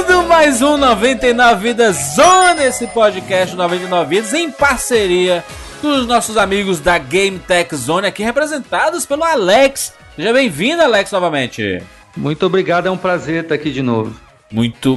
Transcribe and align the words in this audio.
Começando 0.00 0.28
mais 0.28 0.62
um 0.62 0.78
99 0.78 1.62
Vidas 1.62 2.14
Zona, 2.14 2.64
esse 2.64 2.86
podcast 2.86 3.54
99 3.54 4.08
Vidas 4.08 4.32
em 4.32 4.50
parceria 4.50 5.44
dos 5.82 6.06
nossos 6.06 6.38
amigos 6.38 6.80
da 6.80 6.96
Game 6.96 7.38
Tech 7.38 7.76
Zone, 7.76 8.06
aqui 8.06 8.22
representados 8.22 9.04
pelo 9.04 9.22
Alex. 9.22 9.92
Seja 10.16 10.32
bem-vindo, 10.32 10.80
Alex, 10.80 11.12
novamente. 11.12 11.82
Muito 12.16 12.46
obrigado, 12.46 12.86
é 12.86 12.90
um 12.90 12.96
prazer 12.96 13.42
estar 13.42 13.56
aqui 13.56 13.70
de 13.70 13.82
novo. 13.82 14.18
Muito. 14.50 14.96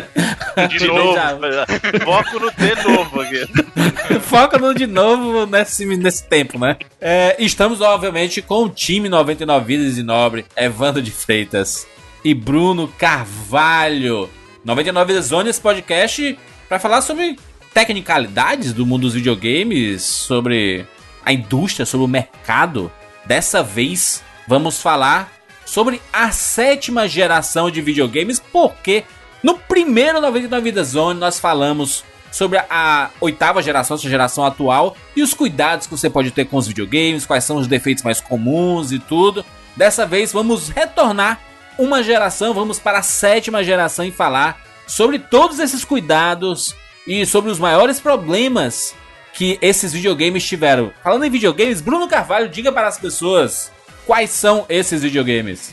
De 0.70 0.86
novo. 0.86 1.14
Foco 2.02 2.40
no 2.40 2.50
de 2.50 2.82
novo 2.82 3.20
aqui. 3.20 3.46
Foca 4.20 4.58
no 4.58 4.74
de 4.74 4.86
novo 4.86 5.46
nesse, 5.46 5.84
nesse 5.84 6.24
tempo, 6.24 6.58
né? 6.58 6.76
É, 7.00 7.36
estamos, 7.38 7.80
obviamente, 7.80 8.42
com 8.42 8.64
o 8.64 8.68
time 8.70 9.08
99 9.08 9.64
Vidas 9.64 9.98
e 9.98 10.02
Nobre, 10.02 10.44
Evandro 10.56 11.00
de 11.00 11.10
Freitas 11.10 11.86
e 12.24 12.34
Bruno 12.34 12.88
Carvalho. 12.98 14.28
99 14.64 15.12
Vidas 15.12 15.26
Zone, 15.26 15.50
esse 15.50 15.60
podcast 15.60 16.38
para 16.68 16.78
falar 16.78 17.00
sobre 17.00 17.38
tecnicalidades 17.72 18.72
do 18.72 18.84
mundo 18.84 19.02
dos 19.02 19.14
videogames, 19.14 20.02
sobre 20.02 20.86
a 21.24 21.32
indústria, 21.32 21.86
sobre 21.86 22.04
o 22.04 22.08
mercado. 22.08 22.90
Dessa 23.24 23.62
vez, 23.62 24.22
vamos 24.46 24.80
falar 24.80 25.32
sobre 25.64 26.00
a 26.12 26.30
sétima 26.30 27.08
geração 27.08 27.70
de 27.70 27.80
videogames, 27.80 28.40
porque 28.52 29.04
no 29.42 29.56
primeiro 29.56 30.20
99 30.20 30.64
Vidas 30.64 30.88
Zone 30.88 31.18
nós 31.18 31.38
falamos 31.38 32.04
sobre 32.30 32.58
a 32.58 33.10
oitava 33.20 33.62
geração, 33.62 33.96
essa 33.96 34.08
geração 34.08 34.44
atual, 34.44 34.96
e 35.16 35.22
os 35.22 35.34
cuidados 35.34 35.86
que 35.86 35.96
você 35.96 36.08
pode 36.08 36.30
ter 36.30 36.44
com 36.44 36.56
os 36.56 36.68
videogames, 36.68 37.26
quais 37.26 37.44
são 37.44 37.56
os 37.56 37.66
defeitos 37.66 38.04
mais 38.04 38.20
comuns 38.20 38.92
e 38.92 38.98
tudo. 38.98 39.44
Dessa 39.76 40.06
vez 40.06 40.32
vamos 40.32 40.68
retornar 40.68 41.40
uma 41.82 42.02
geração, 42.02 42.54
vamos 42.54 42.78
para 42.78 42.98
a 42.98 43.02
sétima 43.02 43.64
geração 43.64 44.04
e 44.04 44.12
falar 44.12 44.60
sobre 44.86 45.18
todos 45.18 45.58
esses 45.58 45.84
cuidados 45.84 46.74
e 47.06 47.24
sobre 47.24 47.50
os 47.50 47.58
maiores 47.58 48.00
problemas 48.00 48.94
que 49.32 49.58
esses 49.62 49.92
videogames 49.92 50.46
tiveram. 50.46 50.92
Falando 51.02 51.24
em 51.24 51.30
videogames, 51.30 51.80
Bruno 51.80 52.08
Carvalho, 52.08 52.48
diga 52.48 52.72
para 52.72 52.88
as 52.88 52.98
pessoas 52.98 53.70
Quais 54.10 54.30
são 54.30 54.66
esses 54.68 55.02
videogames? 55.02 55.72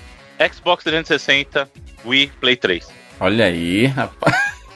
Xbox 0.53 0.83
360, 0.83 1.67
Wii, 2.05 2.31
Play 2.39 2.55
3. 2.55 2.87
Olha 3.19 3.45
aí, 3.45 3.87
rapaz. 3.87 4.35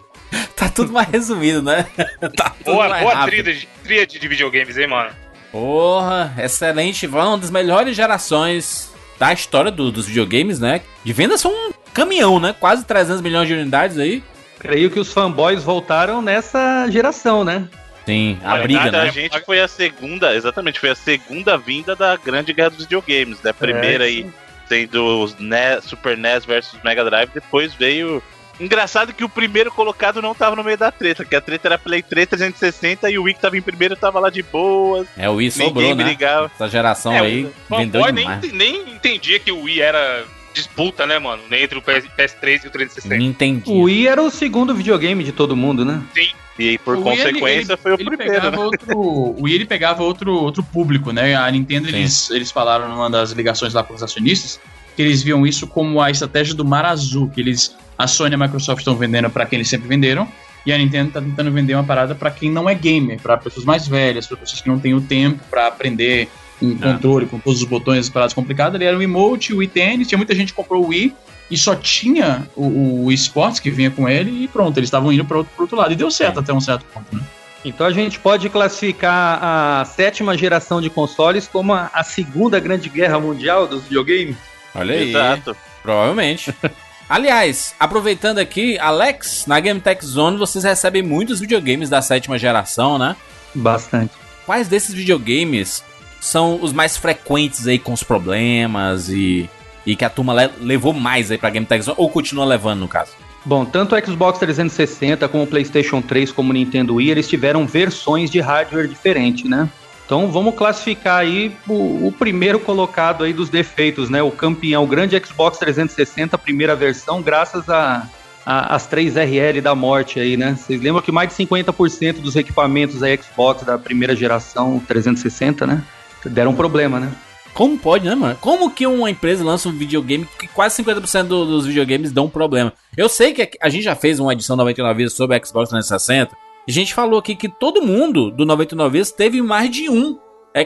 tá 0.58 0.68
tudo 0.68 0.92
mais 0.92 1.08
resumido, 1.10 1.62
né? 1.62 1.86
tá 2.36 2.56
boa 2.66 3.00
boa 3.00 3.26
tríade, 3.28 3.70
tríade 3.84 4.18
de 4.18 4.28
videogames, 4.28 4.78
hein, 4.78 4.88
mano? 4.88 5.12
Porra, 5.52 6.34
excelente. 6.40 7.06
Uma 7.06 7.38
das 7.38 7.52
melhores 7.52 7.96
gerações 7.96 8.91
da 9.22 9.32
história 9.32 9.70
do, 9.70 9.92
dos 9.92 10.08
videogames, 10.08 10.60
né? 10.60 10.82
De 11.04 11.14
vendas 11.14 11.40
são 11.40 11.52
um 11.52 11.72
caminhão, 11.94 12.40
né? 12.40 12.56
Quase 12.60 12.84
300 12.84 13.22
milhões 13.22 13.48
de 13.48 13.54
unidades 13.54 14.00
aí. 14.00 14.24
Creio 14.58 14.90
que 14.90 15.00
os 15.00 15.14
fanboys 15.14 15.64
voltaram 15.64 16.24
nessa 16.24 16.88
geração, 16.90 17.44
né? 17.44 17.68
Sim, 18.04 18.40
a 18.44 18.58
briga, 18.58 18.82
verdade, 18.82 19.06
né? 19.06 19.10
A 19.10 19.14
gente 19.14 19.46
foi 19.46 19.62
a 19.62 19.68
segunda, 19.68 20.34
exatamente, 20.34 20.80
foi 20.80 20.90
a 20.90 20.96
segunda 20.96 21.56
vinda 21.56 21.96
da 21.96 22.16
grande 22.18 22.52
guerra 22.52 22.72
dos 22.72 22.86
videogames, 22.86 23.40
né? 23.44 23.54
Primeira 23.54 24.06
é, 24.06 24.08
aí 24.08 24.30
sendo 24.68 25.22
os 25.22 25.38
NES, 25.38 25.84
Super 25.84 26.18
NES 26.18 26.44
versus 26.44 26.80
Mega 26.84 27.06
Drive, 27.06 27.30
depois 27.32 27.76
veio 27.76 28.24
Engraçado 28.62 29.12
que 29.12 29.24
o 29.24 29.30
primeiro 29.30 29.72
colocado 29.72 30.22
não 30.22 30.36
tava 30.36 30.56
no 30.56 30.64
meio 30.64 30.78
da 30.78 30.92
treta, 30.92 31.26
que 31.26 31.36
a 31.36 31.42
treta 31.42 31.68
era 31.68 31.80
Play 31.80 32.04
3 32.04 32.28
360 32.30 33.10
e 33.10 33.18
o 33.18 33.24
Wii 33.24 33.34
que 33.34 33.42
tava 33.42 33.58
em 33.58 33.62
primeiro 33.62 33.96
tava 33.96 34.20
lá 34.20 34.30
de 34.30 34.44
boas. 34.44 35.08
É, 35.18 35.28
o 35.28 35.34
Wii 35.34 35.50
sobrou, 35.50 35.96
né? 35.96 36.04
Brigava. 36.04 36.52
Essa 36.54 36.70
geração 36.70 37.14
é, 37.14 37.20
aí 37.20 37.50
vendeu 37.70 38.06
demais. 38.06 38.42
Nem, 38.42 38.52
nem 38.52 38.94
entendia 38.94 39.40
que 39.40 39.52
o 39.52 39.64
Wii 39.64 39.82
era 39.82 40.26
disputa, 40.54 41.08
né, 41.08 41.18
mano? 41.18 41.42
Entre 41.52 41.78
o 41.78 41.82
PS3 41.82 42.66
e 42.66 42.68
o 42.68 42.72
360. 42.72 43.16
Entendi. 43.16 43.72
O 43.72 43.84
Wii 43.84 44.08
era 44.08 44.22
o 44.22 44.30
segundo 44.30 44.76
videogame 44.76 45.24
de 45.24 45.32
todo 45.32 45.56
mundo, 45.56 45.84
né? 45.84 46.02
Sim. 46.14 46.30
E 46.60 46.78
por 46.78 46.98
o 46.98 47.02
consequência 47.02 47.74
ele, 47.74 47.82
foi 47.82 47.94
o 47.94 47.96
ele 47.96 48.06
primeiro. 48.06 48.52
Né? 48.52 48.58
Outro, 48.58 48.98
o 48.98 49.44
Wii 49.44 49.56
ele 49.56 49.66
pegava 49.66 50.04
outro, 50.04 50.32
outro 50.34 50.62
público, 50.62 51.12
né? 51.12 51.36
A 51.36 51.50
Nintendo, 51.50 51.88
eles, 51.88 52.30
eles 52.30 52.52
falaram 52.52 52.88
numa 52.90 53.10
das 53.10 53.32
ligações 53.32 53.74
lá 53.74 53.84
com 53.84 53.96
os 53.96 54.04
acionistas 54.04 54.60
que 54.96 55.02
eles 55.02 55.22
viam 55.24 55.46
isso 55.46 55.68
como 55.68 56.02
a 56.02 56.12
estratégia 56.12 56.54
do 56.54 56.66
mar 56.66 56.86
azul, 56.86 57.30
que 57.30 57.42
eles, 57.42 57.76
a 57.98 58.08
Sony 58.08 58.32
e 58.32 58.36
a 58.36 58.38
Microsoft 58.38 58.80
estão 58.80 58.96
vendendo 58.96 59.30
para 59.30 59.46
quem 59.46 59.58
eles 59.58 59.70
sempre 59.70 59.88
venderam, 59.88 60.28
e 60.66 60.72
a 60.72 60.78
Nintendo 60.78 61.08
está 61.08 61.22
tentando 61.22 61.52
vender 61.52 61.74
uma 61.74 61.84
parada 61.84 62.14
para 62.14 62.30
quem 62.30 62.52
não 62.52 62.70
é 62.70 62.76
gamer, 62.76 63.20
para 63.20 63.38
pessoas 63.38 63.66
mais 63.66 63.88
velhas, 63.88 64.28
para 64.28 64.38
pessoas 64.38 64.62
que 64.62 64.70
não 64.70 64.80
têm 64.80 64.94
o 64.94 65.02
tempo 65.02 65.44
para 65.50 65.68
aprender 65.68 66.30
um 66.62 66.78
ah. 66.82 66.94
controle 66.94 67.26
com 67.26 67.40
todos 67.40 67.62
os 67.62 67.68
botões 67.68 68.08
e 68.08 68.12
paradas 68.12 68.34
complicadas. 68.34 68.76
Ele 68.76 68.86
era 68.86 68.98
o 68.98 69.02
emote, 69.02 69.54
o 69.54 69.58
Wii 69.58 69.68
Tennis, 69.68 70.08
tinha 70.08 70.18
muita 70.18 70.36
gente 70.36 70.50
que 70.50 70.56
comprou 70.56 70.84
o 70.84 70.90
Wii 70.90 71.16
e 71.50 71.58
só 71.58 71.76
tinha 71.76 72.48
o, 72.56 73.06
o 73.06 73.12
esportes 73.12 73.60
que 73.60 73.72
vinha 73.72 73.90
com 73.90 74.08
ele 74.08 74.44
e 74.44 74.48
pronto, 74.48 74.78
eles 74.78 74.88
estavam 74.88 75.12
indo 75.12 75.26
para 75.26 75.38
outro, 75.38 75.52
outro 75.58 75.76
lado. 75.76 75.92
E 75.92 75.96
deu 75.96 76.12
certo 76.12 76.40
até 76.40 76.54
um 76.54 76.62
certo 76.62 76.86
ponto, 76.94 77.16
né? 77.16 77.22
Então 77.64 77.86
a 77.86 77.92
gente 77.92 78.20
pode 78.20 78.50
classificar 78.50 79.40
a 79.42 79.86
sétima 79.86 80.36
geração 80.38 80.82
de 80.82 80.90
consoles 80.90 81.48
como 81.48 81.74
a, 81.74 81.92
a 81.94 82.04
segunda 82.04 82.60
grande 82.60 82.90
guerra 82.90 83.20
mundial 83.20 83.68
dos 83.68 83.84
videogames? 83.84 84.36
Olha 84.74 84.96
aí. 84.96 85.10
Exato. 85.10 85.56
Provavelmente. 85.82 86.54
Aliás, 87.10 87.76
aproveitando 87.78 88.38
aqui, 88.38 88.80
Alex, 88.80 89.46
na 89.46 89.60
Game 89.60 89.82
Tech 89.82 90.06
Zone 90.06 90.38
vocês 90.38 90.64
recebem 90.64 91.02
muitos 91.02 91.42
videogames 91.42 91.90
da 91.90 92.02
sétima 92.02 92.38
geração, 92.38 92.98
né? 92.98 93.18
Bastante. 93.54 94.14
Quais 94.46 94.70
desses 94.70 94.94
videogames 94.94 95.84
são 96.22 96.60
os 96.62 96.72
mais 96.72 96.96
frequentes 96.96 97.68
aí 97.68 97.78
com 97.78 97.92
os 97.92 98.04
problemas 98.04 99.10
e 99.10 99.50
e 99.86 99.96
que 99.96 100.06
a 100.06 100.10
turma 100.10 100.34
le 100.34 100.52
levou 100.62 100.94
mais 100.94 101.32
aí 101.32 101.38
pra 101.38 101.50
Game 101.50 101.66
Tech 101.66 101.84
Zone, 101.84 101.96
ou 102.00 102.10
continua 102.10 102.46
levando 102.46 102.82
no 102.82 102.88
caso? 102.88 103.12
Bom, 103.44 103.66
tanto 103.66 103.96
o 103.96 104.06
Xbox 104.06 104.38
360 104.40 105.28
como 105.28 105.44
o 105.44 105.48
PlayStation 105.48 106.02
3 106.02 106.32
como 106.32 106.52
o 106.52 106.54
Nintendo 106.54 106.96
Wii, 106.96 107.10
eles 107.10 107.28
tiveram 107.28 107.66
versões 107.66 108.30
de 108.30 108.40
hardware 108.40 108.88
diferentes, 108.88 109.50
né? 109.50 109.68
Então 110.12 110.30
vamos 110.30 110.56
classificar 110.56 111.20
aí 111.20 111.56
o, 111.66 112.08
o, 112.08 112.12
primeiro 112.12 112.60
colocado 112.60 113.24
aí 113.24 113.32
dos 113.32 113.50
defeitos, 113.50 114.10
né? 114.10 114.22
O 114.22 114.30
campeão, 114.30 114.84
o 114.84 114.86
grande 114.86 115.18
Xbox 115.26 115.58
360, 115.58 116.38
primeira 116.38 116.76
versão, 116.76 117.22
graças 117.22 117.70
a, 117.70 118.10
a, 118.46 118.76
as 118.76 118.86
3 118.88 119.16
RL 119.16 119.62
da 119.62 119.74
morte 119.74 120.20
aí, 120.20 120.36
né? 120.36 120.58
Vocês 120.60 120.82
lembram 120.82 121.02
que 121.02 121.14
mais 121.14 121.30
de 121.30 121.36
50% 121.36 122.20
dos 122.20 122.36
equipamentos 122.36 123.02
aí 123.02 123.18
Xbox 123.24 123.64
da 123.64 123.78
primeira 123.78 124.14
geração 124.14 124.82
360, 124.86 125.66
né? 125.66 125.82
Deram 126.26 126.54
problema, 126.54 127.00
né? 127.00 127.10
Como 127.54 127.78
pode, 127.78 128.06
né, 128.06 128.14
mano? 128.14 128.38
Como 128.42 128.70
que 128.70 128.86
uma 128.86 129.10
empresa 129.10 129.46
lança 129.46 129.70
um 129.70 129.72
videogame 129.72 130.28
que 130.38 130.46
quase 130.46 130.84
50% 130.84 131.24
do, 131.24 131.46
dos 131.46 131.66
videogames 131.66 132.12
dão 132.12 132.28
problema? 132.28 132.74
Eu 132.98 133.08
sei 133.08 133.34
que 133.34 133.52
a 133.62 133.70
gente 133.70 133.84
já 133.84 133.96
fez 133.96 134.20
uma 134.20 134.34
edição 134.34 134.58
99 134.58 134.94
vezes 134.94 135.14
sobre 135.14 135.38
a 135.38 135.40
Xbox 135.40 135.70
360. 135.70 136.51
A 136.68 136.72
gente 136.72 136.94
falou 136.94 137.20
aqui 137.20 137.36
que 137.36 137.50
todo 137.50 137.82
mundo 137.82 138.32
do 138.32 138.46
99 138.46 138.98
vezes 138.98 139.12
teve 139.12 139.42
mais 139.42 139.70
de 139.70 139.90
um 139.90 140.18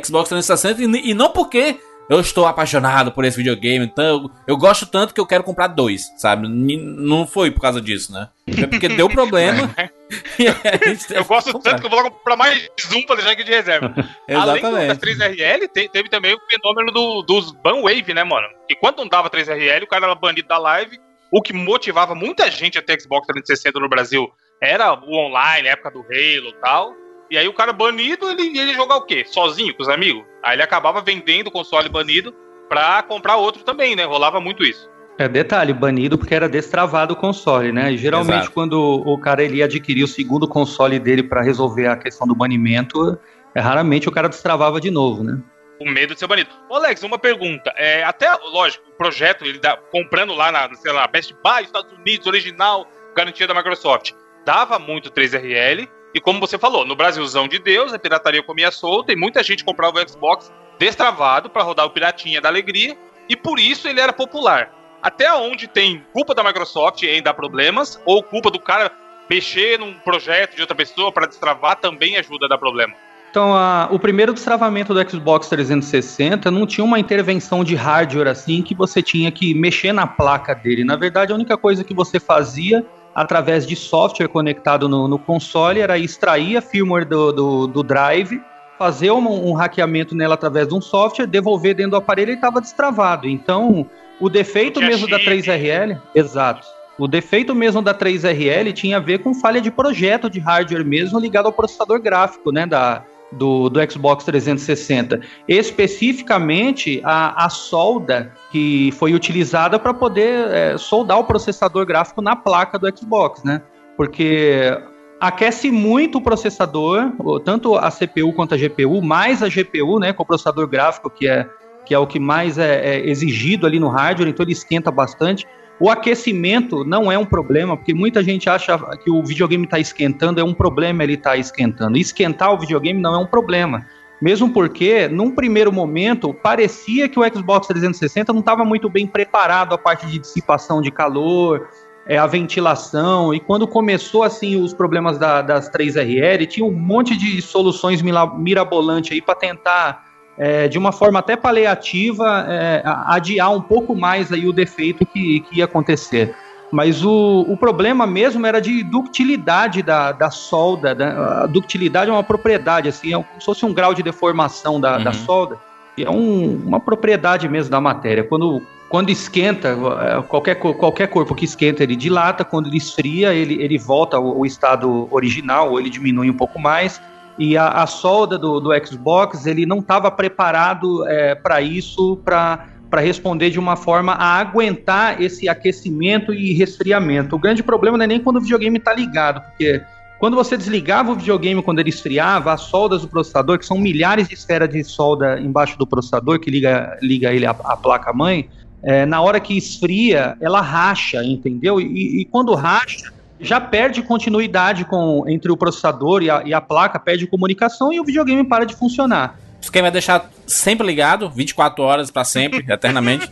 Xbox 0.03 0.29
360 0.29 0.81
e, 0.81 1.11
e 1.11 1.13
não 1.13 1.29
porque 1.29 1.79
eu 2.09 2.19
estou 2.19 2.45
apaixonado 2.45 3.11
por 3.11 3.25
esse 3.25 3.37
videogame, 3.37 3.85
então 3.85 4.29
eu, 4.47 4.57
gosto 4.57 4.85
tanto 4.85 5.13
que 5.13 5.19
eu 5.19 5.25
quero 5.25 5.43
comprar 5.43 5.67
dois, 5.67 6.11
sabe? 6.17 6.47
Não 6.47 7.25
foi 7.25 7.49
por 7.49 7.61
causa 7.61 7.81
disso, 7.81 8.13
né? 8.13 8.29
Foi 8.53 8.67
porque 8.67 8.87
deu 8.87 9.09
problema. 9.09 9.73
eu 11.09 11.25
gosto 11.25 11.57
tanto 11.59 11.81
que 11.81 11.87
eu 11.87 11.89
vou 11.89 12.11
comprar 12.11 12.35
mais 12.35 12.69
um 12.95 13.01
pra 13.03 13.15
deixar 13.15 13.31
aqui 13.31 13.43
de 13.43 13.51
reserva. 13.51 13.93
Exatamente. 14.27 14.65
Além 14.65 14.87
das 14.87 14.97
3RL, 14.99 15.67
te, 15.67 15.89
teve 15.89 16.09
também 16.09 16.35
o 16.35 16.39
fenômeno 16.47 16.91
do, 16.91 17.21
dos 17.23 17.51
banwave, 17.51 18.13
né, 18.13 18.23
mano? 18.23 18.47
Que 18.67 18.75
quando 18.75 18.97
não 18.97 19.07
dava 19.07 19.29
3RL, 19.29 19.83
o 19.83 19.87
cara 19.87 20.05
era 20.05 20.15
banido 20.15 20.47
da 20.47 20.59
live, 20.59 20.99
o 21.31 21.41
que 21.41 21.53
motivava 21.53 22.13
muita 22.13 22.49
gente 22.51 22.77
a 22.77 22.83
ter 22.83 23.01
Xbox 23.01 23.25
360 23.25 23.79
no 23.79 23.89
Brasil 23.89 24.31
era 24.61 24.93
o 24.93 25.13
online, 25.13 25.67
época 25.67 25.91
do 25.91 25.99
Halo 25.99 26.49
e 26.49 26.55
tal. 26.61 26.93
E 27.29 27.37
aí 27.37 27.47
o 27.47 27.53
cara 27.53 27.73
banido, 27.73 28.29
ele 28.29 28.55
ia 28.55 28.73
jogar 28.73 28.97
o 28.97 29.05
quê? 29.05 29.23
Sozinho, 29.25 29.75
com 29.75 29.81
os 29.81 29.89
amigos? 29.89 30.23
Aí 30.43 30.55
ele 30.55 30.63
acabava 30.63 31.01
vendendo 31.01 31.47
o 31.47 31.51
console 31.51 31.89
banido 31.89 32.33
pra 32.69 33.01
comprar 33.03 33.37
outro 33.37 33.63
também, 33.63 33.95
né? 33.95 34.05
Rolava 34.05 34.39
muito 34.39 34.63
isso. 34.63 34.89
É, 35.17 35.29
detalhe, 35.29 35.73
banido 35.73 36.17
porque 36.17 36.35
era 36.35 36.49
destravado 36.49 37.13
o 37.13 37.15
console, 37.15 37.71
né? 37.71 37.93
E 37.93 37.97
geralmente 37.97 38.41
Exato. 38.41 38.51
quando 38.51 38.79
o 39.05 39.17
cara 39.17 39.43
ele 39.43 39.57
ia 39.57 39.65
adquirir 39.65 40.03
o 40.03 40.07
segundo 40.07 40.47
console 40.47 40.99
dele 40.99 41.23
para 41.23 41.41
resolver 41.41 41.87
a 41.87 41.95
questão 41.95 42.27
do 42.27 42.35
banimento, 42.35 43.17
é, 43.55 43.61
raramente 43.61 44.09
o 44.09 44.11
cara 44.11 44.27
destravava 44.27 44.79
de 44.81 44.91
novo, 44.91 45.23
né? 45.23 45.39
O 45.79 45.89
medo 45.89 46.13
de 46.13 46.19
ser 46.19 46.27
banido. 46.27 46.49
Ô 46.69 46.75
Alex, 46.75 47.01
uma 47.03 47.17
pergunta. 47.17 47.73
É, 47.77 48.03
até, 48.03 48.29
lógico, 48.51 48.89
o 48.89 48.97
projeto, 48.97 49.45
ele 49.45 49.57
dá, 49.57 49.77
comprando 49.91 50.33
lá 50.33 50.51
na, 50.51 50.73
sei 50.75 50.91
lá, 50.91 51.07
Best 51.07 51.33
Buy, 51.43 51.63
Estados 51.63 51.91
Unidos, 51.93 52.27
original, 52.27 52.87
garantia 53.15 53.47
da 53.47 53.53
Microsoft, 53.53 54.11
dava 54.45 54.77
muito 54.77 55.09
3RL, 55.09 55.89
e 56.13 56.19
como 56.21 56.39
você 56.39 56.57
falou, 56.57 56.85
no 56.85 56.95
Brasilzão 56.95 57.47
de 57.47 57.59
Deus, 57.59 57.93
a 57.93 57.99
pirataria 57.99 58.41
comia 58.41 58.71
solta 58.71 59.11
e 59.11 59.15
muita 59.15 59.43
gente 59.43 59.65
comprava 59.65 59.99
o 59.99 60.09
Xbox 60.09 60.53
destravado 60.79 61.49
para 61.49 61.63
rodar 61.63 61.85
o 61.85 61.89
Piratinha 61.89 62.39
da 62.39 62.47
Alegria 62.47 62.95
e 63.27 63.35
por 63.35 63.59
isso 63.59 63.87
ele 63.87 63.99
era 63.99 64.13
popular. 64.13 64.71
Até 65.01 65.33
onde 65.33 65.67
tem 65.67 66.03
culpa 66.13 66.33
da 66.33 66.43
Microsoft 66.43 67.03
em 67.03 67.21
dar 67.21 67.33
problemas 67.33 68.01
ou 68.05 68.23
culpa 68.23 68.49
do 68.49 68.59
cara 68.59 68.91
mexer 69.29 69.77
num 69.77 69.93
projeto 69.93 70.55
de 70.55 70.61
outra 70.61 70.75
pessoa 70.75 71.11
para 71.11 71.27
destravar 71.27 71.75
também 71.77 72.15
ajuda 72.15 72.45
a 72.45 72.49
dar 72.49 72.57
problema. 72.57 72.93
Então, 73.29 73.53
a, 73.53 73.89
o 73.91 73.99
primeiro 73.99 74.31
destravamento 74.31 74.93
do 74.93 75.09
Xbox 75.09 75.49
360 75.49 76.49
não 76.49 76.65
tinha 76.65 76.85
uma 76.85 76.97
intervenção 76.97 77.65
de 77.65 77.75
hardware 77.75 78.29
assim 78.29 78.61
que 78.61 78.73
você 78.73 79.01
tinha 79.01 79.29
que 79.29 79.53
mexer 79.53 79.91
na 79.91 80.07
placa 80.07 80.55
dele. 80.55 80.85
Na 80.85 80.95
verdade, 80.95 81.33
a 81.33 81.35
única 81.35 81.57
coisa 81.57 81.83
que 81.83 81.93
você 81.93 82.17
fazia 82.17 82.85
através 83.15 83.65
de 83.65 83.77
software 83.77 84.27
conectado 84.27 84.89
no, 84.89 85.07
no 85.07 85.17
console, 85.17 85.79
era 85.79 85.97
extrair 85.97 86.57
a 86.57 86.61
firmware 86.61 87.05
do, 87.05 87.31
do, 87.31 87.67
do 87.67 87.81
drive, 87.81 88.41
fazer 88.77 89.09
um, 89.11 89.49
um, 89.49 89.53
hackeamento 89.53 90.13
nela 90.13 90.33
através 90.33 90.67
de 90.67 90.75
um 90.75 90.81
software, 90.81 91.25
devolver 91.25 91.73
dentro 91.73 91.91
do 91.91 91.97
aparelho 91.97 92.31
e 92.31 92.35
estava 92.35 92.59
destravado. 92.59 93.25
Então, 93.25 93.89
o 94.19 94.29
defeito 94.29 94.81
mesmo 94.81 95.07
da 95.07 95.17
3RL, 95.17 95.97
exato. 96.13 96.67
O 96.97 97.07
defeito 97.07 97.55
mesmo 97.55 97.81
da 97.81 97.93
3RL 97.93 98.73
tinha 98.73 98.97
a 98.97 99.01
ver 99.01 99.19
com 99.19 99.33
falha 99.33 99.61
de 99.61 99.71
projeto 99.71 100.29
de 100.29 100.39
hardware 100.39 100.85
mesmo 100.85 101.19
ligado 101.19 101.45
ao 101.45 101.53
processador 101.53 102.01
gráfico, 102.01 102.51
né, 102.51 102.65
da, 102.65 103.03
do, 103.37 103.69
do 103.69 103.91
Xbox 103.91 104.23
360. 104.23 105.21
Especificamente 105.47 107.01
a, 107.03 107.45
a 107.45 107.49
solda 107.49 108.33
que 108.51 108.91
foi 108.93 109.13
utilizada 109.13 109.77
para 109.77 109.93
poder 109.93 110.47
é, 110.49 110.77
soldar 110.77 111.19
o 111.19 111.23
processador 111.23 111.85
gráfico 111.85 112.21
na 112.21 112.35
placa 112.35 112.79
do 112.79 112.87
Xbox, 112.97 113.43
né? 113.43 113.61
Porque 113.97 114.77
aquece 115.19 115.71
muito 115.71 116.17
o 116.17 116.21
processador, 116.21 117.11
tanto 117.43 117.75
a 117.75 117.89
CPU 117.89 118.33
quanto 118.33 118.55
a 118.55 118.57
GPU, 118.57 119.01
mais 119.01 119.41
a 119.41 119.47
GPU, 119.47 119.99
né, 119.99 120.13
com 120.13 120.23
o 120.23 120.25
processador 120.25 120.67
gráfico, 120.67 121.09
que 121.09 121.27
é, 121.27 121.47
que 121.85 121.93
é 121.93 121.99
o 121.99 122.05
que 122.05 122.19
mais 122.19 122.57
é, 122.57 122.95
é 122.95 123.09
exigido 123.09 123.65
ali 123.65 123.79
no 123.79 123.87
hardware, 123.87 124.29
então 124.29 124.43
ele 124.43 124.51
esquenta 124.51 124.91
bastante. 124.91 125.47
O 125.79 125.89
aquecimento 125.89 126.85
não 126.85 127.11
é 127.11 127.17
um 127.17 127.25
problema, 127.25 127.75
porque 127.75 127.93
muita 127.93 128.23
gente 128.23 128.49
acha 128.49 128.77
que 129.03 129.11
o 129.11 129.21
videogame 129.23 129.65
está 129.65 129.77
esquentando, 129.77 130.39
é 130.39 130.43
um 130.43 130.53
problema 130.53 131.03
ele 131.03 131.15
estar 131.15 131.31
tá 131.31 131.37
esquentando. 131.37 131.97
Esquentar 131.97 132.53
o 132.53 132.57
videogame 132.57 132.99
não 132.99 133.13
é 133.13 133.17
um 133.17 133.25
problema. 133.25 133.85
Mesmo 134.21 134.53
porque, 134.53 135.09
num 135.09 135.31
primeiro 135.31 135.73
momento, 135.73 136.33
parecia 136.33 137.09
que 137.09 137.19
o 137.19 137.23
Xbox 137.27 137.67
360 137.67 138.31
não 138.31 138.39
estava 138.39 138.63
muito 138.63 138.89
bem 138.89 139.05
preparado 139.05 139.75
a 139.75 139.77
parte 139.77 140.07
de 140.07 140.17
dissipação 140.17 140.81
de 140.81 140.89
calor, 140.89 141.67
é, 142.07 142.17
a 142.17 142.25
ventilação. 142.25 143.33
E 143.33 143.39
quando 143.41 143.67
começou 143.67 144.23
assim 144.23 144.55
os 144.55 144.73
problemas 144.73 145.17
da, 145.17 145.41
das 145.41 145.69
3RL, 145.69 146.47
tinha 146.47 146.65
um 146.65 146.71
monte 146.71 147.17
de 147.17 147.41
soluções 147.41 148.01
mirabolantes 148.01 149.11
aí 149.11 149.21
para 149.21 149.35
tentar 149.35 150.05
é, 150.37 150.67
de 150.67 150.77
uma 150.77 150.91
forma 150.91 151.19
até 151.19 151.35
paliativa, 151.35 152.45
é, 152.49 152.81
adiar 152.85 153.51
um 153.53 153.61
pouco 153.61 153.95
mais 153.95 154.31
aí 154.31 154.47
o 154.47 154.53
defeito 154.53 155.05
que, 155.05 155.41
que 155.41 155.59
ia 155.59 155.65
acontecer. 155.65 156.35
Mas 156.71 157.05
o, 157.05 157.45
o 157.47 157.55
problema 157.55 158.05
mesmo 158.05 158.45
era 158.45 158.59
de 158.59 158.83
ductilidade 158.83 159.81
da, 159.81 160.11
da 160.11 160.29
solda. 160.29 160.93
Né? 160.93 161.05
A 161.05 161.45
ductilidade 161.45 162.09
é 162.09 162.13
uma 162.13 162.23
propriedade, 162.23 162.89
assim, 162.89 163.13
é 163.13 163.15
como 163.15 163.39
se 163.39 163.45
fosse 163.45 163.65
um 163.65 163.73
grau 163.73 163.93
de 163.93 164.03
deformação 164.03 164.79
da, 164.79 164.97
uhum. 164.97 165.03
da 165.03 165.13
solda. 165.13 165.57
E 165.97 166.03
é 166.03 166.09
um, 166.09 166.61
uma 166.65 166.79
propriedade 166.79 167.47
mesmo 167.47 167.71
da 167.71 167.79
matéria. 167.79 168.23
Quando, 168.23 168.61
quando 168.89 169.09
esquenta, 169.09 169.69
é, 169.69 170.21
qualquer, 170.23 170.55
qualquer 170.55 171.07
corpo 171.07 171.33
que 171.33 171.45
esquenta, 171.45 171.83
ele 171.83 171.95
dilata. 171.95 172.43
Quando 172.43 172.67
ele 172.67 172.77
esfria, 172.77 173.33
ele, 173.33 173.61
ele 173.61 173.77
volta 173.77 174.17
ao, 174.17 174.27
ao 174.27 174.45
estado 174.45 175.07
original, 175.11 175.71
ou 175.71 175.79
ele 175.79 175.89
diminui 175.89 176.29
um 176.29 176.35
pouco 176.35 176.59
mais 176.59 176.99
e 177.37 177.57
a, 177.57 177.67
a 177.67 177.87
solda 177.87 178.37
do, 178.37 178.59
do, 178.59 178.69
Xbox 178.85 179.45
ele 179.45 179.65
não 179.65 179.79
estava 179.79 180.09
preparado 180.09 181.07
é, 181.07 181.35
para 181.35 181.61
isso, 181.61 182.17
para 182.23 182.67
para 182.89 183.01
responder 183.01 183.49
de 183.49 183.59
uma 183.59 183.75
forma 183.75 184.13
a 184.13 184.39
aguentar 184.39 185.21
esse 185.21 185.49
aquecimento 185.49 186.33
e 186.33 186.53
resfriamento. 186.53 187.35
O 187.35 187.39
grande 187.39 187.63
problema 187.63 187.97
não 187.97 188.05
é 188.05 188.07
nem 188.07 188.19
quando 188.19 188.37
o 188.37 188.41
videogame 188.41 188.77
está 188.77 188.93
ligado, 188.93 189.41
porque 189.41 189.81
quando 190.17 190.35
você 190.35 190.55
desligava 190.55 191.11
o 191.11 191.15
videogame 191.15 191.61
quando 191.61 191.79
ele 191.79 191.89
esfriava, 191.89 192.53
as 192.53 192.61
soldas 192.61 193.01
do 193.01 193.07
processador, 193.07 193.59
que 193.59 193.65
são 193.65 193.77
milhares 193.77 194.27
de 194.27 194.33
esferas 194.33 194.69
de 194.69 194.83
solda 194.83 195.39
embaixo 195.39 195.77
do 195.77 195.85
processador 195.85 196.39
que 196.39 196.49
liga, 196.49 196.97
liga 197.01 197.33
ele 197.33 197.45
à, 197.45 197.53
placa-mãe, 197.53 198.49
é, 198.81 199.05
na 199.05 199.19
hora 199.19 199.39
que 199.39 199.57
esfria, 199.57 200.37
ela 200.39 200.61
racha, 200.61 201.23
entendeu? 201.23 201.81
E, 201.81 202.21
e 202.21 202.25
quando 202.25 202.53
racha, 202.53 203.11
já 203.45 203.61
perde 203.61 204.01
continuidade 204.01 204.85
com, 204.85 205.23
entre 205.27 205.51
o 205.51 205.57
processador 205.57 206.21
e 206.23 206.29
a, 206.29 206.43
e 206.45 206.53
a 206.53 206.59
placa, 206.59 206.99
perde 206.99 207.27
comunicação 207.27 207.93
e 207.93 207.99
o 207.99 208.03
videogame 208.03 208.43
para 208.43 208.65
de 208.65 208.75
funcionar. 208.75 209.39
Você 209.61 209.71
quer 209.71 209.81
vai 209.81 209.91
deixar 209.91 210.29
sempre 210.45 210.85
ligado, 210.85 211.29
24 211.29 211.83
horas 211.83 212.11
para 212.11 212.23
sempre, 212.23 212.63
eternamente. 212.71 213.27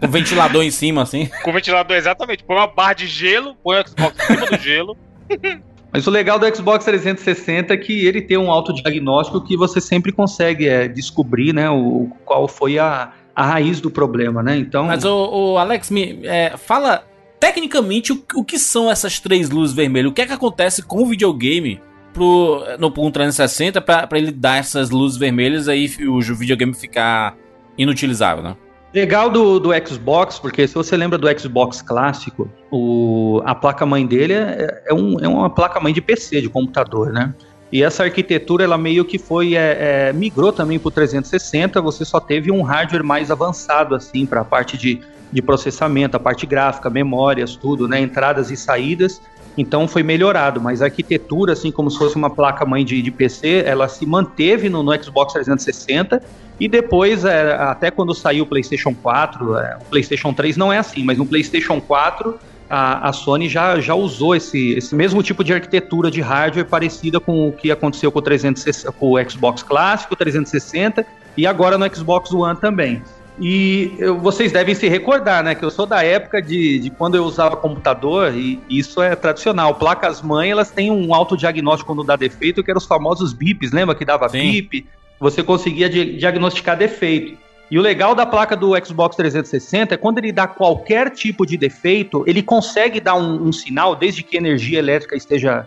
com 0.00 0.06
o 0.06 0.08
ventilador 0.08 0.62
em 0.62 0.70
cima, 0.70 1.02
assim. 1.02 1.28
Com 1.42 1.50
o 1.50 1.52
ventilador, 1.52 1.96
exatamente. 1.96 2.42
Põe 2.44 2.56
uma 2.56 2.66
barra 2.66 2.94
de 2.94 3.06
gelo, 3.06 3.54
põe 3.62 3.80
o 3.80 3.88
Xbox 3.88 4.18
em 4.18 4.34
cima 4.34 4.46
do 4.46 4.62
gelo. 4.62 4.96
Mas 5.92 6.08
o 6.08 6.10
legal 6.10 6.40
do 6.40 6.56
Xbox 6.56 6.84
360 6.86 7.72
é 7.72 7.76
que 7.76 8.04
ele 8.04 8.20
tem 8.20 8.36
um 8.36 8.50
autodiagnóstico 8.50 9.40
que 9.40 9.56
você 9.56 9.80
sempre 9.80 10.10
consegue 10.10 10.66
é, 10.66 10.88
descobrir, 10.88 11.52
né, 11.52 11.70
o, 11.70 12.10
qual 12.24 12.48
foi 12.48 12.80
a, 12.80 13.12
a 13.32 13.46
raiz 13.46 13.80
do 13.80 13.88
problema, 13.88 14.42
né? 14.42 14.56
Então. 14.56 14.86
Mas 14.86 15.04
o, 15.04 15.52
o 15.52 15.58
Alex, 15.58 15.90
me 15.90 16.20
é, 16.24 16.56
fala 16.56 17.04
Tecnicamente, 17.44 18.10
o, 18.10 18.24
o 18.36 18.42
que 18.42 18.58
são 18.58 18.90
essas 18.90 19.20
três 19.20 19.50
luzes 19.50 19.76
vermelhas? 19.76 20.10
O 20.10 20.14
que 20.14 20.22
é 20.22 20.26
que 20.26 20.32
acontece 20.32 20.82
com 20.82 21.02
o 21.02 21.06
videogame 21.06 21.78
pro, 22.10 22.64
no, 22.78 22.90
pro 22.90 23.10
360 23.10 23.82
para 23.82 24.08
ele 24.14 24.32
dar 24.32 24.56
essas 24.56 24.88
luzes 24.88 25.18
vermelhas 25.18 25.68
aí 25.68 25.90
o 26.08 26.22
videogame 26.22 26.72
ficar 26.72 27.36
inutilizável, 27.76 28.42
né? 28.42 28.56
Legal 28.94 29.28
do, 29.28 29.60
do 29.60 29.72
Xbox, 29.86 30.38
porque 30.38 30.66
se 30.66 30.74
você 30.74 30.96
lembra 30.96 31.18
do 31.18 31.38
Xbox 31.38 31.82
clássico, 31.82 32.48
o, 32.70 33.42
a 33.44 33.54
placa-mãe 33.54 34.06
dele 34.06 34.32
é, 34.32 34.82
é, 34.86 34.94
um, 34.94 35.20
é 35.20 35.28
uma 35.28 35.50
placa-mãe 35.50 35.92
de 35.92 36.00
PC, 36.00 36.40
de 36.40 36.48
computador, 36.48 37.12
né? 37.12 37.34
E 37.70 37.82
essa 37.82 38.04
arquitetura, 38.04 38.64
ela 38.64 38.78
meio 38.78 39.04
que 39.04 39.18
foi, 39.18 39.54
é, 39.54 40.08
é, 40.08 40.12
migrou 40.14 40.50
também 40.50 40.78
para 40.78 40.88
o 40.88 40.90
360, 40.90 41.78
você 41.82 42.06
só 42.06 42.20
teve 42.20 42.50
um 42.50 42.62
hardware 42.62 43.04
mais 43.04 43.30
avançado, 43.30 43.94
assim, 43.94 44.24
para 44.24 44.40
a 44.40 44.44
parte 44.46 44.78
de 44.78 45.02
de 45.34 45.42
processamento, 45.42 46.16
a 46.16 46.20
parte 46.20 46.46
gráfica, 46.46 46.88
memórias, 46.88 47.56
tudo, 47.56 47.88
né, 47.88 48.00
entradas 48.00 48.52
e 48.52 48.56
saídas. 48.56 49.20
Então 49.58 49.86
foi 49.86 50.02
melhorado, 50.02 50.60
mas 50.60 50.80
a 50.80 50.86
arquitetura, 50.86 51.52
assim 51.52 51.70
como 51.70 51.90
se 51.90 51.98
fosse 51.98 52.16
uma 52.16 52.30
placa 52.30 52.64
mãe 52.64 52.84
de, 52.84 53.02
de 53.02 53.10
PC, 53.10 53.64
ela 53.66 53.88
se 53.88 54.06
manteve 54.06 54.68
no, 54.68 54.82
no 54.82 55.02
Xbox 55.02 55.32
360 55.32 56.22
e 56.58 56.68
depois, 56.68 57.24
é, 57.24 57.52
até 57.54 57.90
quando 57.90 58.14
saiu 58.14 58.44
o 58.44 58.46
PlayStation 58.46 58.94
4, 58.94 59.58
é, 59.58 59.76
o 59.80 59.84
PlayStation 59.86 60.32
3 60.32 60.56
não 60.56 60.72
é 60.72 60.78
assim, 60.78 61.02
mas 61.04 61.18
no 61.18 61.26
PlayStation 61.26 61.80
4 61.80 62.38
a, 62.70 63.08
a 63.08 63.12
Sony 63.12 63.48
já, 63.48 63.78
já 63.80 63.94
usou 63.94 64.34
esse, 64.36 64.72
esse 64.72 64.94
mesmo 64.94 65.22
tipo 65.22 65.42
de 65.42 65.52
arquitetura 65.52 66.10
de 66.10 66.20
hardware 66.20 66.66
parecida 66.66 67.18
com 67.18 67.48
o 67.48 67.52
que 67.52 67.70
aconteceu 67.70 68.10
com 68.10 68.20
o, 68.20 68.22
360, 68.22 68.92
com 68.92 69.12
o 69.12 69.30
Xbox 69.30 69.62
clássico, 69.62 70.14
360 70.14 71.04
e 71.36 71.46
agora 71.46 71.76
no 71.76 71.92
Xbox 71.94 72.32
One 72.32 72.56
também. 72.58 73.02
E 73.40 73.92
eu, 73.98 74.18
vocês 74.18 74.52
devem 74.52 74.74
se 74.74 74.88
recordar, 74.88 75.42
né? 75.42 75.54
Que 75.54 75.64
eu 75.64 75.70
sou 75.70 75.86
da 75.86 76.04
época 76.04 76.40
de, 76.40 76.78
de 76.78 76.90
quando 76.90 77.16
eu 77.16 77.24
usava 77.24 77.56
computador, 77.56 78.32
e 78.34 78.60
isso 78.68 79.02
é 79.02 79.16
tradicional. 79.16 79.74
Placas 79.74 80.22
mãe, 80.22 80.50
elas 80.50 80.70
têm 80.70 80.90
um 80.90 81.12
autodiagnóstico 81.12 81.92
quando 81.92 82.06
dá 82.06 82.14
defeito, 82.14 82.62
que 82.62 82.70
eram 82.70 82.78
os 82.78 82.86
famosos 82.86 83.32
bips, 83.32 83.72
lembra 83.72 83.94
que 83.94 84.04
dava 84.04 84.28
Sim. 84.28 84.38
bip? 84.38 84.86
Você 85.18 85.42
conseguia 85.42 85.88
diagnosticar 85.88 86.76
defeito. 86.76 87.36
E 87.70 87.78
o 87.78 87.82
legal 87.82 88.14
da 88.14 88.26
placa 88.26 88.56
do 88.56 88.72
Xbox 88.84 89.16
360 89.16 89.94
é 89.94 89.96
quando 89.96 90.18
ele 90.18 90.30
dá 90.30 90.46
qualquer 90.46 91.10
tipo 91.10 91.46
de 91.46 91.56
defeito, 91.56 92.22
ele 92.26 92.42
consegue 92.42 93.00
dar 93.00 93.14
um, 93.14 93.48
um 93.48 93.52
sinal, 93.52 93.96
desde 93.96 94.22
que 94.22 94.36
a 94.36 94.40
energia 94.40 94.78
elétrica 94.78 95.16
esteja 95.16 95.66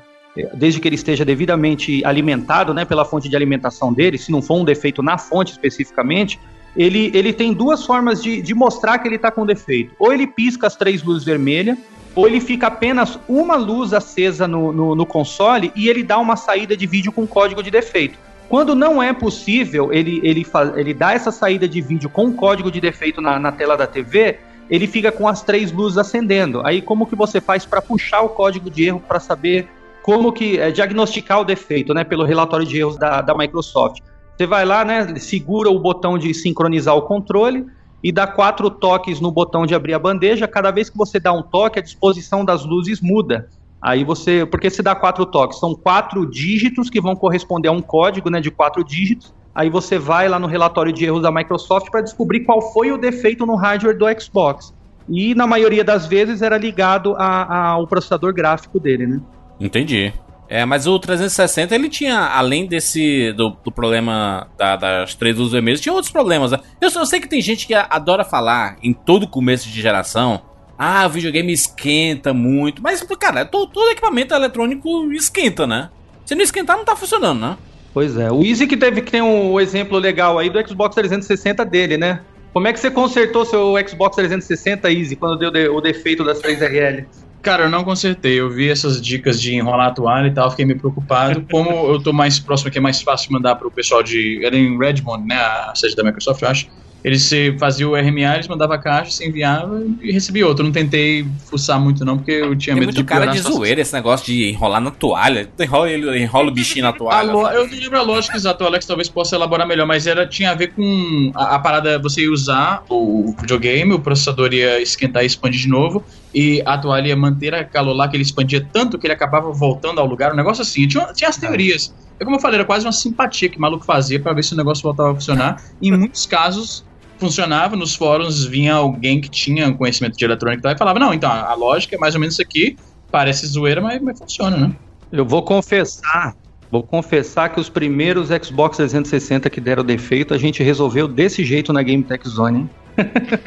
desde 0.53 0.79
que 0.79 0.87
ele 0.87 0.95
esteja 0.95 1.25
devidamente 1.25 2.05
alimentado 2.05 2.71
né, 2.71 2.85
pela 2.85 3.03
fonte 3.03 3.27
de 3.27 3.35
alimentação 3.35 3.91
dele, 3.91 4.19
se 4.19 4.31
não 4.31 4.39
for 4.39 4.57
um 4.57 4.63
defeito 4.63 5.01
na 5.01 5.17
fonte 5.17 5.51
especificamente, 5.51 6.39
ele, 6.77 7.11
ele 7.13 7.33
tem 7.33 7.53
duas 7.53 7.83
formas 7.83 8.21
de, 8.21 8.41
de 8.41 8.53
mostrar 8.53 8.99
que 8.99 9.07
ele 9.07 9.15
está 9.15 9.31
com 9.31 9.45
defeito. 9.45 9.95
Ou 9.97 10.13
ele 10.13 10.27
pisca 10.27 10.67
as 10.67 10.75
três 10.75 11.03
luzes 11.03 11.25
vermelhas, 11.25 11.77
ou 12.15 12.27
ele 12.27 12.39
fica 12.39 12.67
apenas 12.67 13.19
uma 13.27 13.55
luz 13.55 13.93
acesa 13.93 14.47
no, 14.47 14.71
no, 14.71 14.95
no, 14.95 15.05
console 15.05 15.71
e 15.75 15.89
ele 15.89 16.03
dá 16.03 16.17
uma 16.17 16.35
saída 16.35 16.77
de 16.77 16.87
vídeo 16.87 17.11
com 17.11 17.27
código 17.27 17.61
de 17.61 17.71
defeito. 17.71 18.17
Quando 18.47 18.75
não 18.75 19.03
é 19.03 19.11
possível 19.11 19.91
ele, 19.91 20.19
ele, 20.23 20.45
ele 20.75 20.93
dá 20.93 21.13
essa 21.13 21.31
saída 21.31 21.67
de 21.67 21.81
vídeo 21.81 22.09
com 22.09 22.31
código 22.31 22.71
de 22.71 22.79
defeito 22.79 23.21
na, 23.21 23.37
na 23.37 23.51
tela 23.51 23.75
da 23.75 23.85
TV, 23.85 24.39
ele 24.69 24.87
fica 24.87 25.11
com 25.11 25.27
as 25.27 25.41
três 25.41 25.71
luzes 25.71 25.97
acendendo. 25.97 26.65
Aí 26.65 26.81
como 26.81 27.05
que 27.05 27.15
você 27.15 27.41
faz 27.41 27.65
para 27.65 27.81
puxar 27.81 28.21
o 28.21 28.29
código 28.29 28.69
de 28.69 28.85
erro 28.85 28.99
para 28.99 29.19
saber 29.19 29.67
como 30.01 30.31
que 30.31 30.59
é, 30.59 30.71
diagnosticar 30.71 31.41
o 31.41 31.43
defeito, 31.43 31.93
né, 31.93 32.03
pelo 32.03 32.23
relatório 32.23 32.65
de 32.65 32.79
erros 32.79 32.97
da, 32.97 33.21
da 33.21 33.35
Microsoft? 33.37 34.01
Você 34.37 34.45
vai 34.45 34.65
lá, 34.65 34.85
né, 34.85 35.15
segura 35.15 35.71
o 35.71 35.79
botão 35.79 36.15
de 36.15 36.31
sincronizar 36.31 36.95
o 36.95 37.01
controle 37.01 37.65
e 38.03 38.11
dá 38.11 38.27
quatro 38.27 38.69
toques 38.69 39.19
no 39.19 39.31
botão 39.31 39.65
de 39.65 39.73
abrir 39.73 39.95
a 39.95 39.99
bandeja. 39.99 40.47
Cada 40.47 40.69
vez 40.69 40.91
que 40.91 40.97
você 40.97 41.19
dá 41.19 41.33
um 41.33 41.41
toque, 41.41 41.79
a 41.79 41.81
disposição 41.81 42.45
das 42.45 42.63
luzes 42.63 43.01
muda. 43.01 43.49
Aí 43.81 44.03
você, 44.03 44.45
porque 44.45 44.69
se 44.69 44.83
dá 44.83 44.93
quatro 44.93 45.25
toques, 45.25 45.59
são 45.59 45.73
quatro 45.73 46.23
dígitos 46.29 46.87
que 46.87 47.01
vão 47.01 47.15
corresponder 47.15 47.69
a 47.69 47.71
um 47.71 47.81
código, 47.81 48.29
né, 48.29 48.39
de 48.39 48.51
quatro 48.51 48.83
dígitos. 48.83 49.33
Aí 49.55 49.71
você 49.71 49.97
vai 49.97 50.29
lá 50.29 50.37
no 50.37 50.45
relatório 50.45 50.93
de 50.93 51.03
erros 51.03 51.23
da 51.23 51.31
Microsoft 51.31 51.89
para 51.89 52.01
descobrir 52.01 52.41
qual 52.41 52.61
foi 52.73 52.91
o 52.91 52.97
defeito 52.97 53.43
no 53.43 53.55
hardware 53.55 53.97
do 53.97 54.05
Xbox. 54.21 54.71
E 55.09 55.33
na 55.33 55.47
maioria 55.47 55.83
das 55.83 56.05
vezes 56.05 56.43
era 56.43 56.59
ligado 56.59 57.15
ao 57.17 57.87
processador 57.87 58.31
gráfico 58.33 58.79
dele, 58.79 59.07
né? 59.07 59.21
Entendi. 59.59 60.13
É, 60.49 60.63
mas 60.63 60.87
o 60.87 60.97
360 60.97 61.75
ele 61.75 61.89
tinha, 61.89 62.19
além 62.19 62.65
desse 62.65 63.33
do, 63.33 63.57
do 63.63 63.71
problema 63.71 64.47
da, 64.57 64.75
das 64.75 65.13
três 65.13 65.37
luzes 65.37 65.51
vermelhas, 65.51 65.81
tinha 65.81 65.93
outros 65.93 66.11
problemas. 66.11 66.51
Né? 66.51 66.59
Eu, 66.79 66.89
eu, 66.89 67.05
sei 67.05 67.19
que 67.19 67.27
tem 67.27 67.41
gente 67.41 67.67
que 67.67 67.73
adora 67.73 68.23
falar 68.23 68.77
em 68.81 68.93
todo 68.93 69.27
começo 69.27 69.67
de 69.69 69.81
geração 69.81 70.41
Ah, 70.77 71.05
o 71.05 71.09
videogame 71.09 71.51
esquenta 71.51 72.33
muito. 72.33 72.81
Mas, 72.81 73.01
cara, 73.19 73.45
todo, 73.45 73.71
todo 73.71 73.91
equipamento 73.91 74.33
eletrônico 74.33 75.11
esquenta, 75.11 75.67
né? 75.67 75.89
Se 76.25 76.33
não 76.33 76.43
esquentar, 76.43 76.77
não 76.77 76.85
tá 76.85 76.95
funcionando, 76.95 77.39
né? 77.41 77.57
Pois 77.93 78.15
é. 78.15 78.31
O 78.31 78.43
Easy 78.43 78.67
que 78.67 78.77
teve 78.77 79.01
que 79.01 79.11
tem 79.11 79.21
um 79.21 79.59
exemplo 79.59 79.97
legal 79.97 80.37
aí 80.37 80.49
do 80.49 80.65
Xbox 80.65 80.95
360 80.95 81.65
dele, 81.65 81.97
né? 81.97 82.21
Como 82.53 82.67
é 82.67 82.73
que 82.73 82.79
você 82.79 82.89
consertou 82.89 83.45
seu 83.45 83.75
Xbox 83.87 84.15
360 84.15 84.91
Easy 84.91 85.15
quando 85.15 85.37
deu 85.37 85.51
de, 85.51 85.67
o 85.67 85.81
defeito 85.81 86.23
das 86.23 86.41
3RL? 86.41 87.05
Cara, 87.47 87.63
eu 87.63 87.69
não 87.69 87.85
consertei. 87.85 88.37
Eu 88.37 88.49
vi 88.49 88.69
essas 88.69 89.01
dicas 89.01 89.41
de 89.41 89.55
enrolar 89.55 89.87
a 89.87 89.93
toalha 89.93 90.27
e 90.27 90.33
tal, 90.33 90.51
fiquei 90.51 90.65
meio 90.65 90.77
preocupado. 90.77 91.47
Como 91.49 91.69
eu 91.93 92.03
tô 92.03 92.11
mais 92.11 92.41
próximo 92.41 92.69
é 92.75 92.79
mais 92.81 93.01
fácil 93.01 93.31
mandar 93.31 93.55
pro 93.55 93.71
pessoal 93.71 94.03
de. 94.03 94.45
Era 94.45 94.57
em 94.57 94.77
Redmond, 94.77 95.25
né? 95.25 95.37
A 95.37 95.71
sede 95.73 95.95
da 95.95 96.03
Microsoft, 96.03 96.41
eu 96.41 96.49
acho. 96.49 96.67
Eles 97.07 97.29
faziam 97.57 97.91
o 97.91 97.95
RMA, 97.95 98.35
eles 98.35 98.47
mandavam 98.47 98.75
a 98.75 98.79
caixa, 98.79 99.11
se 99.11 99.25
enviava 99.25 99.81
e 100.01 100.11
recebia 100.11 100.45
outro. 100.45 100.63
Eu 100.63 100.65
não 100.65 100.73
tentei 100.73 101.25
fuçar 101.49 101.79
muito, 101.79 102.03
não, 102.03 102.17
porque 102.17 102.31
eu 102.31 102.55
tinha 102.57 102.73
É 102.73 102.75
medo 102.75 102.87
muito 102.87 102.97
de 102.97 103.03
cara 103.05 103.25
de 103.27 103.39
zoeira 103.39 103.79
esse 103.81 103.93
negócio 103.93 104.25
de 104.25 104.49
enrolar 104.49 104.81
na 104.81 104.91
toalha. 104.91 105.49
Enrola, 105.57 105.89
enrola 106.17 106.49
o 106.49 106.51
bichinho 106.51 106.83
na 106.83 106.91
toalha. 106.93 107.31
lo- 107.31 107.47
eu 107.47 107.67
não 107.67 107.77
lembro 107.77 107.97
a 107.97 108.01
lógica 108.01 108.35
exata, 108.35 108.63
o 108.63 108.67
Alex 108.67 108.85
talvez 108.85 109.07
possa 109.07 109.35
elaborar 109.35 109.65
melhor, 109.65 109.87
mas 109.87 110.05
era, 110.05 110.27
tinha 110.27 110.51
a 110.51 110.53
ver 110.55 110.73
com 110.73 111.31
a, 111.33 111.55
a 111.55 111.59
parada, 111.59 111.97
você 111.99 112.23
ia 112.23 112.31
usar 112.31 112.83
o 112.89 113.33
videogame, 113.39 113.93
o 113.93 113.99
processador 113.99 114.53
ia 114.53 114.81
esquentar 114.81 115.23
e 115.23 115.27
expandir 115.27 115.61
de 115.61 115.69
novo, 115.69 116.03
e 116.33 116.61
a 116.65 116.77
toalha 116.77 117.07
ia 117.07 117.15
manter 117.15 117.53
a 117.55 117.63
calor 117.63 117.93
lá, 117.93 118.07
que 118.09 118.15
ele 118.17 118.23
expandia 118.23 118.67
tanto 118.73 118.97
que 118.99 119.07
ele 119.07 119.13
acabava 119.13 119.49
voltando 119.51 119.99
ao 120.01 120.05
lugar, 120.05 120.33
um 120.33 120.35
negócio 120.35 120.61
assim. 120.61 120.85
Tinha, 120.87 121.05
tinha 121.13 121.29
as 121.29 121.37
teorias. 121.37 121.93
É 122.19 122.23
como 122.25 122.35
eu 122.37 122.39
falei, 122.41 122.57
era 122.57 122.65
quase 122.65 122.83
uma 122.85 122.91
simpatia 122.91 123.47
que 123.47 123.57
o 123.57 123.61
maluco 123.61 123.85
fazia 123.85 124.19
pra 124.19 124.33
ver 124.33 124.43
se 124.43 124.53
o 124.53 124.57
negócio 124.57 124.81
voltava 124.81 125.11
a 125.11 125.13
funcionar. 125.13 125.61
Em 125.81 125.91
muitos 125.91 126.25
casos 126.25 126.83
funcionava, 127.17 127.75
nos 127.75 127.95
fóruns 127.95 128.45
vinha 128.45 128.73
alguém 128.73 129.19
que 129.19 129.29
tinha 129.29 129.71
conhecimento 129.73 130.17
de 130.17 130.25
eletrônica 130.25 130.59
e 130.59 130.63
tal, 130.63 130.71
e 130.73 130.77
falava, 130.77 130.99
não, 130.99 131.13
então 131.13 131.31
a 131.31 131.53
lógica 131.53 131.95
é 131.95 131.99
mais 131.99 132.13
ou 132.15 132.19
menos 132.19 132.35
isso 132.35 132.41
aqui, 132.41 132.77
parece 133.11 133.45
zoeira, 133.47 133.81
mas, 133.81 134.01
mas 134.01 134.19
funciona, 134.19 134.57
né? 134.57 134.71
Eu 135.11 135.25
vou 135.25 135.41
confessar, 135.41 136.35
vou 136.71 136.83
confessar 136.83 137.49
que 137.49 137.59
os 137.59 137.69
primeiros 137.69 138.29
Xbox 138.29 138.77
360 138.77 139.49
que 139.49 139.61
deram 139.61 139.83
defeito, 139.83 140.33
a 140.33 140.37
gente 140.37 140.61
resolveu 140.61 141.07
desse 141.07 141.43
jeito 141.43 141.71
na 141.71 141.81
Game 141.81 142.03
Tech 142.03 142.27
Zone, 142.27 142.59
hein? 142.59 142.69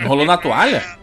Enrolou 0.01 0.25
na 0.25 0.37
toalha? 0.37 0.83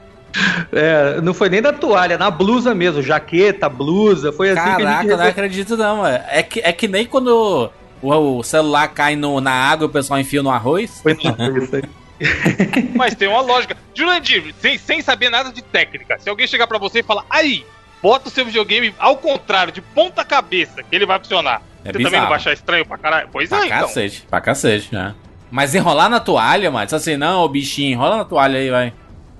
É, 0.72 1.20
não 1.22 1.34
foi 1.34 1.50
nem 1.50 1.62
da 1.62 1.74
toalha, 1.74 2.16
na 2.16 2.30
blusa 2.30 2.76
mesmo, 2.76 3.02
jaqueta, 3.02 3.68
blusa, 3.68 4.32
foi 4.32 4.52
assim 4.52 4.62
que 4.62 4.70
a 4.70 4.76
Caraca, 4.76 5.02
gente 5.02 5.12
eu 5.12 5.18
não 5.18 5.26
acredito 5.26 5.78
não, 5.78 6.06
é. 6.06 6.26
É 6.30 6.44
que, 6.44 6.60
é 6.60 6.72
que 6.72 6.88
nem 6.88 7.08
quando 7.08 7.72
o, 8.02 8.40
o 8.40 8.44
celular 8.44 8.88
cai 8.90 9.16
no, 9.16 9.42
na 9.42 9.52
água 9.52 9.86
e 9.86 9.88
o 9.88 9.92
pessoal 9.92 10.20
enfia 10.20 10.44
no 10.44 10.52
arroz. 10.52 11.00
Foi 11.02 11.14
isso 11.64 11.76
aí. 11.76 11.84
Mas 12.96 13.16
tem 13.16 13.28
uma 13.28 13.42
lógica. 13.42 13.76
Jurandir, 13.94 14.54
sem, 14.60 14.78
sem 14.78 15.02
saber 15.02 15.30
nada 15.30 15.52
de 15.52 15.62
técnica, 15.62 16.18
se 16.20 16.30
alguém 16.30 16.48
chegar 16.48 16.68
pra 16.68 16.78
você 16.78 17.00
e 17.00 17.04
falar, 17.04 17.26
aí, 17.30 17.66
bota 18.02 18.28
o 18.28 18.32
seu 18.32 18.46
videogame 18.46 18.94
ao 19.00 19.18
contrário, 19.18 19.74
de 19.74 19.82
ponta 19.82 20.24
cabeça, 20.24 20.84
que 20.84 20.96
ele 20.96 21.06
vai 21.06 21.18
funcionar. 21.20 21.62
É 21.84 21.88
você 21.88 21.94
também 21.94 22.04
não 22.04 22.10
bizarro. 22.12 22.28
vai 22.30 22.36
achar 22.38 22.54
estranho 22.54 22.86
pra 22.86 22.98
caralho? 22.98 23.30
Pois 23.32 23.50
Pra 23.50 23.60
é, 23.64 23.66
então. 23.68 23.80
cacete, 23.82 24.26
pra 24.30 24.42
cacete, 24.42 24.94
né? 24.94 25.16
Mas 25.50 25.74
enrolar 25.74 26.10
na 26.10 26.20
toalha, 26.20 26.70
mano, 26.70 26.90
só 26.90 26.98
assim, 26.98 27.16
não, 27.16 27.44
o 27.44 27.50
bichinho, 27.50 27.92
enrola 27.92 28.18
na 28.18 28.26
toalha 28.26 28.60
aí, 28.60 28.70
vai. 28.70 28.94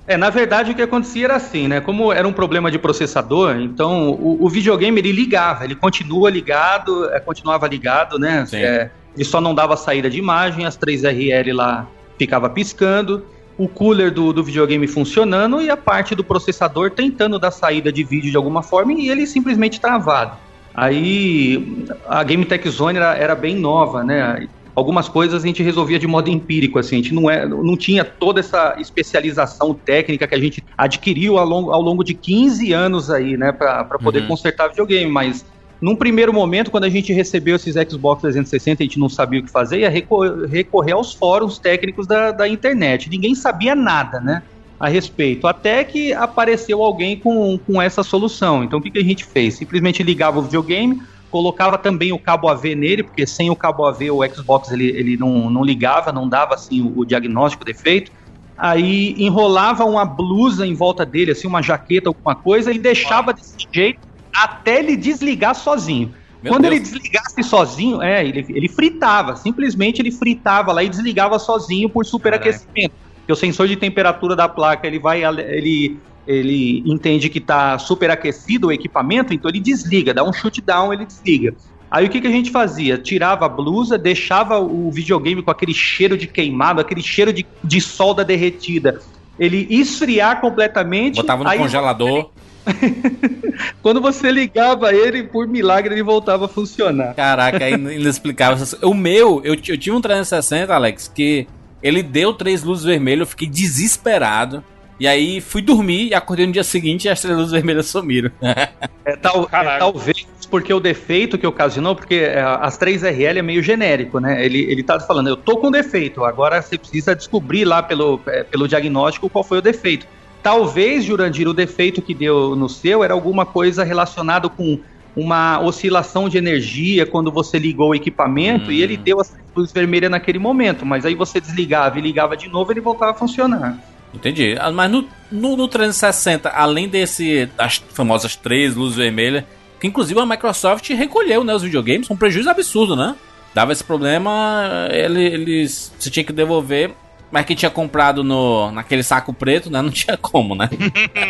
É, 0.06 0.16
na 0.16 0.30
verdade 0.30 0.70
o 0.70 0.74
que 0.74 0.80
acontecia 0.80 1.26
era 1.26 1.36
assim, 1.36 1.68
né? 1.68 1.82
Como 1.82 2.10
era 2.10 2.26
um 2.26 2.32
problema 2.32 2.70
de 2.70 2.78
processador, 2.78 3.56
então 3.60 4.08
o, 4.12 4.42
o 4.42 4.48
videogame 4.48 4.98
ele 4.98 5.12
ligava, 5.12 5.64
ele 5.64 5.74
continua 5.74 6.30
ligado, 6.30 7.10
é, 7.12 7.20
continuava 7.20 7.68
ligado, 7.68 8.18
né? 8.18 8.46
Sim. 8.46 8.56
É, 8.56 8.90
ele 9.14 9.24
só 9.24 9.38
não 9.38 9.54
dava 9.54 9.76
saída 9.76 10.08
de 10.08 10.18
imagem, 10.18 10.64
as 10.64 10.78
3RL 10.78 11.52
lá 11.54 11.86
ficava 12.18 12.50
piscando, 12.50 13.24
o 13.56 13.68
cooler 13.68 14.12
do, 14.12 14.32
do 14.32 14.42
videogame 14.44 14.86
funcionando 14.86 15.60
e 15.60 15.68
a 15.70 15.76
parte 15.76 16.14
do 16.14 16.22
processador 16.24 16.90
tentando 16.90 17.38
dar 17.38 17.50
saída 17.50 17.92
de 17.92 18.04
vídeo 18.04 18.30
de 18.30 18.36
alguma 18.36 18.62
forma 18.62 18.92
e 18.92 19.08
ele 19.08 19.26
simplesmente 19.26 19.80
travado. 19.80 20.36
Aí 20.74 21.84
a 22.06 22.22
Game 22.22 22.44
Tech 22.44 22.68
Zone 22.70 22.98
era, 22.98 23.16
era 23.16 23.34
bem 23.34 23.56
nova, 23.56 24.04
né? 24.04 24.46
Algumas 24.76 25.08
coisas 25.08 25.42
a 25.42 25.46
gente 25.46 25.60
resolvia 25.60 25.98
de 25.98 26.06
modo 26.06 26.30
empírico, 26.30 26.78
assim, 26.78 26.96
a 26.96 27.02
gente 27.02 27.12
não, 27.12 27.28
é, 27.28 27.44
não 27.48 27.76
tinha 27.76 28.04
toda 28.04 28.38
essa 28.38 28.76
especialização 28.78 29.74
técnica 29.74 30.24
que 30.28 30.34
a 30.36 30.38
gente 30.38 30.62
adquiriu 30.76 31.36
ao 31.36 31.44
longo, 31.44 31.72
ao 31.72 31.82
longo 31.82 32.04
de 32.04 32.14
15 32.14 32.72
anos 32.72 33.10
aí, 33.10 33.36
né, 33.36 33.50
para 33.50 33.84
poder 33.98 34.20
Uhum. 34.20 34.28
consertar 34.28 34.68
videogame, 34.68 35.10
mas 35.10 35.44
num 35.80 35.94
primeiro 35.94 36.32
momento, 36.32 36.70
quando 36.70 36.84
a 36.84 36.88
gente 36.88 37.12
recebeu 37.12 37.54
esses 37.54 37.74
Xbox 37.74 38.22
360, 38.22 38.82
a 38.82 38.86
gente 38.86 38.98
não 38.98 39.08
sabia 39.08 39.40
o 39.40 39.44
que 39.44 39.50
fazer, 39.50 39.80
ia 39.80 39.88
recor- 39.88 40.46
recorrer 40.48 40.92
aos 40.92 41.14
fóruns 41.14 41.58
técnicos 41.60 42.06
da, 42.06 42.32
da 42.32 42.48
internet. 42.48 43.08
Ninguém 43.08 43.34
sabia 43.34 43.76
nada, 43.76 44.20
né? 44.20 44.42
A 44.80 44.88
respeito, 44.88 45.46
até 45.46 45.84
que 45.84 46.12
apareceu 46.12 46.82
alguém 46.82 47.18
com, 47.18 47.58
com 47.58 47.80
essa 47.82 48.02
solução. 48.02 48.62
Então, 48.62 48.78
o 48.78 48.82
que, 48.82 48.90
que 48.90 48.98
a 48.98 49.04
gente 49.04 49.24
fez? 49.24 49.56
Simplesmente 49.56 50.02
ligava 50.02 50.38
o 50.38 50.42
videogame, 50.42 50.96
colocava 51.30 51.78
também 51.78 52.12
o 52.12 52.18
cabo 52.18 52.48
AV 52.48 52.74
nele, 52.74 53.02
porque 53.02 53.26
sem 53.26 53.50
o 53.50 53.56
cabo 53.56 53.84
AV 53.86 54.10
o 54.10 54.34
Xbox 54.34 54.70
ele, 54.70 54.86
ele 54.86 55.16
não, 55.16 55.50
não 55.50 55.64
ligava, 55.64 56.12
não 56.12 56.28
dava 56.28 56.54
assim 56.54 56.80
o, 56.80 56.98
o 56.98 57.04
diagnóstico 57.04 57.64
defeito. 57.64 58.10
Aí 58.56 59.14
enrolava 59.18 59.84
uma 59.84 60.04
blusa 60.04 60.66
em 60.66 60.74
volta 60.74 61.06
dele, 61.06 61.30
assim, 61.30 61.46
uma 61.46 61.62
jaqueta, 61.62 62.08
alguma 62.08 62.34
coisa, 62.34 62.72
e 62.72 62.78
deixava 62.78 63.32
desse 63.32 63.56
jeito 63.72 64.07
até 64.32 64.78
ele 64.78 64.96
desligar 64.96 65.54
sozinho. 65.54 66.14
Meu 66.42 66.52
Quando 66.52 66.62
Deus. 66.62 66.74
ele 66.74 66.82
desligasse 66.82 67.42
sozinho, 67.42 68.00
é, 68.00 68.24
ele, 68.24 68.46
ele 68.48 68.68
fritava, 68.68 69.34
simplesmente 69.36 70.00
ele 70.00 70.12
fritava 70.12 70.72
lá 70.72 70.84
e 70.84 70.88
desligava 70.88 71.38
sozinho 71.38 71.88
por 71.88 72.06
superaquecimento. 72.06 72.94
Porque 73.16 73.32
o 73.32 73.36
sensor 73.36 73.66
de 73.66 73.76
temperatura 73.76 74.36
da 74.36 74.48
placa, 74.48 74.86
ele 74.86 74.98
vai, 74.98 75.24
ele, 75.24 75.98
ele 76.26 76.82
entende 76.86 77.28
que 77.28 77.38
está 77.38 77.78
superaquecido 77.78 78.68
o 78.68 78.72
equipamento, 78.72 79.34
então 79.34 79.50
ele 79.50 79.60
desliga, 79.60 80.14
dá 80.14 80.22
um 80.22 80.32
shutdown, 80.32 80.92
ele 80.92 81.04
desliga. 81.04 81.54
Aí 81.90 82.06
o 82.06 82.10
que, 82.10 82.20
que 82.20 82.26
a 82.26 82.30
gente 82.30 82.50
fazia? 82.50 82.98
Tirava 82.98 83.46
a 83.46 83.48
blusa, 83.48 83.96
deixava 83.96 84.58
o 84.60 84.90
videogame 84.90 85.42
com 85.42 85.50
aquele 85.50 85.72
cheiro 85.72 86.16
de 86.16 86.26
queimado, 86.26 86.80
aquele 86.80 87.02
cheiro 87.02 87.32
de, 87.32 87.46
de 87.64 87.80
solda 87.80 88.24
derretida. 88.24 89.00
Ele 89.38 89.66
esfriar 89.70 90.40
completamente. 90.40 91.16
Botava 91.16 91.44
no 91.44 91.50
aí 91.50 91.58
congelador. 91.58 92.30
quando 93.82 94.00
você 94.00 94.30
ligava 94.30 94.92
ele, 94.92 95.22
por 95.24 95.46
milagre, 95.46 95.94
ele 95.94 96.02
voltava 96.02 96.44
a 96.46 96.48
funcionar. 96.48 97.14
Caraca, 97.14 97.64
é 97.64 97.70
inexplicável. 97.72 98.54
essas- 98.56 98.80
O 98.82 98.94
meu, 98.94 99.40
eu, 99.44 99.54
eu 99.54 99.78
tive 99.78 99.92
um 99.92 100.00
360, 100.00 100.74
Alex, 100.74 101.08
que 101.12 101.46
ele 101.82 102.02
deu 102.02 102.32
três 102.34 102.62
luzes 102.62 102.84
vermelhas, 102.84 103.20
eu 103.20 103.26
fiquei 103.26 103.48
desesperado. 103.48 104.62
E 105.00 105.06
aí 105.06 105.40
fui 105.40 105.62
dormir 105.62 106.08
e 106.08 106.14
acordei 106.14 106.44
no 106.44 106.52
dia 106.52 106.64
seguinte 106.64 107.04
e 107.04 107.08
as 107.08 107.20
três 107.20 107.36
luzes 107.36 107.52
vermelhas 107.52 107.86
sumiram. 107.86 108.30
É, 109.04 109.16
tal- 109.16 109.48
é, 109.50 109.78
talvez 109.78 110.26
porque 110.50 110.72
o 110.72 110.80
defeito 110.80 111.36
que 111.38 111.46
ocasionou, 111.46 111.94
porque 111.94 112.14
é, 112.16 112.40
as 112.40 112.78
3RL 112.78 113.38
é 113.38 113.42
meio 113.42 113.62
genérico, 113.62 114.18
né? 114.18 114.44
Ele, 114.44 114.60
ele 114.70 114.82
tá 114.82 114.98
falando, 115.00 115.28
eu 115.28 115.36
tô 115.36 115.56
com 115.58 115.70
defeito, 115.70 116.24
agora 116.24 116.60
você 116.60 116.78
precisa 116.78 117.14
descobrir 117.14 117.64
lá 117.64 117.82
pelo, 117.82 118.20
é, 118.26 118.42
pelo 118.42 118.66
diagnóstico 118.66 119.28
qual 119.28 119.44
foi 119.44 119.58
o 119.58 119.62
defeito. 119.62 120.06
Talvez, 120.42 121.04
Jurandir, 121.04 121.48
o 121.48 121.52
defeito 121.52 122.00
que 122.00 122.14
deu 122.14 122.54
no 122.56 122.68
seu 122.68 123.04
era 123.04 123.12
alguma 123.12 123.44
coisa 123.44 123.84
relacionada 123.84 124.48
com 124.48 124.78
uma 125.16 125.60
oscilação 125.60 126.28
de 126.28 126.38
energia 126.38 127.04
quando 127.04 127.30
você 127.32 127.58
ligou 127.58 127.90
o 127.90 127.94
equipamento 127.94 128.70
Hum. 128.70 128.72
e 128.72 128.82
ele 128.82 128.96
deu 128.96 129.20
as 129.20 129.34
luzes 129.54 129.72
vermelhas 129.72 130.10
naquele 130.10 130.38
momento, 130.38 130.86
mas 130.86 131.04
aí 131.04 131.14
você 131.14 131.40
desligava 131.40 131.98
e 131.98 132.02
ligava 132.02 132.36
de 132.36 132.48
novo 132.48 132.72
ele 132.72 132.80
voltava 132.80 133.10
a 133.10 133.14
funcionar. 133.14 133.76
Entendi. 134.14 134.56
Ah, 134.58 134.70
Mas 134.70 134.90
no, 134.90 135.06
no, 135.30 135.56
no 135.56 135.68
360, 135.68 136.48
além 136.48 136.88
desse, 136.88 137.46
das 137.56 137.76
famosas 137.92 138.36
três 138.36 138.74
luzes 138.74 138.96
vermelhas, 138.96 139.44
que 139.80 139.86
inclusive 139.86 140.18
a 140.20 140.26
Microsoft 140.26 140.88
recolheu 140.90 141.42
né, 141.44 141.54
os 141.54 141.62
videogames, 141.62 142.08
com 142.08 142.14
um 142.14 142.16
prejuízo 142.16 142.48
absurdo, 142.50 142.94
né? 142.96 143.14
Dava 143.54 143.72
esse 143.72 143.82
problema, 143.84 144.88
ele- 144.90 145.24
eles. 145.24 145.92
Você 145.98 146.10
tinha 146.10 146.24
que 146.24 146.32
devolver. 146.32 146.90
Mas 147.30 147.44
quem 147.44 147.54
tinha 147.54 147.70
comprado 147.70 148.24
no, 148.24 148.70
naquele 148.72 149.02
saco 149.02 149.34
preto, 149.34 149.70
né? 149.70 149.80
Não 149.82 149.90
tinha 149.90 150.16
como, 150.16 150.54
né? 150.54 150.68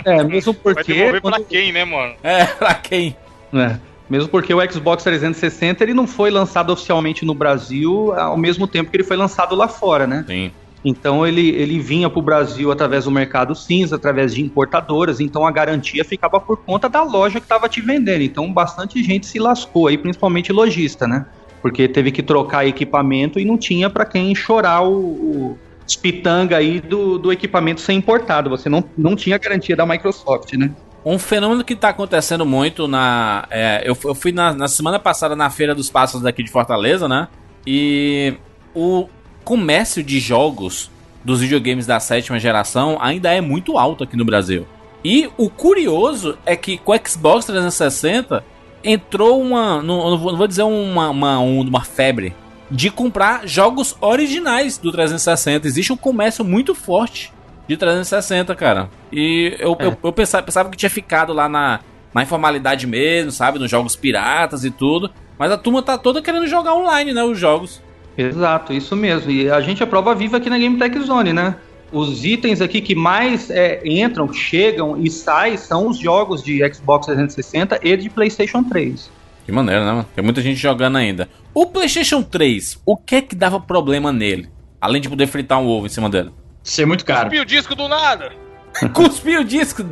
É, 0.04 0.22
mesmo 0.22 0.52
Vai 0.52 0.74
porque 0.74 0.92
devolver 0.92 1.20
quando- 1.20 1.34
pra 1.34 1.44
quem, 1.44 1.72
né, 1.72 1.84
mano? 1.84 2.14
É, 2.22 2.44
pra 2.46 2.72
quem? 2.74 3.16
É, 3.52 3.76
mesmo 4.08 4.28
porque 4.28 4.54
o 4.54 4.72
Xbox 4.72 5.02
360 5.02 5.82
ele 5.82 5.92
não 5.94 6.06
foi 6.06 6.30
lançado 6.30 6.70
oficialmente 6.72 7.24
no 7.24 7.34
Brasil 7.34 8.12
ao 8.16 8.36
mesmo 8.36 8.68
tempo 8.68 8.90
que 8.90 8.96
ele 8.96 9.02
foi 9.04 9.16
lançado 9.16 9.56
lá 9.56 9.66
fora, 9.66 10.06
né? 10.06 10.24
Sim. 10.26 10.52
Então 10.84 11.26
ele, 11.26 11.50
ele 11.50 11.78
vinha 11.78 12.08
para 12.08 12.18
o 12.18 12.22
Brasil 12.22 12.70
através 12.70 13.04
do 13.04 13.10
mercado 13.10 13.54
cinza, 13.54 13.96
através 13.96 14.34
de 14.34 14.42
importadoras, 14.42 15.20
então 15.20 15.46
a 15.46 15.50
garantia 15.50 16.04
ficava 16.04 16.38
por 16.40 16.58
conta 16.58 16.88
da 16.88 17.02
loja 17.02 17.40
que 17.40 17.46
estava 17.46 17.68
te 17.68 17.80
vendendo. 17.80 18.22
Então 18.22 18.52
bastante 18.52 19.02
gente 19.02 19.26
se 19.26 19.38
lascou 19.38 19.88
aí, 19.88 19.98
principalmente 19.98 20.52
lojista, 20.52 21.06
né? 21.06 21.26
Porque 21.60 21.88
teve 21.88 22.12
que 22.12 22.22
trocar 22.22 22.66
equipamento 22.66 23.40
e 23.40 23.44
não 23.44 23.58
tinha 23.58 23.90
para 23.90 24.04
quem 24.04 24.34
chorar 24.34 24.82
o, 24.82 24.94
o 24.94 25.58
aí 26.56 26.80
do, 26.80 27.18
do 27.18 27.32
equipamento 27.32 27.80
ser 27.80 27.94
importado. 27.94 28.50
Você 28.50 28.68
não, 28.68 28.84
não 28.96 29.16
tinha 29.16 29.38
garantia 29.38 29.74
da 29.74 29.84
Microsoft, 29.84 30.52
né? 30.52 30.70
Um 31.04 31.18
fenômeno 31.18 31.64
que 31.64 31.74
tá 31.74 31.88
acontecendo 31.88 32.44
muito 32.44 32.86
na. 32.86 33.46
é, 33.50 33.82
eu, 33.84 33.96
eu 34.04 34.14
fui 34.14 34.30
na, 34.30 34.52
na 34.52 34.68
semana 34.68 34.98
passada 34.98 35.34
na 35.34 35.48
Feira 35.48 35.74
dos 35.74 35.88
Passos 35.88 36.20
daqui 36.20 36.42
de 36.42 36.50
Fortaleza, 36.50 37.08
né? 37.08 37.28
E 37.66 38.34
o 38.74 39.08
comércio 39.48 40.02
de 40.02 40.20
jogos 40.20 40.90
dos 41.24 41.40
videogames 41.40 41.86
da 41.86 41.98
sétima 41.98 42.38
geração 42.38 42.98
ainda 43.00 43.32
é 43.32 43.40
muito 43.40 43.78
alto 43.78 44.04
aqui 44.04 44.14
no 44.14 44.22
Brasil. 44.22 44.68
E 45.02 45.30
o 45.38 45.48
curioso 45.48 46.36
é 46.44 46.54
que 46.54 46.76
com 46.76 46.92
o 46.92 47.00
Xbox 47.02 47.46
360 47.46 48.44
entrou 48.84 49.40
uma. 49.40 49.82
Não, 49.82 50.10
não, 50.10 50.18
vou, 50.18 50.32
não 50.32 50.38
vou 50.38 50.46
dizer 50.46 50.64
uma, 50.64 51.08
uma, 51.08 51.38
uma 51.38 51.80
febre 51.80 52.34
de 52.70 52.90
comprar 52.90 53.48
jogos 53.48 53.96
originais 54.02 54.76
do 54.76 54.92
360. 54.92 55.66
Existe 55.66 55.94
um 55.94 55.96
comércio 55.96 56.44
muito 56.44 56.74
forte 56.74 57.32
de 57.66 57.74
360, 57.74 58.54
cara. 58.54 58.90
E 59.10 59.56
eu, 59.58 59.74
é. 59.80 59.86
eu, 59.86 59.96
eu 60.04 60.12
pensava, 60.12 60.42
pensava, 60.44 60.68
que 60.68 60.76
tinha 60.76 60.90
ficado 60.90 61.32
lá 61.32 61.48
na, 61.48 61.80
na 62.12 62.22
informalidade 62.22 62.86
mesmo, 62.86 63.32
sabe? 63.32 63.58
Nos 63.58 63.70
jogos 63.70 63.96
piratas 63.96 64.62
e 64.62 64.70
tudo. 64.70 65.10
Mas 65.38 65.50
a 65.50 65.56
turma 65.56 65.82
tá 65.82 65.96
toda 65.96 66.20
querendo 66.20 66.46
jogar 66.46 66.74
online, 66.74 67.14
né? 67.14 67.24
Os 67.24 67.38
jogos. 67.38 67.87
Exato, 68.18 68.72
isso 68.72 68.96
mesmo. 68.96 69.30
E 69.30 69.48
a 69.48 69.60
gente 69.60 69.80
é 69.80 69.86
prova 69.86 70.12
viva 70.12 70.38
aqui 70.38 70.50
na 70.50 70.58
Game 70.58 70.76
Tech 70.76 70.98
Zone, 71.00 71.32
né? 71.32 71.54
Os 71.92 72.24
itens 72.24 72.60
aqui 72.60 72.80
que 72.80 72.94
mais 72.94 73.48
é, 73.48 73.80
entram, 73.84 74.30
chegam 74.32 75.00
e 75.00 75.08
saem 75.08 75.56
são 75.56 75.88
os 75.88 75.98
jogos 75.98 76.42
de 76.42 76.60
Xbox 76.74 77.06
360 77.06 77.78
e 77.82 77.96
de 77.96 78.10
PlayStation 78.10 78.64
3. 78.64 79.10
Que 79.46 79.52
maneira, 79.52 79.84
né, 79.86 79.92
mano? 79.92 80.06
Tem 80.14 80.22
muita 80.22 80.42
gente 80.42 80.56
jogando 80.56 80.98
ainda. 80.98 81.28
O 81.54 81.64
PlayStation 81.64 82.22
3, 82.22 82.82
o 82.84 82.96
que 82.96 83.14
é 83.14 83.22
que 83.22 83.36
dava 83.36 83.60
problema 83.60 84.12
nele? 84.12 84.48
Além 84.80 85.00
de 85.00 85.08
poder 85.08 85.28
fritar 85.28 85.60
um 85.60 85.66
ovo 85.66 85.86
em 85.86 85.88
cima 85.88 86.10
dele. 86.10 86.30
Ser 86.62 86.86
muito 86.86 87.04
caro. 87.04 87.30
Cuspiu 87.30 87.42
o 87.42 87.46
disco 87.46 87.74
do 87.74 87.88
nada. 87.88 88.32
Cuspiu 88.92 89.40
o 89.40 89.44
disco. 89.44 89.82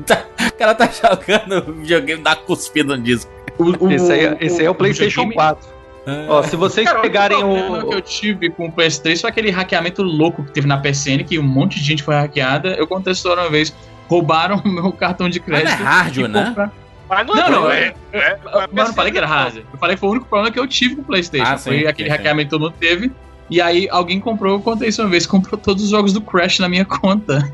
O 0.47 0.59
cara 0.59 0.75
tá 0.75 0.89
jogando 0.89 1.69
o 1.69 1.73
videogame, 1.75 2.23
dá 2.23 2.35
cuspida 2.35 2.97
no 2.97 3.03
disco. 3.03 3.31
O, 3.59 3.85
o, 3.85 3.93
esse, 3.93 4.11
aí, 4.11 4.25
é, 4.25 4.37
esse 4.41 4.61
aí 4.61 4.67
é 4.67 4.71
o 4.71 4.75
PlayStation 4.75 5.31
4. 5.31 5.76
É. 6.07 6.27
Ó, 6.29 6.41
se 6.45 6.55
vocês 6.55 6.87
Cara, 6.87 7.01
pegarem 7.01 7.43
o. 7.43 7.81
O 7.81 7.89
que 7.89 7.95
eu 7.97 8.01
tive 8.01 8.49
com 8.49 8.69
o 8.69 8.73
PS3 8.73 9.21
foi 9.21 9.31
aquele 9.31 9.51
hackeamento 9.51 10.05
louco 10.05 10.45
que 10.45 10.53
teve 10.53 10.69
na 10.69 10.79
PSN, 10.79 11.25
que 11.27 11.37
um 11.37 11.43
monte 11.43 11.81
de 11.81 11.85
gente 11.85 12.03
foi 12.03 12.15
hackeada. 12.15 12.69
Eu 12.75 12.87
contei 12.87 13.13
história 13.13 13.43
uma 13.43 13.51
vez. 13.51 13.75
Roubaram 14.09 14.63
o 14.65 14.69
meu 14.69 14.93
cartão 14.93 15.29
de 15.29 15.41
crédito. 15.41 15.71
Mas 15.71 15.81
é 15.81 15.83
hardware, 15.83 16.29
né? 16.29 16.71
Mas 17.09 17.27
não, 17.27 17.35
é 17.35 17.51
não, 17.51 17.51
não, 17.51 17.71
é, 17.71 17.95
é, 18.13 18.19
é, 18.19 18.39
eu 18.45 18.85
não 18.85 18.93
falei 18.95 19.11
que 19.11 19.19
era 19.19 19.27
hardware. 19.27 19.65
Eu 19.73 19.79
falei 19.79 19.97
que 19.97 20.01
foi 20.01 20.09
o 20.09 20.13
único 20.13 20.27
problema 20.27 20.53
que 20.53 20.59
eu 20.59 20.67
tive 20.67 20.97
com 20.97 21.03
o 21.03 21.05
PlayStation. 21.05 21.53
Ah, 21.53 21.59
foi 21.59 21.81
sim, 21.81 21.87
aquele 21.87 22.09
sim, 22.09 22.17
hackeamento 22.17 22.47
que 22.47 22.51
todo 22.51 22.63
mundo 22.63 22.75
teve. 22.79 23.11
E 23.49 23.61
aí 23.61 23.89
alguém 23.91 24.19
comprou, 24.21 24.55
eu 24.55 24.61
contei 24.61 24.89
isso 24.89 25.03
uma 25.03 25.09
vez, 25.09 25.25
comprou 25.25 25.59
todos 25.59 25.85
os 25.85 25.91
jogos 25.91 26.13
do 26.13 26.21
Crash 26.21 26.59
na 26.59 26.69
minha 26.69 26.85
conta. 26.87 27.53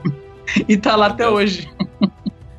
e 0.68 0.76
tá 0.76 0.96
lá 0.96 1.06
até 1.06 1.28
hoje. 1.28 1.70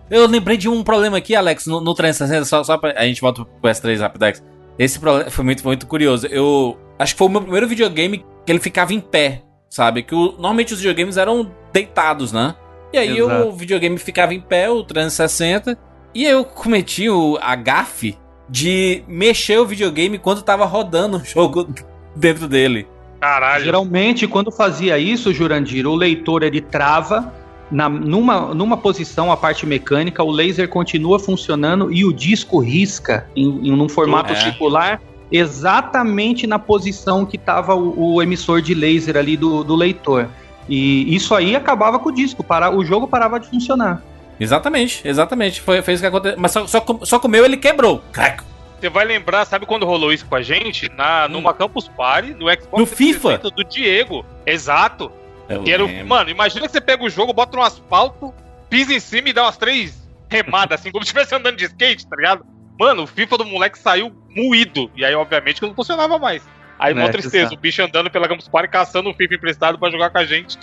Eu 0.09 0.27
lembrei 0.27 0.57
de 0.57 0.69
um 0.69 0.83
problema 0.83 1.17
aqui, 1.17 1.35
Alex, 1.35 1.65
no, 1.65 1.81
no 1.81 1.93
360, 1.93 2.45
só, 2.45 2.63
só 2.63 2.77
pra. 2.77 2.93
A 2.95 3.05
gente 3.05 3.21
volta 3.21 3.43
pro 3.43 3.69
PS3 3.69 3.99
Rapidex. 3.99 4.43
Esse 4.77 4.99
problema 4.99 5.29
foi 5.29 5.45
muito, 5.45 5.63
muito 5.63 5.87
curioso. 5.87 6.27
Eu 6.27 6.77
acho 6.97 7.13
que 7.13 7.17
foi 7.17 7.27
o 7.27 7.31
meu 7.31 7.41
primeiro 7.41 7.67
videogame 7.67 8.25
que 8.45 8.51
ele 8.51 8.59
ficava 8.59 8.93
em 8.93 8.99
pé, 8.99 9.43
sabe? 9.69 10.03
Que 10.03 10.15
o, 10.15 10.33
normalmente 10.33 10.73
os 10.73 10.79
videogames 10.79 11.17
eram 11.17 11.51
deitados, 11.71 12.31
né? 12.31 12.55
E 12.91 12.97
aí 12.97 13.17
Exato. 13.17 13.47
o 13.47 13.51
videogame 13.51 13.97
ficava 13.97 14.33
em 14.33 14.39
pé, 14.39 14.69
o 14.69 14.83
360. 14.83 15.77
E 16.13 16.25
eu 16.25 16.45
cometi 16.45 17.09
o, 17.09 17.37
a 17.41 17.55
gafe 17.55 18.17
de 18.49 19.03
mexer 19.07 19.57
o 19.57 19.65
videogame 19.65 20.19
quando 20.19 20.41
tava 20.43 20.65
rodando 20.65 21.17
o 21.21 21.25
jogo 21.25 21.67
dentro 22.15 22.47
dele. 22.47 22.87
Caralho. 23.19 23.63
Geralmente, 23.63 24.27
quando 24.27 24.51
fazia 24.51 24.99
isso, 24.99 25.33
Jurandir, 25.33 25.87
o 25.87 25.95
leitor 25.95 26.43
ele 26.43 26.59
trava 26.59 27.33
na, 27.73 27.89
numa, 27.89 28.53
numa 28.53 28.77
posição, 28.77 29.31
a 29.31 29.35
parte 29.35 29.65
mecânica, 29.65 30.23
o 30.23 30.29
laser 30.29 30.69
continua 30.69 31.17
funcionando 31.17 31.91
e 31.91 32.05
o 32.05 32.13
disco 32.13 32.59
risca 32.59 33.27
em, 33.35 33.67
em 33.67 33.73
um 33.73 33.89
formato 33.89 34.31
é. 34.31 34.35
circular 34.35 35.01
exatamente 35.31 36.45
na 36.45 36.59
posição 36.59 37.25
que 37.25 37.35
estava 37.35 37.73
o, 37.73 38.13
o, 38.13 38.21
emissor 38.21 38.61
de 38.61 38.75
laser 38.75 39.17
ali 39.17 39.35
do, 39.35 39.63
do 39.63 39.75
leitor. 39.75 40.29
E 40.69 41.13
isso 41.13 41.33
aí 41.33 41.55
acabava 41.55 41.97
com 41.97 42.09
o 42.09 42.11
disco, 42.11 42.43
para, 42.43 42.69
o 42.69 42.85
jogo 42.85 43.07
parava 43.07 43.39
de 43.39 43.47
funcionar. 43.47 44.03
Exatamente, 44.39 45.05
exatamente. 45.07 45.59
Foi, 45.59 45.81
foi 45.81 45.95
isso 45.95 46.03
que 46.03 46.07
aconteceu. 46.07 46.39
Mas 46.39 46.51
só, 46.51 46.67
só, 46.67 46.85
só 47.01 47.19
comeu 47.19 47.43
ele 47.43 47.57
quebrou. 47.57 48.03
Crack. 48.11 48.43
Você 48.79 48.89
vai 48.89 49.05
lembrar, 49.05 49.45
sabe 49.45 49.65
quando 49.65 49.85
rolou 49.85 50.13
isso 50.13 50.25
com 50.25 50.35
a 50.35 50.41
gente? 50.41 50.91
Na, 50.95 51.25
hum. 51.25 51.29
Numa 51.29 51.53
Campus 51.53 51.87
Party, 51.87 52.35
no 52.35 52.51
Xbox 52.51 52.77
no 52.77 52.85
FIFA? 52.85 53.37
do 53.37 53.63
Diego. 53.63 54.23
Exato. 54.45 55.11
Eu 55.49 55.63
era, 55.67 56.03
mano, 56.05 56.29
imagina 56.29 56.65
que 56.67 56.71
você 56.71 56.81
pega 56.81 57.03
o 57.03 57.09
jogo, 57.09 57.33
bota 57.33 57.57
no 57.57 57.63
asfalto, 57.63 58.33
pisa 58.69 58.93
em 58.93 58.99
cima 58.99 59.29
e 59.29 59.33
dá 59.33 59.43
umas 59.43 59.57
três 59.57 60.01
remadas, 60.29 60.79
assim, 60.79 60.91
como 60.91 61.03
se 61.03 61.09
estivesse 61.09 61.35
andando 61.35 61.57
de 61.57 61.65
skate, 61.65 62.07
tá 62.07 62.15
ligado? 62.15 62.45
Mano, 62.79 63.03
o 63.03 63.07
FIFA 63.07 63.37
do 63.39 63.45
moleque 63.45 63.77
saiu 63.77 64.11
moído. 64.29 64.89
E 64.95 65.05
aí, 65.05 65.13
obviamente, 65.13 65.59
que 65.59 65.67
não 65.67 65.75
funcionava 65.75 66.17
mais. 66.17 66.43
Aí, 66.79 66.93
uma 66.93 67.03
é, 67.03 67.09
tristeza, 67.09 67.53
o 67.53 67.57
bicho 67.57 67.83
andando 67.83 68.09
pela 68.09 68.27
Campus 68.27 68.47
Party 68.47 68.69
caçando 68.69 69.09
um 69.09 69.13
FIFA 69.13 69.35
emprestado 69.35 69.77
para 69.77 69.91
jogar 69.91 70.09
com 70.09 70.17
a 70.17 70.25
gente. 70.25 70.57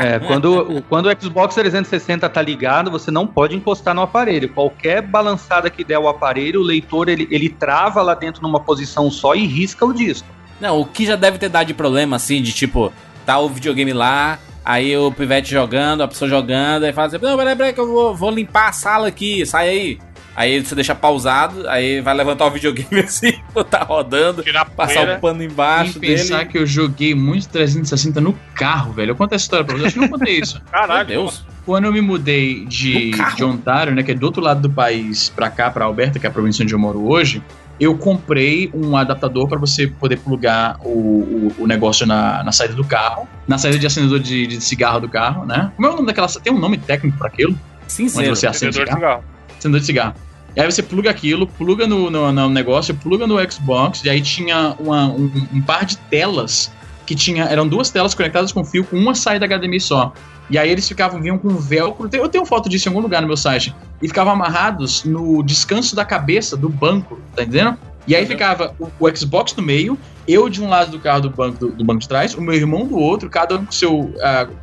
É, 0.00 0.20
quando, 0.20 0.82
quando 0.88 1.06
o 1.06 1.20
Xbox 1.20 1.54
360 1.56 2.28
tá 2.28 2.40
ligado, 2.40 2.92
você 2.92 3.10
não 3.10 3.26
pode 3.26 3.56
encostar 3.56 3.92
no 3.92 4.02
aparelho. 4.02 4.48
Qualquer 4.48 5.02
balançada 5.02 5.68
que 5.68 5.82
der 5.82 5.98
o 5.98 6.08
aparelho, 6.08 6.60
o 6.60 6.62
leitor 6.62 7.08
ele, 7.08 7.26
ele 7.30 7.48
trava 7.48 8.00
lá 8.02 8.14
dentro 8.14 8.40
numa 8.40 8.60
posição 8.60 9.10
só 9.10 9.34
e 9.34 9.46
risca 9.46 9.84
o 9.84 9.92
disco. 9.92 10.28
Não, 10.60 10.80
o 10.80 10.86
que 10.86 11.04
já 11.04 11.16
deve 11.16 11.38
ter 11.38 11.48
dado 11.48 11.66
de 11.66 11.74
problema, 11.74 12.16
assim, 12.16 12.40
de 12.40 12.52
tipo, 12.52 12.92
tá 13.24 13.38
o 13.38 13.48
videogame 13.48 13.92
lá, 13.92 14.38
aí 14.64 14.96
o 14.96 15.10
pivete 15.12 15.50
jogando, 15.50 16.02
a 16.02 16.08
pessoa 16.08 16.28
jogando, 16.28 16.84
aí 16.84 16.92
fala 16.92 17.08
assim, 17.08 17.18
não, 17.20 17.36
peraí, 17.36 17.56
peraí, 17.56 17.72
que 17.72 17.80
eu 17.80 17.86
vou, 17.86 18.14
vou 18.14 18.30
limpar 18.30 18.68
a 18.68 18.72
sala 18.72 19.08
aqui, 19.08 19.44
sai 19.44 19.68
aí. 19.68 19.98
Aí 20.36 20.64
você 20.64 20.74
deixa 20.74 20.96
pausado, 20.96 21.68
aí 21.68 22.00
vai 22.00 22.12
levantar 22.12 22.46
o 22.46 22.50
videogame 22.50 22.98
assim, 23.06 23.32
tá 23.70 23.84
rodando, 23.84 24.42
Tirar 24.42 24.64
passar 24.64 25.16
o 25.16 25.20
pano 25.20 25.44
embaixo 25.44 25.98
e 25.98 26.00
pensar 26.00 26.38
dele. 26.38 26.50
que 26.50 26.58
eu 26.58 26.66
joguei 26.66 27.14
muito 27.14 27.48
360 27.48 28.20
no 28.20 28.36
carro, 28.54 28.92
velho. 28.92 29.12
Eu 29.12 29.16
conto 29.16 29.34
essa 29.34 29.44
história 29.44 29.64
pra 29.64 29.76
vocês, 29.76 29.86
acho 29.86 29.94
que 29.94 30.00
não 30.00 30.08
contei 30.08 30.40
isso. 30.40 30.60
Caralho. 30.72 31.08
Meu 31.08 31.22
Deus. 31.22 31.44
Quando 31.64 31.84
eu 31.84 31.92
me 31.92 32.00
mudei 32.00 32.66
de, 32.66 33.12
de 33.12 33.44
Ontário, 33.44 33.94
né, 33.94 34.02
que 34.02 34.10
é 34.10 34.14
do 34.14 34.26
outro 34.26 34.42
lado 34.42 34.60
do 34.60 34.70
país, 34.70 35.30
pra 35.30 35.48
cá, 35.48 35.70
pra 35.70 35.84
Alberta, 35.84 36.18
que 36.18 36.26
é 36.26 36.28
a 36.28 36.32
província 36.32 36.62
onde 36.62 36.74
eu 36.74 36.78
moro 36.78 37.08
hoje, 37.08 37.40
eu 37.78 37.96
comprei 37.96 38.70
um 38.72 38.96
adaptador 38.96 39.48
para 39.48 39.58
você 39.58 39.86
poder 39.86 40.18
plugar 40.18 40.78
o, 40.84 40.88
o, 40.88 41.54
o, 41.58 41.66
negócio 41.66 42.06
na, 42.06 42.42
na 42.42 42.52
saída 42.52 42.74
do 42.74 42.84
carro, 42.84 43.28
na 43.48 43.58
saída 43.58 43.78
de 43.78 43.86
acendedor 43.86 44.20
de, 44.20 44.46
de 44.46 44.60
cigarro 44.60 45.00
do 45.00 45.08
carro, 45.08 45.44
né? 45.44 45.72
Como 45.74 45.88
é 45.88 45.90
o 45.90 45.94
nome 45.94 46.06
daquela. 46.06 46.28
Tem 46.28 46.52
um 46.52 46.58
nome 46.58 46.78
técnico 46.78 47.18
para 47.18 47.28
aquilo? 47.28 47.58
Sim, 47.88 48.08
sim. 48.08 48.20
Onde 48.20 48.28
você 48.28 48.46
acende 48.46 48.74
cigarro. 48.74 48.96
cigarro. 48.96 49.24
Acendedor 49.58 49.80
de 49.80 49.86
cigarro. 49.86 50.14
E 50.56 50.60
aí 50.60 50.70
você 50.70 50.82
pluga 50.82 51.10
aquilo, 51.10 51.48
pluga 51.48 51.86
no, 51.86 52.10
no, 52.10 52.32
no, 52.32 52.48
negócio, 52.48 52.94
pluga 52.94 53.26
no 53.26 53.36
Xbox, 53.50 54.04
e 54.04 54.10
aí 54.10 54.20
tinha 54.20 54.76
uma, 54.78 55.06
um, 55.06 55.48
um, 55.52 55.60
par 55.60 55.84
de 55.84 55.96
telas 55.96 56.70
que 57.04 57.14
tinha. 57.14 57.44
Eram 57.44 57.66
duas 57.66 57.90
telas 57.90 58.14
conectadas 58.14 58.52
com 58.52 58.64
fio 58.64 58.84
com 58.84 58.96
uma 58.96 59.16
saída 59.16 59.46
HDMI 59.46 59.80
só. 59.80 60.12
E 60.50 60.58
aí 60.58 60.70
eles 60.70 60.86
ficavam, 60.86 61.20
vinham 61.20 61.38
com 61.38 61.48
velcro. 61.50 62.08
Eu 62.12 62.28
tenho 62.28 62.44
foto 62.44 62.68
disso 62.68 62.88
em 62.88 62.90
algum 62.90 63.00
lugar 63.00 63.22
no 63.22 63.28
meu 63.28 63.36
site. 63.36 63.74
E 64.02 64.08
ficavam 64.08 64.32
amarrados 64.32 65.04
no 65.04 65.42
descanso 65.42 65.96
da 65.96 66.04
cabeça 66.04 66.56
do 66.56 66.68
banco, 66.68 67.20
tá 67.34 67.42
entendendo? 67.42 67.78
E 68.06 68.14
aí 68.14 68.26
ficava 68.26 68.74
o, 68.78 68.88
o, 69.00 69.16
Xbox 69.16 69.54
no 69.56 69.62
meio, 69.62 69.98
eu 70.28 70.48
de 70.50 70.62
um 70.62 70.68
lado 70.68 70.90
do 70.90 70.98
carro 70.98 71.22
do 71.22 71.30
banco, 71.30 71.58
do, 71.58 71.72
do 71.72 71.84
banco 71.84 72.00
de 72.00 72.08
trás, 72.08 72.34
o 72.34 72.40
meu 72.40 72.54
irmão 72.54 72.86
do 72.86 72.98
outro, 72.98 73.30
cada 73.30 73.56
um 73.56 73.64
com 73.64 73.72
seu 73.72 74.00
uh, 74.00 74.14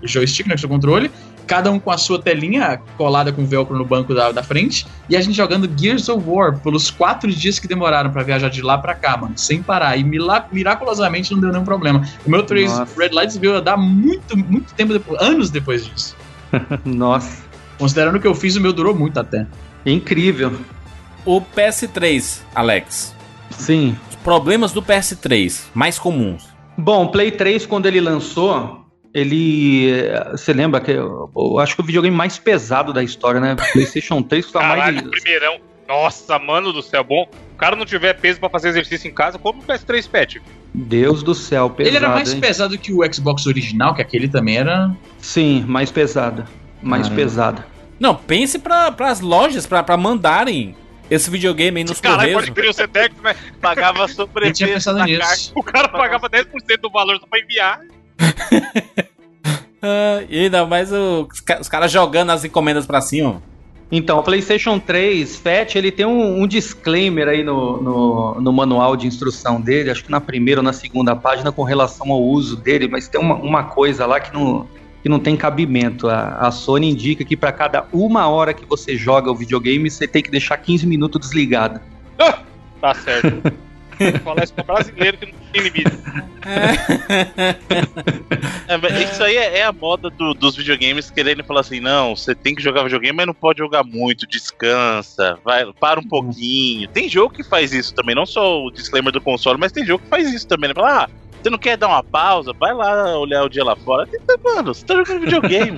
joystick, 0.04 0.48
né, 0.48 0.54
com 0.54 0.60
seu 0.60 0.70
controle, 0.70 1.10
cada 1.52 1.70
um 1.70 1.78
com 1.78 1.92
a 1.92 1.98
sua 1.98 2.18
telinha 2.18 2.80
colada 2.96 3.30
com 3.34 3.46
velcro 3.46 3.78
no 3.78 3.84
banco 3.84 4.16
da, 4.16 4.32
da 4.32 4.42
frente, 4.42 4.88
e 5.10 5.18
a 5.18 5.22
gente 5.22 5.36
jogando 5.36 5.70
Gears 5.78 6.08
of 6.08 6.24
War 6.26 6.58
pelos 6.58 6.90
quatro 6.90 7.30
dias 7.30 7.60
que 7.60 7.68
demoraram 7.68 8.10
para 8.10 8.24
viajar 8.24 8.50
de 8.50 8.62
lá 8.62 8.78
para 8.78 8.96
cá, 8.96 9.18
mano, 9.18 9.38
sem 9.38 9.62
parar. 9.62 9.98
E 9.98 10.04
miraculosamente 10.06 11.34
não 11.34 11.42
deu 11.42 11.52
nenhum 11.52 11.66
problema. 11.66 12.08
O 12.26 12.32
meu 12.32 12.44
3 12.44 12.96
Red 12.98 13.10
Lights 13.12 13.36
veio 13.36 13.58
a 13.58 13.60
dar 13.60 13.76
muito, 13.76 14.38
muito 14.38 14.74
tempo 14.76 14.94
depois, 14.94 15.22
anos 15.22 15.50
depois 15.50 15.86
disso. 15.86 16.16
Nossa. 16.86 17.44
Considerando 17.78 18.18
que 18.18 18.28
eu 18.28 18.34
fiz, 18.34 18.56
o 18.56 18.62
meu 18.62 18.72
durou 18.72 18.96
muito 18.96 19.20
até. 19.20 19.46
Incrível. 19.86 20.54
O 21.26 21.42
PS3, 21.42 22.44
Alex, 22.56 23.14
Sim. 23.50 23.98
Os 24.10 24.16
problemas 24.16 24.72
do 24.72 24.82
PS3 24.82 25.64
mais 25.74 26.00
comuns. 26.00 26.48
Bom, 26.78 27.08
o 27.08 27.10
Play 27.10 27.32
3, 27.32 27.66
quando 27.66 27.88
ele 27.88 28.00
lançou, 28.00 28.81
ele. 29.14 30.10
Você 30.32 30.54
lembra 30.54 30.80
que 30.80 30.92
eu, 30.92 31.30
eu, 31.36 31.60
acho 31.60 31.76
que 31.76 31.82
o 31.82 31.86
videogame 31.86 32.16
mais 32.16 32.38
pesado 32.38 32.94
da 32.94 33.04
história, 33.04 33.40
né? 33.40 33.56
PlayStation 33.74 34.22
3 34.22 34.46
custa 34.46 34.60
mais 34.60 34.96
de. 34.96 35.10
primeirão. 35.10 35.60
Nossa, 35.88 36.40
mano 36.40 36.72
do 36.72 36.82
céu, 36.82 37.04
bom. 37.04 37.30
O 37.54 37.58
cara 37.58 37.76
não 37.76 37.86
tiver 37.86 38.14
peso 38.14 38.40
para 38.40 38.50
fazer 38.50 38.70
exercício 38.70 39.10
em 39.10 39.14
casa, 39.14 39.38
como 39.38 39.62
o 39.62 39.66
PS3 39.66 40.10
Pet. 40.10 40.42
Deus 40.74 41.22
do 41.22 41.36
céu, 41.36 41.70
pesado. 41.70 41.98
Ele 41.98 42.06
era 42.06 42.14
mais 42.14 42.34
hein? 42.34 42.40
pesado 42.40 42.78
que 42.78 42.94
o 42.94 43.14
Xbox 43.14 43.46
original, 43.46 43.94
que 43.94 44.02
aquele 44.02 44.30
também 44.30 44.58
era. 44.58 44.96
Sim, 45.20 45.66
mais 45.68 45.92
pesada. 45.92 46.48
Mais 46.82 47.04
Caramba. 47.04 47.22
pesada. 47.22 47.68
Não, 48.00 48.16
pense 48.16 48.58
para 48.58 48.96
as 49.00 49.20
lojas, 49.20 49.68
para 49.68 49.98
mandarem 49.98 50.76
esse 51.10 51.30
videogame 51.30 51.80
aí 51.80 51.84
nos 51.84 52.00
Caralho, 52.00 52.34
pode 52.34 52.52
crer 52.52 52.70
o 52.70 52.74
Sedex, 52.74 53.14
né? 53.22 53.36
Pagava 53.60 54.06
nisso. 55.06 55.52
O 55.54 55.62
cara 55.62 55.90
pagava 55.90 56.30
10% 56.30 56.48
do 56.82 56.90
valor 56.90 57.20
só 57.20 57.28
pra 57.28 57.40
enviar. 57.40 57.82
Uh, 58.22 60.26
e 60.30 60.46
ainda 60.46 60.66
mais 60.66 60.92
o, 60.92 61.28
os 61.60 61.70
caras 61.70 61.92
jogando 61.92 62.32
as 62.32 62.46
encomendas 62.46 62.86
pra 62.86 63.02
cima. 63.02 63.42
Então, 63.92 64.20
o 64.20 64.24
PlayStation 64.24 64.80
3 64.80 65.36
FAT, 65.36 65.76
ele 65.76 65.92
tem 65.92 66.06
um, 66.06 66.42
um 66.42 66.48
disclaimer 66.48 67.28
aí 67.28 67.44
no, 67.44 67.82
no, 67.82 68.42
no, 68.42 68.54
manual 68.54 68.96
de 68.96 69.06
instrução 69.06 69.60
dele, 69.60 69.92
acho 69.92 70.06
que 70.06 70.12
na 70.12 70.22
primeira 70.22 70.62
ou 70.62 70.64
na 70.64 70.72
segunda 70.72 71.14
página 71.14 71.52
com 71.52 71.64
relação 71.64 72.10
ao 72.10 72.24
uso 72.24 72.56
dele, 72.56 72.88
mas 72.88 73.10
tem 73.10 73.20
uma, 73.20 73.36
uma 73.36 73.66
coisa 73.66 74.06
lá 74.06 74.18
que 74.18 74.34
não, 74.34 74.66
que 75.04 75.10
não 75.10 75.20
tem 75.20 75.36
cabimento. 75.36 76.08
A, 76.08 76.38
a 76.38 76.52
Sony 76.52 76.90
indica 76.90 77.26
que 77.26 77.36
para 77.36 77.52
cada 77.52 77.86
uma 77.92 78.30
hora 78.30 78.54
que 78.54 78.66
você 78.66 78.96
joga 78.96 79.30
o 79.30 79.36
videogame, 79.36 79.90
você 79.90 80.08
tem 80.08 80.24
que 80.24 80.32
deixar 80.32 80.56
15 80.56 80.88
minutos 80.88 81.20
desligado. 81.20 81.82
Tá 82.80 82.94
certo. 82.94 83.52
Falar 84.24 84.44
isso 84.44 84.54
pra 84.54 84.64
brasileiro 84.64 85.18
que 85.18 85.26
não 85.28 85.34
tem 85.52 85.62
limite. 85.64 85.92
É, 88.68 88.78
mas 88.78 89.12
isso 89.12 89.24
aí 89.24 89.36
é, 89.38 89.60
é 89.60 89.64
a 89.64 89.72
moda 89.72 90.10
do- 90.10 90.34
dos 90.34 90.56
videogames 90.56 91.10
querendo 91.12 91.44
falar 91.44 91.62
assim: 91.62 91.80
não, 91.80 92.16
você 92.16 92.34
tem 92.34 92.56
que 92.56 92.62
jogar 92.62 92.84
videogame, 92.84 93.16
mas 93.16 93.28
não 93.28 93.34
pode 93.34 93.60
jogar 93.60 93.84
muito, 93.84 94.26
descansa, 94.28 95.38
vai, 95.44 95.72
para 95.74 96.00
um 96.00 96.08
pouquinho. 96.08 96.88
Tem 96.90 97.08
jogo 97.10 97.34
que 97.34 97.44
faz 97.44 97.74
isso 97.74 97.94
também, 97.94 98.16
não 98.16 98.26
só 98.26 98.64
o 98.64 98.72
disclaimer 98.72 99.12
do 99.12 99.22
console, 99.22 99.60
mas 99.60 99.72
tem 99.72 99.86
jogo 99.86 100.04
que 100.04 100.10
faz 100.10 100.32
isso 100.34 100.48
também. 100.48 100.70
Né? 100.70 100.74
Fala, 100.74 101.04
ah, 101.04 101.10
você 101.42 101.50
não 101.50 101.58
quer 101.58 101.78
dar 101.78 101.88
uma 101.88 102.04
pausa? 102.04 102.54
Vai 102.60 102.74
lá 102.74 103.18
olhar 103.18 103.44
o 103.44 103.50
dia 103.50 103.64
lá 103.64 103.76
fora. 103.76 104.08
Eita, 104.12 104.40
Mano, 104.44 104.74
você 104.74 104.86
tá 104.86 104.96
jogando 104.96 105.22
videogame. 105.22 105.78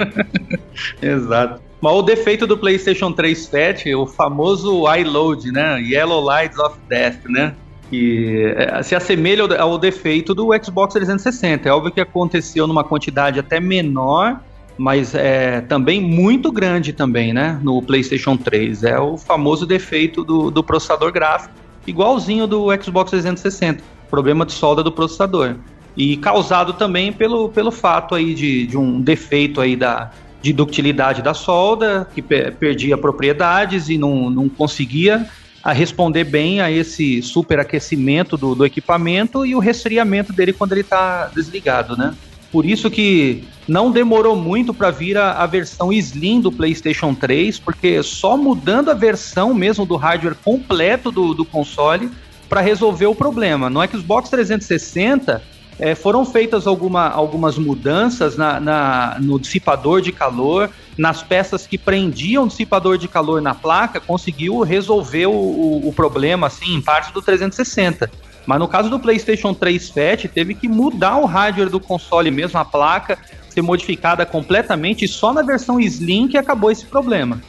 Exato. 1.02 1.62
Mas 1.82 1.94
o 1.94 2.02
defeito 2.02 2.48
do 2.48 2.58
PlayStation 2.58 3.12
3 3.12 3.48
Fat, 3.48 3.86
o 3.94 4.06
famoso 4.08 4.84
iLoad, 4.96 5.52
né? 5.52 5.82
Yellow 5.82 6.22
Lights 6.24 6.58
of 6.60 6.78
Death, 6.88 7.26
né? 7.26 7.54
Que 7.90 8.54
é, 8.58 8.82
se 8.82 8.96
assemelha 8.96 9.44
ao, 9.58 9.78
defeito 9.78 10.34
do 10.34 10.50
Xbox 10.64 10.94
360. 10.94 11.70
É 11.70 11.72
óbvio 11.72 11.92
que 11.92 12.02
aconteceu 12.02 12.66
numa 12.66 12.84
quantidade 12.84 13.40
até 13.40 13.60
menor, 13.60 14.40
mas 14.78 15.14
é 15.14 15.62
também 15.62 16.02
muito 16.02 16.52
grande 16.52 16.94
também, 16.94 17.34
né? 17.34 17.60
No 17.62 17.82
PlayStation 17.82 18.36
3. 18.36 18.84
É 18.84 19.00
o 19.00 19.18
famoso 19.18 19.66
defeito 19.66 20.24
do, 20.24 20.50
do 20.50 20.64
processador 20.64 21.12
gráfico, 21.12 21.54
igualzinho 21.86 22.48
do 22.48 22.68
Xbox 22.82 23.12
360. 23.12 23.84
Problema 24.10 24.46
de 24.46 24.54
solda 24.54 24.84
do 24.84 24.92
processador. 24.92 25.56
E 25.96 26.18
causado 26.18 26.74
também 26.74 27.14
pelo, 27.14 27.50
pelo 27.50 27.72
fato 27.72 28.16
aí 28.16 28.34
de, 28.34 28.66
de 28.66 28.78
um 28.78 29.00
defeito 29.00 29.62
aí 29.62 29.76
da, 29.76 30.12
de 30.42 30.52
ductilidade 30.52 31.22
da 31.22 31.34
solda, 31.36 32.08
que 32.14 32.22
pe- 32.22 32.52
perdia 32.52 32.98
propriedades 32.98 33.90
e 33.90 33.98
não, 33.98 34.30
não 34.30 34.50
conseguia 34.50 35.28
a 35.64 35.72
responder 35.72 36.26
bem 36.26 36.60
a 36.60 36.70
esse 36.70 37.22
superaquecimento 37.22 38.36
do, 38.36 38.54
do 38.54 38.66
equipamento 38.66 39.46
e 39.46 39.56
o 39.56 39.60
resfriamento 39.60 40.34
dele 40.34 40.52
quando 40.54 40.74
ele 40.74 40.82
está 40.82 41.28
desligado, 41.34 41.96
né? 41.96 42.14
Por 42.52 42.66
isso 42.66 42.92
que 42.92 43.46
não 43.68 43.90
demorou 43.90 44.36
muito 44.36 44.74
para 44.74 44.92
vir 44.92 45.18
a, 45.18 45.32
a 45.32 45.46
versão 45.48 45.92
Slim 45.92 46.42
do 46.42 46.52
PlayStation 46.52 47.16
3, 47.16 47.58
porque 47.60 48.04
só 48.04 48.36
mudando 48.38 48.92
a 48.92 48.94
versão 48.94 49.54
mesmo 49.54 49.86
do 49.86 49.96
hardware 49.96 50.36
completo 50.44 51.10
do, 51.12 51.34
do 51.34 51.46
console 51.46 52.12
para 52.50 52.62
resolver 52.62 53.08
o 53.08 53.16
problema. 53.16 53.70
No 53.70 53.80
Xbox 53.88 54.30
360 54.30 55.42
é, 55.80 55.96
foram 55.96 56.24
feitas 56.24 56.68
alguma, 56.68 57.10
algumas 57.10 57.58
mudanças 57.58 58.38
na, 58.38 58.60
na- 58.60 59.18
no 59.20 59.40
dissipador 59.40 60.02
de 60.02 60.12
calor, 60.12 60.70
nas 60.98 61.24
peças 61.24 61.66
que 61.66 61.78
prendiam 61.78 62.44
o 62.44 62.48
dissipador 62.48 62.98
de 62.98 63.08
calor 63.08 63.42
na 63.42 63.56
placa, 63.56 64.00
conseguiu 64.00 64.62
resolver 64.62 65.26
o, 65.28 65.32
o- 65.32 65.88
o 65.90 65.94
problema, 65.94 66.48
assim, 66.48 66.76
em 66.76 66.82
parte 66.82 67.12
do 67.14 67.22
360. 67.22 68.10
Mas 68.46 68.60
no 68.60 68.68
caso 68.68 68.90
do 68.90 69.00
PlayStation 69.00 69.54
3 69.54 69.90
Fat, 69.90 70.26
teve 70.28 70.54
que 70.54 70.68
mudar 70.68 71.18
o 71.18 71.26
hardware 71.26 71.70
do 71.70 71.80
console 71.80 72.30
mesmo, 72.30 72.60
a 72.60 72.66
placa, 72.66 73.18
ser 73.50 73.62
modificada 73.62 74.26
completamente, 74.26 75.06
e 75.06 75.08
só 75.08 75.32
na 75.34 75.42
versão 75.42 75.80
Slim 75.80 76.28
que 76.28 76.38
acabou 76.38 76.70
esse 76.70 76.86
problema. 76.86 77.42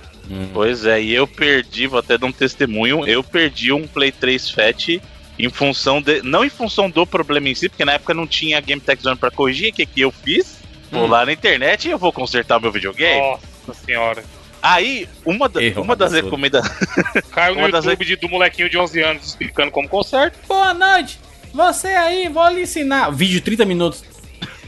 Pois 0.54 0.86
é, 0.86 1.02
e 1.02 1.12
eu 1.12 1.26
perdi, 1.26 1.86
vou 1.86 1.98
até 1.98 2.16
dar 2.16 2.26
um 2.26 2.32
testemunho, 2.32 3.06
eu 3.06 3.22
perdi 3.22 3.72
um 3.72 3.86
Play 3.86 4.10
3 4.10 4.50
Fat 4.50 4.88
em 5.38 5.50
função 5.50 6.00
de. 6.00 6.22
Não 6.22 6.44
em 6.44 6.48
função 6.48 6.88
do 6.88 7.04
problema 7.06 7.48
em 7.48 7.54
si, 7.54 7.68
porque 7.68 7.84
na 7.84 7.92
época 7.92 8.14
não 8.14 8.26
tinha 8.26 8.60
Game 8.60 8.80
Tech 8.80 9.02
Zone 9.02 9.16
pra 9.16 9.30
corrigir, 9.30 9.70
o 9.72 9.74
que, 9.74 9.84
que 9.84 10.00
eu 10.00 10.10
fiz? 10.10 10.58
Vou 10.94 11.04
Hum. 11.04 11.10
lá 11.10 11.26
na 11.26 11.32
internet 11.32 11.86
e 11.88 11.90
eu 11.90 11.98
vou 11.98 12.12
consertar 12.12 12.60
meu 12.60 12.70
videogame. 12.72 13.20
Nossa 13.66 13.80
senhora. 13.84 14.24
Aí, 14.62 15.06
uma, 15.26 15.48
da- 15.48 15.62
Erro 15.62 15.82
uma 15.82 15.94
das 15.94 16.12
recomendações. 16.12 16.74
Caiu 17.30 17.54
no 17.54 17.60
Uma 17.60 17.70
das- 17.70 17.84
YouTube 17.84 18.04
de, 18.06 18.16
do 18.16 18.28
molequinho 18.28 18.70
de 18.70 18.78
11 18.78 19.00
anos 19.02 19.26
explicando 19.26 19.70
como 19.70 19.88
conserta. 19.88 20.38
Boa 20.48 20.72
noite. 20.72 21.18
Você 21.52 21.88
aí, 21.88 22.28
vou 22.28 22.48
lhe 22.48 22.62
ensinar. 22.62 23.10
Vídeo 23.10 23.34
de 23.34 23.40
30 23.42 23.64
minutos. 23.66 24.02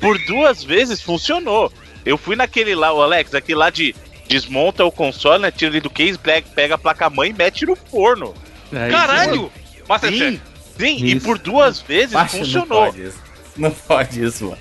por 0.00 0.18
duas 0.26 0.62
vezes 0.62 1.00
funcionou. 1.00 1.72
Eu 2.04 2.18
fui 2.18 2.36
naquele 2.36 2.74
lá, 2.74 2.92
o 2.92 3.02
Alex, 3.02 3.34
aquele 3.34 3.58
lá 3.58 3.70
de 3.70 3.94
desmonta 4.28 4.84
o 4.84 4.92
console, 4.92 5.42
né? 5.42 5.50
Tira 5.50 5.70
ele 5.72 5.80
do 5.80 5.88
case, 5.90 6.18
pega, 6.18 6.46
pega 6.54 6.74
a 6.74 6.78
placa-mãe 6.78 7.30
e 7.30 7.32
mete 7.32 7.64
no 7.64 7.74
forno. 7.74 8.34
É, 8.72 8.88
Caralho! 8.90 9.50
Sim, 9.54 9.82
Masterchef. 9.88 10.40
sim, 10.78 10.96
e 11.04 11.16
Isso. 11.16 11.24
por 11.24 11.38
duas 11.38 11.80
vezes 11.80 12.12
Baixa, 12.12 12.36
funcionou. 12.38 12.84
Não 12.84 12.90
pode 12.92 13.02
isso. 13.02 13.18
Não 13.56 13.70
pode 13.70 14.22
isso, 14.24 14.44
mano. 14.46 14.58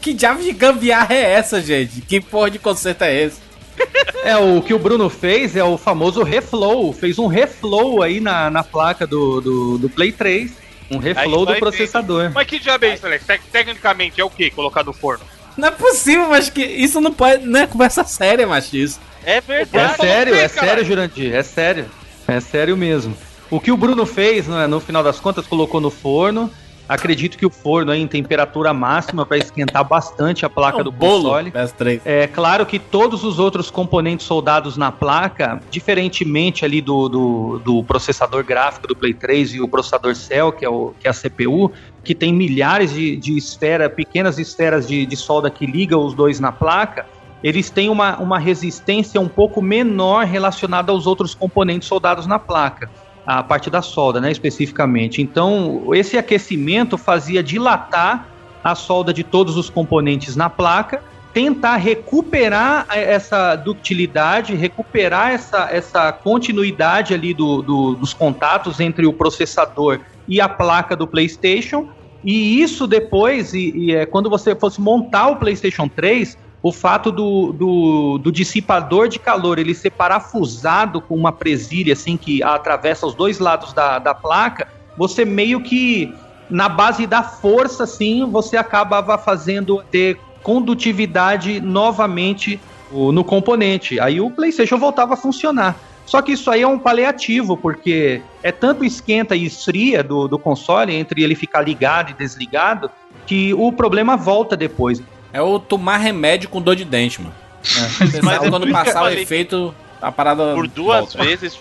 Que 0.00 0.12
diabo 0.12 0.42
de 0.42 0.52
gambiarra 0.52 1.14
é 1.14 1.32
essa, 1.32 1.60
gente? 1.60 2.00
Que 2.02 2.20
porra 2.20 2.50
de 2.50 2.58
conserto 2.58 3.02
é 3.02 3.22
esse? 3.24 3.40
É, 4.24 4.36
o 4.36 4.62
que 4.62 4.72
o 4.72 4.78
Bruno 4.78 5.10
fez 5.10 5.56
é 5.56 5.64
o 5.64 5.76
famoso 5.76 6.22
reflow. 6.22 6.92
Fez 6.92 7.18
um 7.18 7.26
reflow 7.26 8.00
aí 8.02 8.20
na, 8.20 8.48
na 8.50 8.62
placa 8.62 9.04
do, 9.04 9.40
do, 9.40 9.78
do 9.78 9.88
Play 9.90 10.12
3. 10.12 10.52
Um 10.90 10.98
reflow 10.98 11.44
do 11.44 11.56
processador. 11.56 12.30
Mas 12.32 12.46
que 12.46 12.60
diabo 12.60 12.84
é 12.84 12.94
isso, 12.94 13.04
Alex? 13.04 13.26
Tec- 13.26 13.42
Tecnicamente 13.50 14.20
é 14.20 14.24
o 14.24 14.30
quê? 14.30 14.48
Colocar 14.50 14.84
no 14.84 14.92
forno? 14.92 15.24
Não 15.56 15.66
é 15.68 15.70
possível, 15.72 16.28
mas 16.28 16.48
que 16.48 16.62
isso 16.64 17.00
não 17.00 17.12
pode. 17.12 17.44
Não 17.44 17.58
é 17.60 17.66
conversa 17.66 18.04
séria, 18.04 18.46
macho, 18.46 18.76
isso. 18.76 19.00
É 19.24 19.38
É 19.38 19.40
verdade. 19.40 19.96
sério, 19.96 20.34
é 20.34 20.38
fez, 20.38 20.52
caralho. 20.52 20.70
sério, 20.70 20.84
Jurandir. 20.84 21.34
É 21.34 21.42
sério. 21.42 21.86
É 22.28 22.38
sério 22.40 22.76
mesmo. 22.76 23.16
O 23.50 23.58
que 23.58 23.72
o 23.72 23.76
Bruno 23.76 24.06
fez, 24.06 24.46
né, 24.46 24.68
no 24.68 24.78
final 24.78 25.02
das 25.02 25.18
contas, 25.18 25.46
colocou 25.48 25.80
no 25.80 25.90
forno. 25.90 26.48
Acredito 26.92 27.38
que 27.38 27.46
o 27.46 27.50
forno 27.50 27.90
aí 27.90 28.02
em 28.02 28.06
temperatura 28.06 28.74
máxima 28.74 29.24
para 29.24 29.38
esquentar 29.38 29.82
bastante 29.82 30.44
a 30.44 30.50
placa 30.50 30.78
É 30.78 30.80
um 30.82 30.84
do 30.84 30.92
bolo 30.92 31.30
console. 31.30 31.50
PS3. 31.50 32.00
É 32.04 32.26
claro 32.26 32.66
que 32.66 32.78
todos 32.78 33.24
os 33.24 33.38
outros 33.38 33.70
componentes 33.70 34.26
soldados 34.26 34.76
na 34.76 34.92
placa, 34.92 35.58
diferentemente 35.70 36.66
ali 36.66 36.82
do, 36.82 37.08
do, 37.08 37.58
do 37.64 37.84
processador 37.84 38.44
gráfico 38.44 38.86
do 38.86 38.94
Play 38.94 39.14
3 39.14 39.54
e 39.54 39.60
o 39.62 39.68
processador 39.68 40.14
Cell, 40.14 40.52
que 40.52 40.66
é, 40.66 40.68
o, 40.68 40.92
que 41.00 41.06
é 41.06 41.10
a 41.10 41.14
CPU, 41.14 41.72
que 42.04 42.14
tem 42.14 42.30
milhares 42.30 42.92
de, 42.92 43.16
de 43.16 43.38
esferas, 43.38 43.90
pequenas 43.92 44.38
esferas 44.38 44.86
de, 44.86 45.06
de 45.06 45.16
solda 45.16 45.50
que 45.50 45.64
ligam 45.64 46.04
os 46.04 46.12
dois 46.12 46.38
na 46.40 46.52
placa, 46.52 47.06
eles 47.42 47.70
têm 47.70 47.88
uma, 47.88 48.18
uma 48.18 48.38
resistência 48.38 49.20
um 49.20 49.28
pouco 49.28 49.60
menor 49.60 50.26
relacionada 50.26 50.92
aos 50.92 51.06
outros 51.06 51.34
componentes 51.34 51.88
soldados 51.88 52.26
na 52.26 52.38
placa. 52.38 52.90
A 53.24 53.42
parte 53.42 53.70
da 53.70 53.80
solda, 53.82 54.20
né, 54.20 54.32
especificamente. 54.32 55.22
Então, 55.22 55.94
esse 55.94 56.18
aquecimento 56.18 56.98
fazia 56.98 57.42
dilatar 57.42 58.26
a 58.64 58.74
solda 58.74 59.12
de 59.12 59.22
todos 59.24 59.56
os 59.56 59.70
componentes 59.70 60.34
na 60.36 60.50
placa, 60.50 61.02
tentar 61.32 61.76
recuperar 61.76 62.86
essa 62.90 63.56
ductilidade, 63.56 64.54
recuperar 64.54 65.30
essa, 65.32 65.68
essa 65.70 66.12
continuidade 66.12 67.14
ali 67.14 67.32
do, 67.32 67.62
do- 67.62 67.94
dos 67.96 68.12
contatos 68.12 68.80
entre 68.80 69.06
o 69.06 69.12
processador 69.12 70.00
e 70.28 70.40
a 70.40 70.48
placa 70.48 70.94
do 70.96 71.06
PlayStation. 71.06 71.86
E 72.22 72.60
isso 72.60 72.86
depois, 72.86 73.52
e, 73.54 73.72
e 73.74 73.94
é, 73.94 74.04
quando 74.06 74.28
você 74.28 74.54
fosse 74.54 74.80
montar 74.80 75.28
o 75.28 75.36
PlayStation 75.36 75.88
3, 75.88 76.36
o 76.62 76.70
fato 76.70 77.10
do, 77.10 77.52
do, 77.52 78.18
do 78.18 78.30
dissipador 78.30 79.08
de 79.08 79.18
calor 79.18 79.58
ele 79.58 79.74
ser 79.74 79.90
parafusado 79.90 81.00
com 81.00 81.16
uma 81.16 81.32
presilha 81.32 81.92
assim 81.92 82.16
que 82.16 82.42
atravessa 82.42 83.06
os 83.06 83.14
dois 83.14 83.38
lados 83.38 83.72
da, 83.72 83.98
da 83.98 84.14
placa, 84.14 84.68
você 84.96 85.24
meio 85.24 85.60
que 85.60 86.14
na 86.48 86.68
base 86.68 87.06
da 87.06 87.22
força, 87.22 87.84
assim, 87.84 88.26
você 88.26 88.56
acabava 88.56 89.16
fazendo 89.16 89.82
ter 89.90 90.18
condutividade 90.42 91.60
novamente 91.60 92.60
no 92.92 93.24
componente. 93.24 93.98
Aí 93.98 94.20
o 94.20 94.30
PlayStation 94.30 94.76
voltava 94.76 95.14
a 95.14 95.16
funcionar. 95.16 95.76
Só 96.04 96.20
que 96.20 96.32
isso 96.32 96.50
aí 96.50 96.60
é 96.62 96.68
um 96.68 96.78
paliativo, 96.78 97.56
porque 97.56 98.20
é 98.42 98.52
tanto 98.52 98.84
esquenta 98.84 99.34
e 99.34 99.46
esfria 99.46 100.02
do, 100.02 100.28
do 100.28 100.38
console 100.38 100.94
entre 100.94 101.22
ele 101.22 101.34
ficar 101.34 101.62
ligado 101.62 102.10
e 102.10 102.14
desligado 102.14 102.90
que 103.26 103.54
o 103.54 103.72
problema 103.72 104.16
volta 104.16 104.56
depois. 104.56 105.00
É 105.32 105.40
o 105.40 105.58
tomar 105.58 105.98
remédio 105.98 106.48
com 106.48 106.60
dor 106.60 106.76
de 106.76 106.84
dente, 106.84 107.20
mano. 107.20 107.34
Você 107.62 108.20
Mas 108.22 108.34
sabe 108.34 108.46
é 108.46 108.50
quando 108.50 108.70
passar 108.70 109.04
o 109.04 109.08
efeito, 109.08 109.74
a 110.00 110.10
parada. 110.10 110.54
Por 110.54 110.66
duas 110.66 111.14
volta. 111.14 111.24
vezes, 111.24 111.58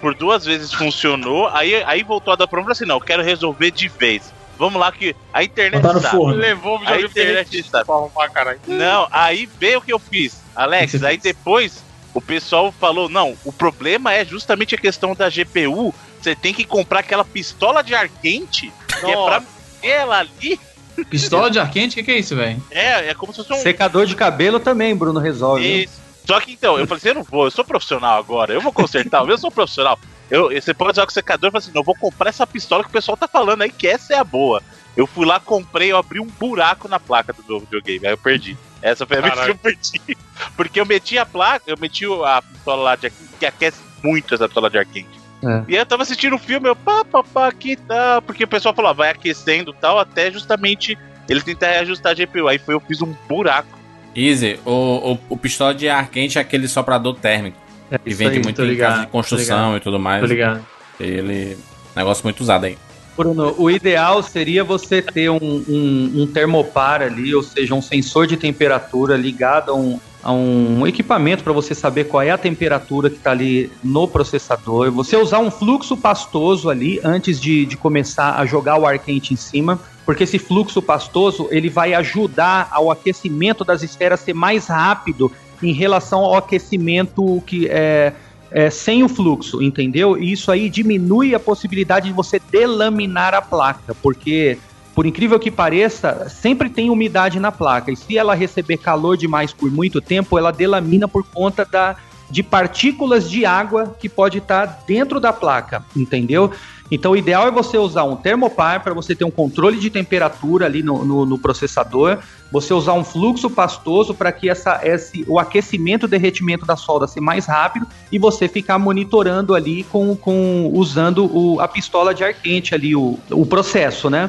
por 0.00 0.14
duas 0.14 0.44
vezes 0.44 0.72
funcionou, 0.72 1.48
aí, 1.48 1.82
aí 1.84 2.02
voltou 2.02 2.32
a 2.32 2.36
dar 2.36 2.46
problema 2.46 2.72
e 2.72 2.74
falou 2.74 2.82
assim: 2.82 2.88
não, 2.88 2.96
eu 2.96 3.00
quero 3.00 3.22
resolver 3.22 3.70
de 3.70 3.88
vez. 3.88 4.32
Vamos 4.58 4.80
lá 4.80 4.90
que 4.90 5.14
a 5.32 5.42
internet 5.42 5.82
sabe. 6.00 6.32
Levou 6.34 6.74
o 6.74 6.76
A 6.76 6.80
videogame 6.80 7.08
internet 7.08 7.62
sabe. 7.62 7.84
pra 7.86 7.94
arrumar, 7.94 8.28
caralho. 8.30 8.60
Não, 8.66 9.08
aí 9.10 9.48
veio 9.58 9.78
o 9.78 9.82
que 9.82 9.92
eu 9.92 9.98
fiz, 9.98 10.42
Alex. 10.54 11.02
Aí 11.02 11.16
depois 11.16 11.82
o 12.12 12.20
pessoal 12.20 12.72
falou: 12.72 13.08
não, 13.08 13.36
o 13.44 13.52
problema 13.52 14.12
é 14.12 14.24
justamente 14.24 14.74
a 14.74 14.78
questão 14.78 15.14
da 15.14 15.28
GPU. 15.28 15.94
Você 16.20 16.34
tem 16.34 16.52
que 16.52 16.64
comprar 16.64 17.00
aquela 17.00 17.24
pistola 17.24 17.82
de 17.82 17.94
ar 17.94 18.08
quente, 18.08 18.72
que 19.00 19.06
é 19.06 19.14
pra 19.14 19.42
ela 19.82 20.18
ali. 20.18 20.58
Pistola 21.04 21.50
de 21.50 21.58
ar 21.58 21.70
quente? 21.70 21.92
O 21.92 21.94
que, 21.96 22.02
que 22.02 22.10
é 22.10 22.18
isso, 22.18 22.34
velho? 22.36 22.62
É, 22.70 23.08
é 23.08 23.14
como 23.14 23.32
se 23.32 23.38
fosse 23.38 23.52
um. 23.52 23.56
Secador 23.56 24.06
de 24.06 24.14
cabelo 24.14 24.60
também, 24.60 24.94
Bruno, 24.94 25.20
resolve. 25.20 25.64
hein? 25.66 25.82
Isso. 25.84 26.08
Só 26.26 26.38
que 26.40 26.52
então, 26.52 26.78
eu 26.78 26.86
falei 26.86 26.98
assim: 26.98 27.08
eu 27.08 27.14
não 27.14 27.22
vou, 27.22 27.46
eu 27.46 27.50
sou 27.50 27.64
profissional 27.64 28.18
agora, 28.18 28.52
eu 28.52 28.60
vou 28.60 28.72
consertar, 28.72 29.24
eu 29.28 29.38
sou 29.38 29.50
profissional. 29.50 29.98
Eu, 30.30 30.50
você 30.50 30.74
pode 30.74 30.92
usar 30.92 31.06
com 31.06 31.10
o 31.10 31.14
secador 31.14 31.48
e 31.48 31.52
falar 31.52 31.58
assim: 31.58 31.72
não, 31.72 31.80
eu 31.80 31.84
vou 31.84 31.96
comprar 31.96 32.28
essa 32.28 32.46
pistola 32.46 32.82
que 32.84 32.90
o 32.90 32.92
pessoal 32.92 33.16
tá 33.16 33.26
falando 33.26 33.62
aí, 33.62 33.72
que 33.72 33.88
essa 33.88 34.12
é 34.14 34.18
a 34.18 34.24
boa. 34.24 34.62
Eu 34.96 35.06
fui 35.06 35.24
lá, 35.24 35.40
comprei, 35.40 35.92
eu 35.92 35.96
abri 35.96 36.20
um 36.20 36.26
buraco 36.26 36.88
na 36.88 36.98
placa 36.98 37.32
do 37.32 37.42
meu 37.46 37.60
videogame, 37.60 38.06
aí 38.06 38.12
eu 38.12 38.18
perdi. 38.18 38.58
Essa 38.82 39.06
foi 39.06 39.18
a 39.18 39.20
vez 39.20 39.34
que 39.40 39.50
eu 39.50 39.56
perdi. 39.56 40.00
Porque 40.56 40.80
eu 40.80 40.86
meti 40.86 41.16
a 41.18 41.24
placa, 41.24 41.64
eu 41.66 41.76
meti 41.80 42.04
a 42.04 42.42
pistola 42.42 42.82
lá 42.82 42.96
de 42.96 43.10
que 43.38 43.46
aquece 43.46 43.78
muito 44.02 44.34
essa 44.34 44.46
pistola 44.48 44.68
de 44.68 44.78
Arcane. 44.78 45.08
É. 45.42 45.62
E 45.68 45.74
aí 45.74 45.80
eu 45.80 45.86
tava 45.86 46.02
assistindo 46.02 46.34
o 46.34 46.38
filme, 46.38 46.68
eu 46.68 46.76
pá, 46.76 47.04
pá, 47.04 47.22
pá, 47.22 47.48
aqui 47.48 47.76
tá. 47.76 48.20
Porque 48.22 48.44
o 48.44 48.48
pessoal 48.48 48.74
falou, 48.74 48.90
ó, 48.90 48.94
vai 48.94 49.10
aquecendo 49.10 49.70
e 49.70 49.80
tal, 49.80 49.98
até 49.98 50.30
justamente 50.30 50.98
ele 51.28 51.40
tentar 51.40 51.68
reajustar 51.68 52.12
a 52.12 52.14
GPU. 52.14 52.48
Aí 52.48 52.58
foi, 52.58 52.74
eu 52.74 52.80
fiz 52.80 53.00
um 53.02 53.14
buraco. 53.28 53.78
Easy, 54.14 54.58
o, 54.64 55.12
o, 55.12 55.18
o 55.30 55.36
pistola 55.36 55.74
de 55.74 55.88
ar 55.88 56.08
quente 56.08 56.38
é 56.38 56.40
aquele 56.40 56.66
soprador 56.66 57.14
térmico. 57.14 57.56
É 57.90 57.98
Que 57.98 58.14
vende 58.14 58.38
aí, 58.38 58.42
muito 58.42 58.62
em 58.62 58.66
ligado, 58.66 58.90
casa 58.90 59.00
de 59.02 59.12
construção 59.12 59.76
e 59.76 59.80
tudo 59.80 59.98
mais. 59.98 60.20
Tô 60.20 60.26
ligado. 60.26 60.64
Ele. 60.98 61.56
Negócio 61.94 62.24
muito 62.24 62.40
usado 62.40 62.64
aí. 62.64 62.76
Bruno, 63.16 63.54
o 63.58 63.68
ideal 63.68 64.22
seria 64.22 64.62
você 64.62 65.02
ter 65.02 65.28
um, 65.28 65.36
um, 65.40 66.12
um 66.22 66.26
termopar 66.26 67.02
ali, 67.02 67.34
ou 67.34 67.42
seja, 67.42 67.74
um 67.74 67.82
sensor 67.82 68.28
de 68.28 68.36
temperatura 68.36 69.16
ligado 69.16 69.72
a 69.72 69.74
um, 69.74 69.98
um 70.32 70.86
equipamento 70.86 71.42
para 71.42 71.52
você 71.52 71.74
saber 71.74 72.04
qual 72.04 72.22
é 72.22 72.30
a 72.30 72.38
temperatura 72.38 73.08
que 73.08 73.16
está 73.16 73.30
ali 73.30 73.70
no 73.82 74.06
processador. 74.06 74.90
Você 74.92 75.16
usar 75.16 75.38
um 75.38 75.50
fluxo 75.50 75.96
pastoso 75.96 76.68
ali 76.68 77.00
antes 77.02 77.40
de, 77.40 77.64
de 77.64 77.76
começar 77.76 78.36
a 78.36 78.44
jogar 78.44 78.78
o 78.78 78.86
ar 78.86 78.98
quente 78.98 79.32
em 79.32 79.36
cima, 79.36 79.78
porque 80.04 80.24
esse 80.24 80.38
fluxo 80.38 80.82
pastoso 80.82 81.48
ele 81.50 81.68
vai 81.68 81.94
ajudar 81.94 82.68
ao 82.70 82.90
aquecimento 82.90 83.64
das 83.64 83.82
esferas 83.82 84.20
ser 84.20 84.34
mais 84.34 84.66
rápido 84.66 85.30
em 85.62 85.72
relação 85.72 86.20
ao 86.20 86.36
aquecimento 86.36 87.42
que 87.46 87.66
é 87.68 88.12
é, 88.50 88.70
sem 88.70 89.02
o 89.04 89.08
fluxo, 89.08 89.62
entendeu? 89.62 90.16
E 90.16 90.32
isso 90.32 90.50
aí 90.50 90.70
diminui 90.70 91.34
a 91.34 91.40
possibilidade 91.40 92.08
de 92.08 92.14
você 92.14 92.40
delaminar 92.50 93.34
a 93.34 93.42
placa, 93.42 93.94
porque, 94.02 94.58
por 94.98 95.06
incrível 95.06 95.38
que 95.38 95.48
pareça, 95.48 96.28
sempre 96.28 96.68
tem 96.68 96.90
umidade 96.90 97.38
na 97.38 97.52
placa. 97.52 97.92
E 97.92 97.94
se 97.94 98.18
ela 98.18 98.34
receber 98.34 98.78
calor 98.78 99.16
demais 99.16 99.52
por 99.52 99.70
muito 99.70 100.00
tempo, 100.00 100.36
ela 100.36 100.50
delamina 100.50 101.06
por 101.06 101.22
conta 101.22 101.64
da, 101.64 101.94
de 102.28 102.42
partículas 102.42 103.30
de 103.30 103.46
água 103.46 103.94
que 104.00 104.08
pode 104.08 104.38
estar 104.38 104.82
dentro 104.88 105.20
da 105.20 105.32
placa, 105.32 105.84
entendeu? 105.94 106.50
Então, 106.90 107.12
o 107.12 107.16
ideal 107.16 107.46
é 107.46 107.50
você 107.52 107.78
usar 107.78 108.02
um 108.02 108.16
termopar 108.16 108.82
para 108.82 108.92
você 108.92 109.14
ter 109.14 109.24
um 109.24 109.30
controle 109.30 109.78
de 109.78 109.88
temperatura 109.88 110.66
ali 110.66 110.82
no, 110.82 111.04
no, 111.04 111.24
no 111.24 111.38
processador, 111.38 112.18
você 112.50 112.74
usar 112.74 112.94
um 112.94 113.04
fluxo 113.04 113.48
pastoso 113.48 114.12
para 114.14 114.32
que 114.32 114.50
essa, 114.50 114.80
esse, 114.82 115.24
o 115.28 115.38
aquecimento 115.38 116.06
e 116.06 116.08
derretimento 116.08 116.66
da 116.66 116.74
solda 116.74 117.06
seja 117.06 117.24
mais 117.24 117.46
rápido 117.46 117.86
e 118.10 118.18
você 118.18 118.48
ficar 118.48 118.80
monitorando 118.80 119.54
ali 119.54 119.84
com, 119.84 120.16
com 120.16 120.72
usando 120.74 121.30
o, 121.32 121.60
a 121.60 121.68
pistola 121.68 122.12
de 122.12 122.24
ar 122.24 122.34
quente 122.34 122.74
ali, 122.74 122.96
o, 122.96 123.16
o 123.30 123.46
processo, 123.46 124.10
né? 124.10 124.28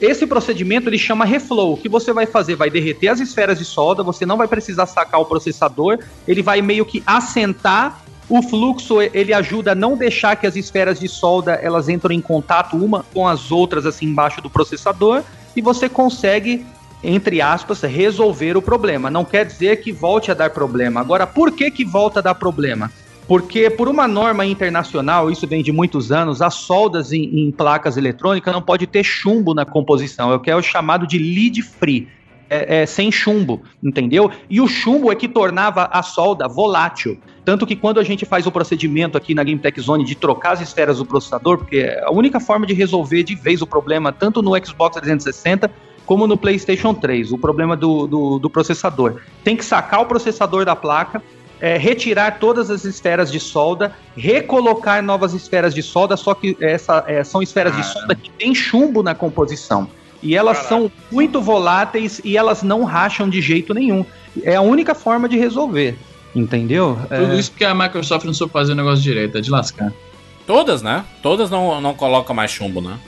Esse 0.00 0.26
procedimento 0.26 0.88
ele 0.88 0.98
chama 0.98 1.24
reflow. 1.24 1.74
O 1.74 1.76
que 1.76 1.88
você 1.88 2.12
vai 2.12 2.26
fazer? 2.26 2.56
Vai 2.56 2.70
derreter 2.70 3.08
as 3.08 3.20
esferas 3.20 3.58
de 3.58 3.64
solda, 3.64 4.02
você 4.02 4.26
não 4.26 4.36
vai 4.36 4.48
precisar 4.48 4.86
sacar 4.86 5.20
o 5.20 5.24
processador, 5.24 5.98
ele 6.26 6.42
vai 6.42 6.60
meio 6.60 6.84
que 6.84 7.02
assentar 7.06 8.04
o 8.28 8.42
fluxo 8.42 9.02
ele 9.02 9.34
ajuda 9.34 9.72
a 9.72 9.74
não 9.74 9.96
deixar 9.96 10.36
que 10.36 10.46
as 10.46 10.56
esferas 10.56 10.98
de 10.98 11.08
solda 11.08 11.52
elas 11.52 11.88
entrem 11.90 12.18
em 12.18 12.22
contato 12.22 12.74
uma 12.74 13.04
com 13.12 13.28
as 13.28 13.52
outras 13.52 13.84
assim 13.84 14.06
embaixo 14.06 14.40
do 14.40 14.48
processador 14.48 15.22
e 15.54 15.60
você 15.60 15.88
consegue 15.88 16.64
entre 17.02 17.42
aspas 17.42 17.82
resolver 17.82 18.56
o 18.56 18.62
problema. 18.62 19.10
Não 19.10 19.26
quer 19.26 19.44
dizer 19.44 19.82
que 19.82 19.92
volte 19.92 20.30
a 20.30 20.34
dar 20.34 20.48
problema. 20.48 21.00
Agora, 21.00 21.26
por 21.26 21.52
que 21.52 21.70
que 21.70 21.84
volta 21.84 22.20
a 22.20 22.22
dar 22.22 22.34
problema? 22.34 22.90
Porque 23.26 23.70
por 23.70 23.88
uma 23.88 24.06
norma 24.06 24.44
internacional, 24.44 25.30
isso 25.30 25.46
vem 25.46 25.62
de 25.62 25.72
muitos 25.72 26.12
anos, 26.12 26.42
as 26.42 26.54
soldas 26.54 27.12
em, 27.12 27.22
em 27.22 27.50
placas 27.50 27.96
eletrônicas 27.96 28.52
não 28.52 28.60
pode 28.60 28.86
ter 28.86 29.02
chumbo 29.02 29.54
na 29.54 29.64
composição, 29.64 30.30
é 30.30 30.34
o 30.34 30.40
que 30.40 30.50
é 30.50 30.56
o 30.56 30.62
chamado 30.62 31.06
de 31.06 31.18
lead 31.18 31.62
free. 31.62 32.08
É, 32.50 32.82
é, 32.82 32.86
sem 32.86 33.10
chumbo, 33.10 33.62
entendeu? 33.82 34.30
E 34.50 34.60
o 34.60 34.68
chumbo 34.68 35.10
é 35.10 35.14
que 35.14 35.26
tornava 35.26 35.88
a 35.90 36.02
solda 36.02 36.46
volátil. 36.46 37.18
Tanto 37.42 37.66
que 37.66 37.74
quando 37.74 37.98
a 37.98 38.04
gente 38.04 38.26
faz 38.26 38.46
o 38.46 38.52
procedimento 38.52 39.16
aqui 39.16 39.34
na 39.34 39.42
Game 39.42 39.58
Tech 39.58 39.80
Zone 39.80 40.04
de 40.04 40.14
trocar 40.14 40.52
as 40.52 40.60
esferas 40.60 40.98
do 40.98 41.06
processador, 41.06 41.56
porque 41.56 41.78
é 41.78 42.04
a 42.04 42.12
única 42.12 42.38
forma 42.38 42.66
de 42.66 42.74
resolver 42.74 43.22
de 43.22 43.34
vez 43.34 43.62
o 43.62 43.66
problema, 43.66 44.12
tanto 44.12 44.42
no 44.42 44.52
Xbox 44.62 45.00
360 45.00 45.70
como 46.04 46.26
no 46.26 46.36
PlayStation 46.36 46.92
3, 46.92 47.32
o 47.32 47.38
problema 47.38 47.74
do, 47.74 48.06
do, 48.06 48.38
do 48.38 48.50
processador. 48.50 49.22
Tem 49.42 49.56
que 49.56 49.64
sacar 49.64 50.02
o 50.02 50.06
processador 50.06 50.66
da 50.66 50.76
placa, 50.76 51.22
é, 51.64 51.78
retirar 51.78 52.38
todas 52.38 52.68
as 52.70 52.84
esferas 52.84 53.32
de 53.32 53.40
solda, 53.40 53.90
recolocar 54.14 55.02
novas 55.02 55.32
esferas 55.32 55.72
de 55.72 55.82
solda, 55.82 56.14
só 56.14 56.34
que 56.34 56.54
essa, 56.60 57.02
é, 57.06 57.24
são 57.24 57.40
esferas 57.40 57.74
de 57.74 57.82
solda 57.82 58.14
que 58.14 58.28
tem 58.28 58.54
chumbo 58.54 59.02
na 59.02 59.14
composição. 59.14 59.88
E 60.22 60.36
elas 60.36 60.58
Caraca. 60.58 60.74
são 60.74 60.92
muito 61.10 61.40
voláteis 61.40 62.20
e 62.22 62.36
elas 62.36 62.62
não 62.62 62.84
racham 62.84 63.30
de 63.30 63.40
jeito 63.40 63.72
nenhum. 63.72 64.04
É 64.42 64.56
a 64.56 64.60
única 64.60 64.94
forma 64.94 65.26
de 65.26 65.38
resolver. 65.38 65.96
Entendeu? 66.36 66.98
Tudo 67.08 67.32
É, 67.32 67.38
isso 67.38 67.50
porque 67.50 67.64
a 67.64 67.74
Microsoft 67.74 68.26
não 68.26 68.34
soube 68.34 68.52
fazer 68.52 68.72
o 68.72 68.76
negócio 68.76 69.02
direito, 69.02 69.38
é 69.38 69.40
de 69.40 69.50
lascar. 69.50 69.90
Todas, 70.46 70.82
né? 70.82 71.02
Todas 71.22 71.48
não, 71.48 71.80
não 71.80 71.94
colocam 71.94 72.36
mais 72.36 72.50
chumbo, 72.50 72.82
né? 72.82 72.98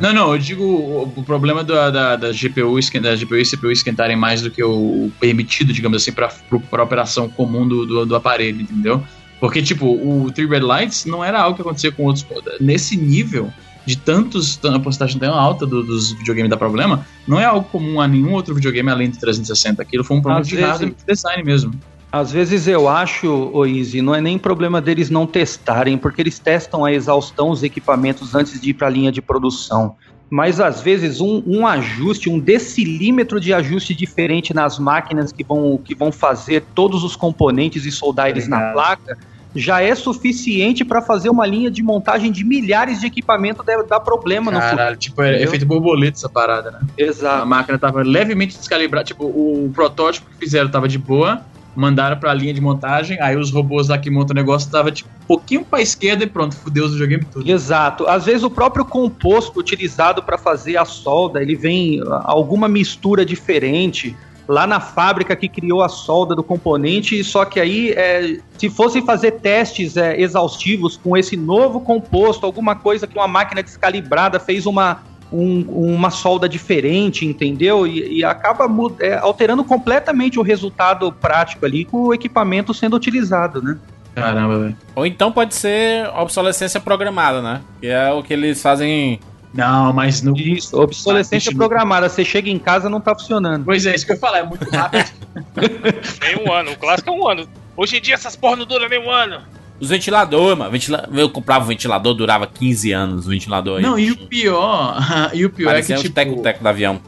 Não, 0.00 0.12
não, 0.12 0.32
eu 0.32 0.38
digo 0.38 0.62
o, 0.64 1.12
o 1.16 1.22
problema 1.22 1.62
da, 1.62 1.90
da, 1.90 2.16
da 2.16 2.32
GPU, 2.32 2.78
da 3.00 3.14
GPU 3.14 3.36
e 3.36 3.44
CPU 3.44 3.70
esquentarem 3.70 4.16
mais 4.16 4.42
do 4.42 4.50
que 4.50 4.62
o 4.62 5.10
permitido, 5.20 5.72
digamos 5.72 6.02
assim, 6.02 6.12
para 6.12 6.30
a 6.72 6.82
operação 6.82 7.28
comum 7.28 7.66
do, 7.66 7.86
do, 7.86 8.06
do 8.06 8.16
aparelho, 8.16 8.60
entendeu? 8.60 9.02
Porque, 9.40 9.62
tipo, 9.62 9.86
o 9.86 10.30
Three 10.32 10.46
Red 10.48 10.60
Lights 10.60 11.04
não 11.04 11.24
era 11.24 11.40
algo 11.40 11.54
que 11.54 11.62
acontecia 11.62 11.92
com 11.92 12.02
outros. 12.04 12.26
Nesse 12.60 12.96
nível 12.96 13.52
de 13.86 13.96
tantos, 13.96 14.56
tanta 14.56 14.80
porcentagem 14.80 15.18
tão 15.18 15.32
alta 15.32 15.64
do- 15.64 15.82
dos 15.84 16.12
videogames 16.12 16.50
dar 16.50 16.56
problema, 16.56 17.06
não 17.26 17.38
é 17.38 17.44
algo 17.44 17.66
comum 17.70 18.00
a 18.00 18.08
nenhum 18.08 18.32
outro 18.32 18.54
videogame 18.54 18.90
além 18.90 19.08
do 19.10 19.16
360. 19.16 19.80
Aquilo 19.80 20.02
foi 20.02 20.16
um 20.16 20.20
problema 20.20 20.40
Às 20.40 20.48
de 20.48 20.56
vezes- 20.56 20.68
hardware 20.70 20.94
design 21.06 21.42
mesmo. 21.44 21.72
Às 22.10 22.32
vezes 22.32 22.66
eu 22.66 22.88
acho, 22.88 23.50
o 23.52 23.66
Easy, 23.66 24.00
não 24.00 24.14
é 24.14 24.20
nem 24.20 24.38
problema 24.38 24.80
deles 24.80 25.10
não 25.10 25.26
testarem, 25.26 25.98
porque 25.98 26.22
eles 26.22 26.38
testam 26.38 26.84
a 26.84 26.92
exaustão 26.92 27.50
os 27.50 27.62
equipamentos 27.62 28.34
antes 28.34 28.60
de 28.60 28.70
ir 28.70 28.74
para 28.74 28.86
a 28.86 28.90
linha 28.90 29.12
de 29.12 29.20
produção. 29.20 29.94
Mas 30.30 30.60
às 30.60 30.80
vezes 30.80 31.20
um, 31.20 31.42
um 31.46 31.66
ajuste, 31.66 32.28
um 32.30 32.38
decilímetro 32.38 33.40
de 33.40 33.52
ajuste 33.52 33.94
diferente 33.94 34.54
nas 34.54 34.78
máquinas 34.78 35.32
que 35.32 35.44
vão, 35.44 35.78
que 35.78 35.94
vão 35.94 36.10
fazer 36.10 36.64
todos 36.74 37.04
os 37.04 37.14
componentes 37.14 37.84
e 37.84 37.92
soldar 37.92 38.28
eles 38.28 38.48
na 38.48 38.56
Obrigado. 38.56 38.74
placa 38.74 39.18
já 39.54 39.82
é 39.82 39.94
suficiente 39.94 40.84
para 40.84 41.00
fazer 41.02 41.30
uma 41.30 41.46
linha 41.46 41.70
de 41.70 41.82
montagem 41.82 42.30
de 42.30 42.44
milhares 42.44 43.00
de 43.00 43.06
equipamentos 43.06 43.64
deve 43.64 43.84
dar 43.84 44.00
problema 44.00 44.50
no 44.50 44.60
futuro. 44.60 44.76
Caralho, 44.76 44.96
tipo, 44.96 45.22
é 45.22 45.42
efeito 45.42 45.66
borboleta 45.66 46.18
essa 46.18 46.28
parada, 46.28 46.70
né? 46.70 46.80
A 46.80 47.02
Exato. 47.02 47.46
máquina 47.46 47.78
tava 47.78 48.02
levemente 48.02 48.56
descalibrada. 48.56 49.04
Tipo, 49.06 49.24
o 49.24 49.70
protótipo 49.74 50.30
que 50.30 50.36
fizeram 50.38 50.70
tava 50.70 50.86
de 50.86 50.98
boa, 50.98 51.42
mandaram 51.78 52.16
pra 52.16 52.34
linha 52.34 52.52
de 52.52 52.60
montagem, 52.60 53.20
aí 53.20 53.36
os 53.36 53.52
robôs 53.52 53.86
lá 53.86 53.96
que 53.96 54.10
montam 54.10 54.34
o 54.34 54.34
negócio 54.34 54.68
tava 54.68 54.90
tipo 54.90 55.08
um 55.22 55.26
pouquinho 55.28 55.64
pra 55.64 55.80
esquerda 55.80 56.24
e 56.24 56.26
pronto, 56.26 56.56
fudeu 56.56 56.84
os 56.84 56.90
videogame 56.90 57.24
tudo. 57.24 57.48
Exato. 57.48 58.04
Às 58.08 58.26
vezes 58.26 58.42
o 58.42 58.50
próprio 58.50 58.84
composto 58.84 59.60
utilizado 59.60 60.20
para 60.20 60.36
fazer 60.36 60.76
a 60.76 60.84
solda, 60.84 61.40
ele 61.40 61.54
vem 61.54 62.00
alguma 62.24 62.66
mistura 62.68 63.24
diferente 63.24 64.16
lá 64.48 64.66
na 64.66 64.80
fábrica 64.80 65.36
que 65.36 65.48
criou 65.48 65.80
a 65.80 65.88
solda 65.88 66.34
do 66.34 66.42
componente, 66.42 67.22
só 67.22 67.44
que 67.44 67.60
aí 67.60 67.90
é, 67.90 68.40
se 68.56 68.68
fosse 68.68 69.00
fazer 69.02 69.32
testes 69.32 69.96
é, 69.96 70.20
exaustivos 70.20 70.96
com 70.96 71.16
esse 71.16 71.36
novo 71.36 71.80
composto, 71.80 72.44
alguma 72.44 72.74
coisa 72.74 73.06
que 73.06 73.16
uma 73.16 73.28
máquina 73.28 73.62
descalibrada 73.62 74.40
fez 74.40 74.66
uma 74.66 75.02
um- 75.32 75.94
uma 75.94 76.10
solda 76.10 76.48
diferente, 76.48 77.24
entendeu? 77.26 77.86
E, 77.86 78.18
e 78.18 78.24
acaba 78.24 78.66
é, 79.00 79.14
alterando 79.18 79.62
completamente 79.64 80.38
o 80.38 80.42
resultado 80.42 81.12
prático 81.12 81.64
ali 81.66 81.84
com 81.84 81.98
o 82.08 82.14
equipamento 82.14 82.72
sendo 82.74 82.96
utilizado, 82.96 83.62
né? 83.62 83.76
Caramba, 84.14 84.58
velho. 84.58 84.76
Ou 84.96 85.06
então 85.06 85.30
pode 85.30 85.54
ser 85.54 86.08
obsolescência 86.16 86.80
programada, 86.80 87.40
né? 87.40 87.60
Que 87.80 87.86
é 87.88 88.10
o 88.10 88.22
que 88.22 88.32
eles 88.32 88.60
fazem. 88.60 89.20
Não, 89.54 89.92
mas 89.92 90.20
no. 90.22 90.36
Isso, 90.36 90.78
obsolescência 90.80 91.52
Ah, 91.52 91.56
programada. 91.56 92.08
Você 92.08 92.24
chega 92.24 92.50
em 92.50 92.58
casa 92.58 92.90
não 92.90 93.00
tá 93.00 93.14
funcionando. 93.14 93.64
Pois 93.64 93.86
é, 93.86 93.94
isso 93.94 94.04
que 94.04 94.12
eu 94.12 94.16
ia 94.16 94.20
falar, 94.20 94.38
é 94.38 94.42
muito 94.42 94.68
rápido. 94.70 95.08
Nem 96.20 96.46
um 96.46 96.52
ano. 96.52 96.72
O 96.72 96.76
clássico 96.76 97.10
é 97.10 97.12
um 97.12 97.28
ano. 97.28 97.48
Hoje 97.76 97.96
em 97.96 98.00
dia 98.00 98.14
essas 98.14 98.34
porra 98.34 98.56
não 98.56 98.66
duram 98.66 98.88
nem 98.88 98.98
um 98.98 99.10
ano. 99.10 99.40
Os 99.80 99.88
ventiladores, 99.88 100.58
mano. 100.58 100.70
Ventila... 100.70 101.08
Eu 101.12 101.30
comprava 101.30 101.64
um 101.64 101.68
ventilador, 101.68 102.14
durava 102.14 102.46
15 102.46 102.92
anos 102.92 103.26
o 103.26 103.30
ventilador 103.30 103.78
aí. 103.78 103.82
Não, 103.82 103.98
e 103.98 104.10
o 104.10 104.16
pior, 104.16 104.96
e 105.32 105.44
o 105.44 105.50
pior 105.50 105.70
é 105.70 105.72
Parecia 105.74 105.96
que, 105.96 106.00
os 106.00 106.02
tipo, 106.02 106.14
teco-teco 106.14 106.62
do 106.62 106.68
avião. 106.68 107.00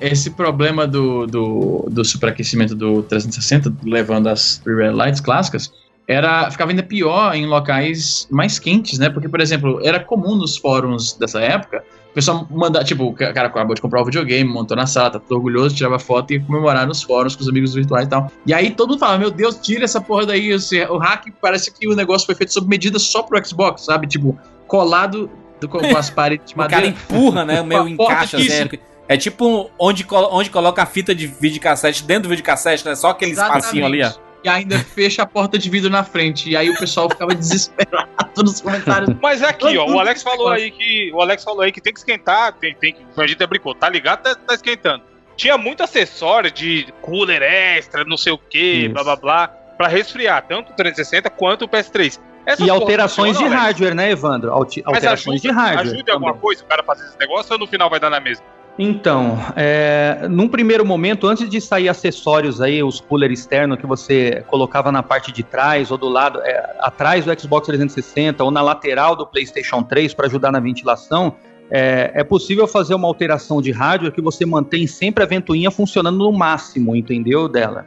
esse 0.00 0.30
problema 0.30 0.86
do, 0.86 1.26
do, 1.26 1.88
do 1.90 2.04
superaquecimento 2.04 2.74
do 2.74 3.02
360, 3.02 3.72
levando 3.84 4.28
as 4.28 4.60
Lights 4.66 5.20
clássicas, 5.20 5.72
era, 6.08 6.50
ficava 6.50 6.70
ainda 6.70 6.82
pior 6.82 7.34
em 7.34 7.46
locais 7.46 8.26
mais 8.30 8.58
quentes, 8.58 8.98
né? 8.98 9.10
Porque, 9.10 9.28
por 9.28 9.40
exemplo, 9.40 9.78
era 9.84 10.00
comum 10.00 10.34
nos 10.34 10.56
fóruns 10.56 11.12
dessa 11.12 11.40
época, 11.40 11.84
pessoal 12.18 12.46
mandar, 12.50 12.84
tipo, 12.84 13.04
o 13.04 13.12
cara 13.14 13.46
acabou 13.48 13.74
de 13.74 13.80
comprar 13.80 14.02
o 14.02 14.04
videogame, 14.04 14.48
montou 14.50 14.76
na 14.76 14.86
sala, 14.86 15.10
tá 15.10 15.18
todo 15.18 15.36
orgulhoso, 15.36 15.74
tirava 15.74 15.98
foto 15.98 16.32
e 16.32 16.34
ia 16.36 16.40
comemorar 16.42 16.86
nos 16.86 17.02
fóruns 17.02 17.34
com 17.36 17.42
os 17.42 17.48
amigos 17.48 17.74
virtuais 17.74 18.06
e 18.06 18.10
tal. 18.10 18.30
E 18.46 18.52
aí 18.52 18.70
todo 18.70 18.90
mundo 18.90 18.98
falava, 19.00 19.18
meu 19.18 19.30
Deus, 19.30 19.56
tira 19.60 19.84
essa 19.84 20.00
porra 20.00 20.26
daí, 20.26 20.50
o 20.90 20.98
hack 20.98 21.26
parece 21.40 21.72
que 21.72 21.88
o 21.88 21.94
negócio 21.94 22.26
foi 22.26 22.34
feito 22.34 22.52
sob 22.52 22.66
medida 22.68 22.98
só 22.98 23.22
pro 23.22 23.42
Xbox, 23.46 23.84
sabe? 23.84 24.06
Tipo, 24.06 24.38
colado 24.66 25.30
do- 25.60 25.68
com, 25.68 25.78
as 25.96 26.10
paredes 26.10 26.46
de 26.48 26.54
O 26.54 26.56
cara 26.56 26.70
madeira. 26.72 26.88
empurra, 26.88 27.44
né? 27.44 27.60
O 27.62 27.64
meu 27.64 27.88
encaixa 27.88 28.38
zero. 28.38 28.78
É 29.08 29.16
tipo 29.16 29.70
onde, 29.78 30.06
onde 30.10 30.50
coloca 30.50 30.82
a 30.82 30.86
fita 30.86 31.14
de 31.14 31.26
videocassete 31.26 32.02
dentro 32.04 32.24
do 32.24 32.28
videocassete, 32.28 32.84
né? 32.84 32.94
Só 32.94 33.10
aquele 33.10 33.32
Exatamente. 33.32 33.60
espacinho 33.64 33.86
ali, 33.86 34.02
ó. 34.04 34.12
E 34.44 34.48
ainda 34.48 34.78
fecha 34.78 35.22
a 35.22 35.26
porta 35.26 35.58
de 35.58 35.68
vidro 35.68 35.90
na 35.90 36.04
frente. 36.04 36.48
E 36.48 36.56
aí 36.56 36.70
o 36.70 36.78
pessoal 36.78 37.08
ficava 37.08 37.34
desesperado 37.34 38.08
nos 38.36 38.60
comentários. 38.60 39.16
Mas 39.20 39.42
é 39.42 39.48
aqui, 39.48 39.76
ó. 39.76 39.86
O 39.86 39.98
Alex 39.98 40.22
falou 40.22 40.48
aí 40.48 40.70
que. 40.70 41.10
O 41.12 41.20
Alex 41.20 41.42
falou 41.42 41.62
aí 41.62 41.72
que 41.72 41.80
tem 41.80 41.92
que 41.92 41.98
esquentar. 41.98 42.52
Tem, 42.54 42.74
tem 42.74 42.94
que. 42.94 43.04
A 43.16 43.26
gente 43.26 43.44
brincou, 43.46 43.74
tá 43.74 43.88
ligado? 43.88 44.22
Tá, 44.22 44.34
tá 44.34 44.54
esquentando. 44.54 45.02
Tinha 45.36 45.56
muito 45.56 45.82
acessório 45.82 46.50
de 46.50 46.92
cooler 47.00 47.42
extra, 47.42 48.04
não 48.04 48.16
sei 48.16 48.32
o 48.32 48.38
que, 48.38 48.88
blá 48.88 49.04
blá 49.04 49.16
blá, 49.16 49.48
pra 49.76 49.86
resfriar, 49.86 50.44
tanto 50.48 50.72
o 50.72 50.74
360 50.74 51.30
quanto 51.30 51.64
o 51.64 51.68
PS3. 51.68 52.18
Essas 52.44 52.66
e 52.66 52.70
alterações 52.70 53.38
de 53.38 53.44
hardware, 53.44 53.94
né, 53.94 54.10
Evandro? 54.10 54.50
Alti 54.50 54.82
alterações 54.84 55.44
ajuda, 55.44 55.48
de 55.48 55.54
hardware. 55.54 55.94
Ajuda 55.94 56.10
em 56.10 56.14
alguma 56.14 56.34
coisa 56.34 56.64
o 56.64 56.66
cara 56.66 56.82
fazer 56.82 57.04
esse 57.04 57.18
negócio 57.18 57.52
ou 57.52 57.58
no 57.58 57.66
final 57.66 57.88
vai 57.88 58.00
dar 58.00 58.10
na 58.10 58.18
mesma? 58.18 58.44
Então, 58.78 59.36
é, 59.56 60.28
num 60.30 60.46
primeiro 60.46 60.86
momento, 60.86 61.26
antes 61.26 61.48
de 61.50 61.60
sair 61.60 61.88
acessórios 61.88 62.60
aí, 62.60 62.80
os 62.80 63.00
cooler 63.00 63.32
externo 63.32 63.76
que 63.76 63.84
você 63.84 64.44
colocava 64.46 64.92
na 64.92 65.02
parte 65.02 65.32
de 65.32 65.42
trás 65.42 65.90
ou 65.90 65.98
do 65.98 66.08
lado, 66.08 66.40
é, 66.42 66.76
atrás 66.78 67.24
do 67.24 67.40
Xbox 67.40 67.66
360 67.66 68.44
ou 68.44 68.52
na 68.52 68.62
lateral 68.62 69.16
do 69.16 69.26
PlayStation 69.26 69.82
3 69.82 70.14
para 70.14 70.26
ajudar 70.26 70.52
na 70.52 70.60
ventilação, 70.60 71.34
é, 71.68 72.12
é, 72.14 72.22
possível 72.22 72.68
fazer 72.68 72.94
uma 72.94 73.08
alteração 73.08 73.60
de 73.60 73.72
hardware 73.72 74.12
que 74.12 74.22
você 74.22 74.46
mantém 74.46 74.86
sempre 74.86 75.24
a 75.24 75.26
ventoinha 75.26 75.72
funcionando 75.72 76.18
no 76.18 76.32
máximo, 76.32 76.94
entendeu? 76.94 77.48
Dela. 77.48 77.84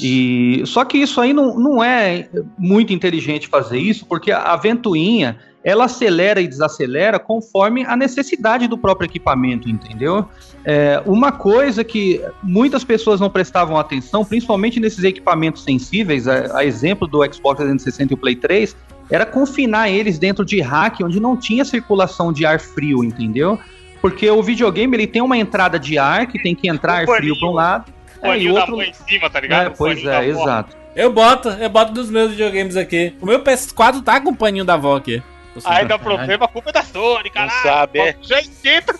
E 0.00 0.62
só 0.66 0.84
que 0.84 0.98
isso 0.98 1.20
aí 1.22 1.32
não, 1.32 1.58
não 1.58 1.82
é 1.82 2.28
muito 2.58 2.92
inteligente 2.92 3.48
fazer 3.48 3.78
isso, 3.78 4.04
porque 4.06 4.30
a, 4.30 4.40
a 4.40 4.56
ventoinha 4.56 5.38
ela 5.64 5.86
acelera 5.86 6.42
e 6.42 6.46
desacelera 6.46 7.18
conforme 7.18 7.84
a 7.86 7.96
necessidade 7.96 8.68
do 8.68 8.76
próprio 8.76 9.06
equipamento, 9.06 9.68
entendeu? 9.68 10.28
É, 10.62 11.02
uma 11.06 11.32
coisa 11.32 11.82
que 11.82 12.20
muitas 12.42 12.84
pessoas 12.84 13.18
não 13.18 13.30
prestavam 13.30 13.78
atenção, 13.78 14.24
principalmente 14.24 14.78
nesses 14.78 15.02
equipamentos 15.02 15.64
sensíveis, 15.64 16.28
a, 16.28 16.58
a 16.58 16.64
exemplo 16.64 17.08
do 17.08 17.24
Xbox 17.32 17.56
360 17.56 18.12
e 18.12 18.14
o 18.14 18.18
Play 18.18 18.36
3, 18.36 18.76
era 19.10 19.24
confinar 19.24 19.88
eles 19.88 20.18
dentro 20.18 20.44
de 20.44 20.60
rack 20.60 21.02
onde 21.02 21.18
não 21.18 21.36
tinha 21.36 21.64
circulação 21.64 22.32
de 22.32 22.44
ar 22.44 22.60
frio, 22.60 23.02
entendeu? 23.02 23.58
Porque 24.02 24.28
o 24.30 24.42
videogame 24.42 24.96
ele 24.96 25.06
tem 25.06 25.22
uma 25.22 25.36
entrada 25.36 25.78
de 25.78 25.96
ar 25.96 26.26
que 26.26 26.42
tem 26.42 26.54
que 26.54 26.68
entrar 26.68 27.00
ar 27.00 27.06
frio 27.06 27.38
para 27.38 27.48
um 27.48 27.52
lado. 27.52 27.92
É, 28.20 28.38
e 28.38 28.50
outro... 28.50 28.82
em 28.82 28.92
cima, 28.92 29.30
tá 29.30 29.40
ligado? 29.40 29.66
É, 29.66 29.70
pois 29.70 30.04
é, 30.04 30.28
exato. 30.28 30.76
Eu 30.94 31.12
boto, 31.12 31.48
eu 31.48 31.68
boto 31.68 31.92
dos 31.92 32.10
meus 32.10 32.30
videogames 32.30 32.76
aqui. 32.76 33.14
O 33.20 33.26
meu 33.26 33.40
PS4 33.40 34.02
tá 34.02 34.20
com 34.20 34.30
o 34.30 34.36
paninho 34.36 34.64
da 34.64 34.74
avó 34.74 34.96
aqui. 34.96 35.22
Aí 35.64 35.86
dá 35.86 35.98
problema, 35.98 36.46
a 36.46 36.48
culpa 36.48 36.70
é 36.70 36.72
da 36.72 36.82
Sony, 36.82 37.30
caralho. 37.30 37.54
Não 37.54 37.62
sabe, 37.62 37.98
é. 38.00 38.16
Já 38.22 38.40
esquenta. 38.40 38.94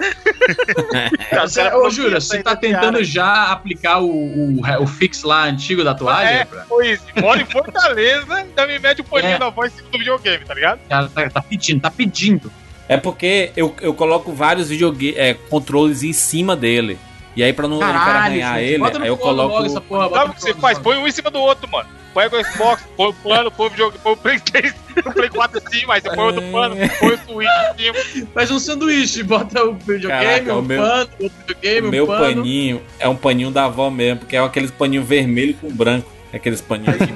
Ô, 1.77 1.91
Júlio, 1.91 2.21
você 2.21 2.43
tá 2.43 2.55
tentando 2.55 3.03
já 3.03 3.51
aplicar 3.51 4.01
o, 4.01 4.11
o, 4.11 4.61
o, 4.81 4.87
fix 4.87 5.23
lá 5.23 5.45
antigo 5.45 5.83
da 5.83 5.95
toalha? 5.95 6.29
É, 6.29 6.45
pra... 6.45 6.65
pois, 6.69 7.01
mora 7.21 7.41
em 7.41 7.45
Fortaleza, 7.45 8.35
ainda 8.35 8.67
me 8.67 8.79
mete 8.79 9.01
o 9.01 9.05
um 9.05 9.07
paninho 9.07 9.35
é. 9.35 9.39
da 9.39 9.51
voz 9.51 9.73
do 9.75 9.99
videogame, 9.99 10.45
tá 10.45 10.55
ligado? 10.55 10.81
Cara, 10.89 11.09
tá, 11.09 11.31
tá, 11.31 11.43
pedindo, 11.43 11.81
tá 11.81 11.91
pedindo. 11.91 12.53
É 12.89 12.97
porque 12.97 13.51
eu, 13.57 13.75
eu 13.81 13.95
coloco 13.95 14.33
vários 14.33 14.69
videogame, 14.69 15.17
é, 15.17 15.35
controles 15.35 16.03
em 16.03 16.13
cima 16.13 16.55
dele. 16.55 16.99
E 17.37 17.43
aí, 17.43 17.53
pra 17.53 17.67
não 17.67 17.81
arranhar 17.83 18.61
ele, 18.61 18.83
aí 18.83 19.09
eu 19.09 19.17
coloco. 19.17 19.65
Essa 19.65 19.81
porra, 19.81 20.09
Sabe 20.11 20.31
o 20.31 20.35
que 20.35 20.43
você 20.43 20.55
faz? 20.55 20.79
Põe 20.79 20.97
um 20.97 21.07
em 21.07 21.13
cima 21.13 21.31
do 21.31 21.41
outro, 21.41 21.69
mano 21.71 21.89
pega 22.15 22.39
o 22.39 22.45
Xbox, 22.45 22.85
põe 22.97 23.09
o 23.09 23.13
plano, 23.13 23.51
põe 23.51 23.67
o 23.67 23.71
videogame, 23.71 24.01
põe 24.03 24.13
o 24.13 24.17
Playstation, 24.17 24.77
o 25.05 25.13
Play 25.13 25.29
4 25.29 25.59
em 25.59 25.71
cima, 25.71 25.95
aí 25.95 26.01
você 26.01 26.15
põe 26.15 26.25
outro 26.25 26.43
pano, 26.53 26.77
põe 27.01 27.15
o 27.15 27.19
Switch 27.19 27.49
em 27.79 27.83
cima. 27.83 28.29
Faz 28.33 28.51
um 28.51 28.59
sanduíche, 28.59 29.23
bota 29.25 29.65
o 29.65 29.75
videogame, 29.75 30.25
Caraca, 30.25 30.55
o, 30.55 30.63
meu, 30.63 30.81
pano, 30.81 31.11
outro 31.21 31.39
videogame, 31.41 31.89
o 31.89 31.91
meu 31.91 32.07
pano. 32.07 32.37
paninho 32.37 32.83
é 32.99 33.09
um 33.09 33.17
paninho 33.17 33.51
da 33.51 33.65
avó 33.65 33.91
mesmo, 33.91 34.21
porque 34.21 34.37
é 34.37 34.39
aqueles 34.39 34.71
paninhos 34.71 35.07
vermelho 35.07 35.55
com 35.55 35.71
branco. 35.71 36.11
Aqueles 36.33 36.61
paninhos 36.61 36.97
de... 36.99 37.13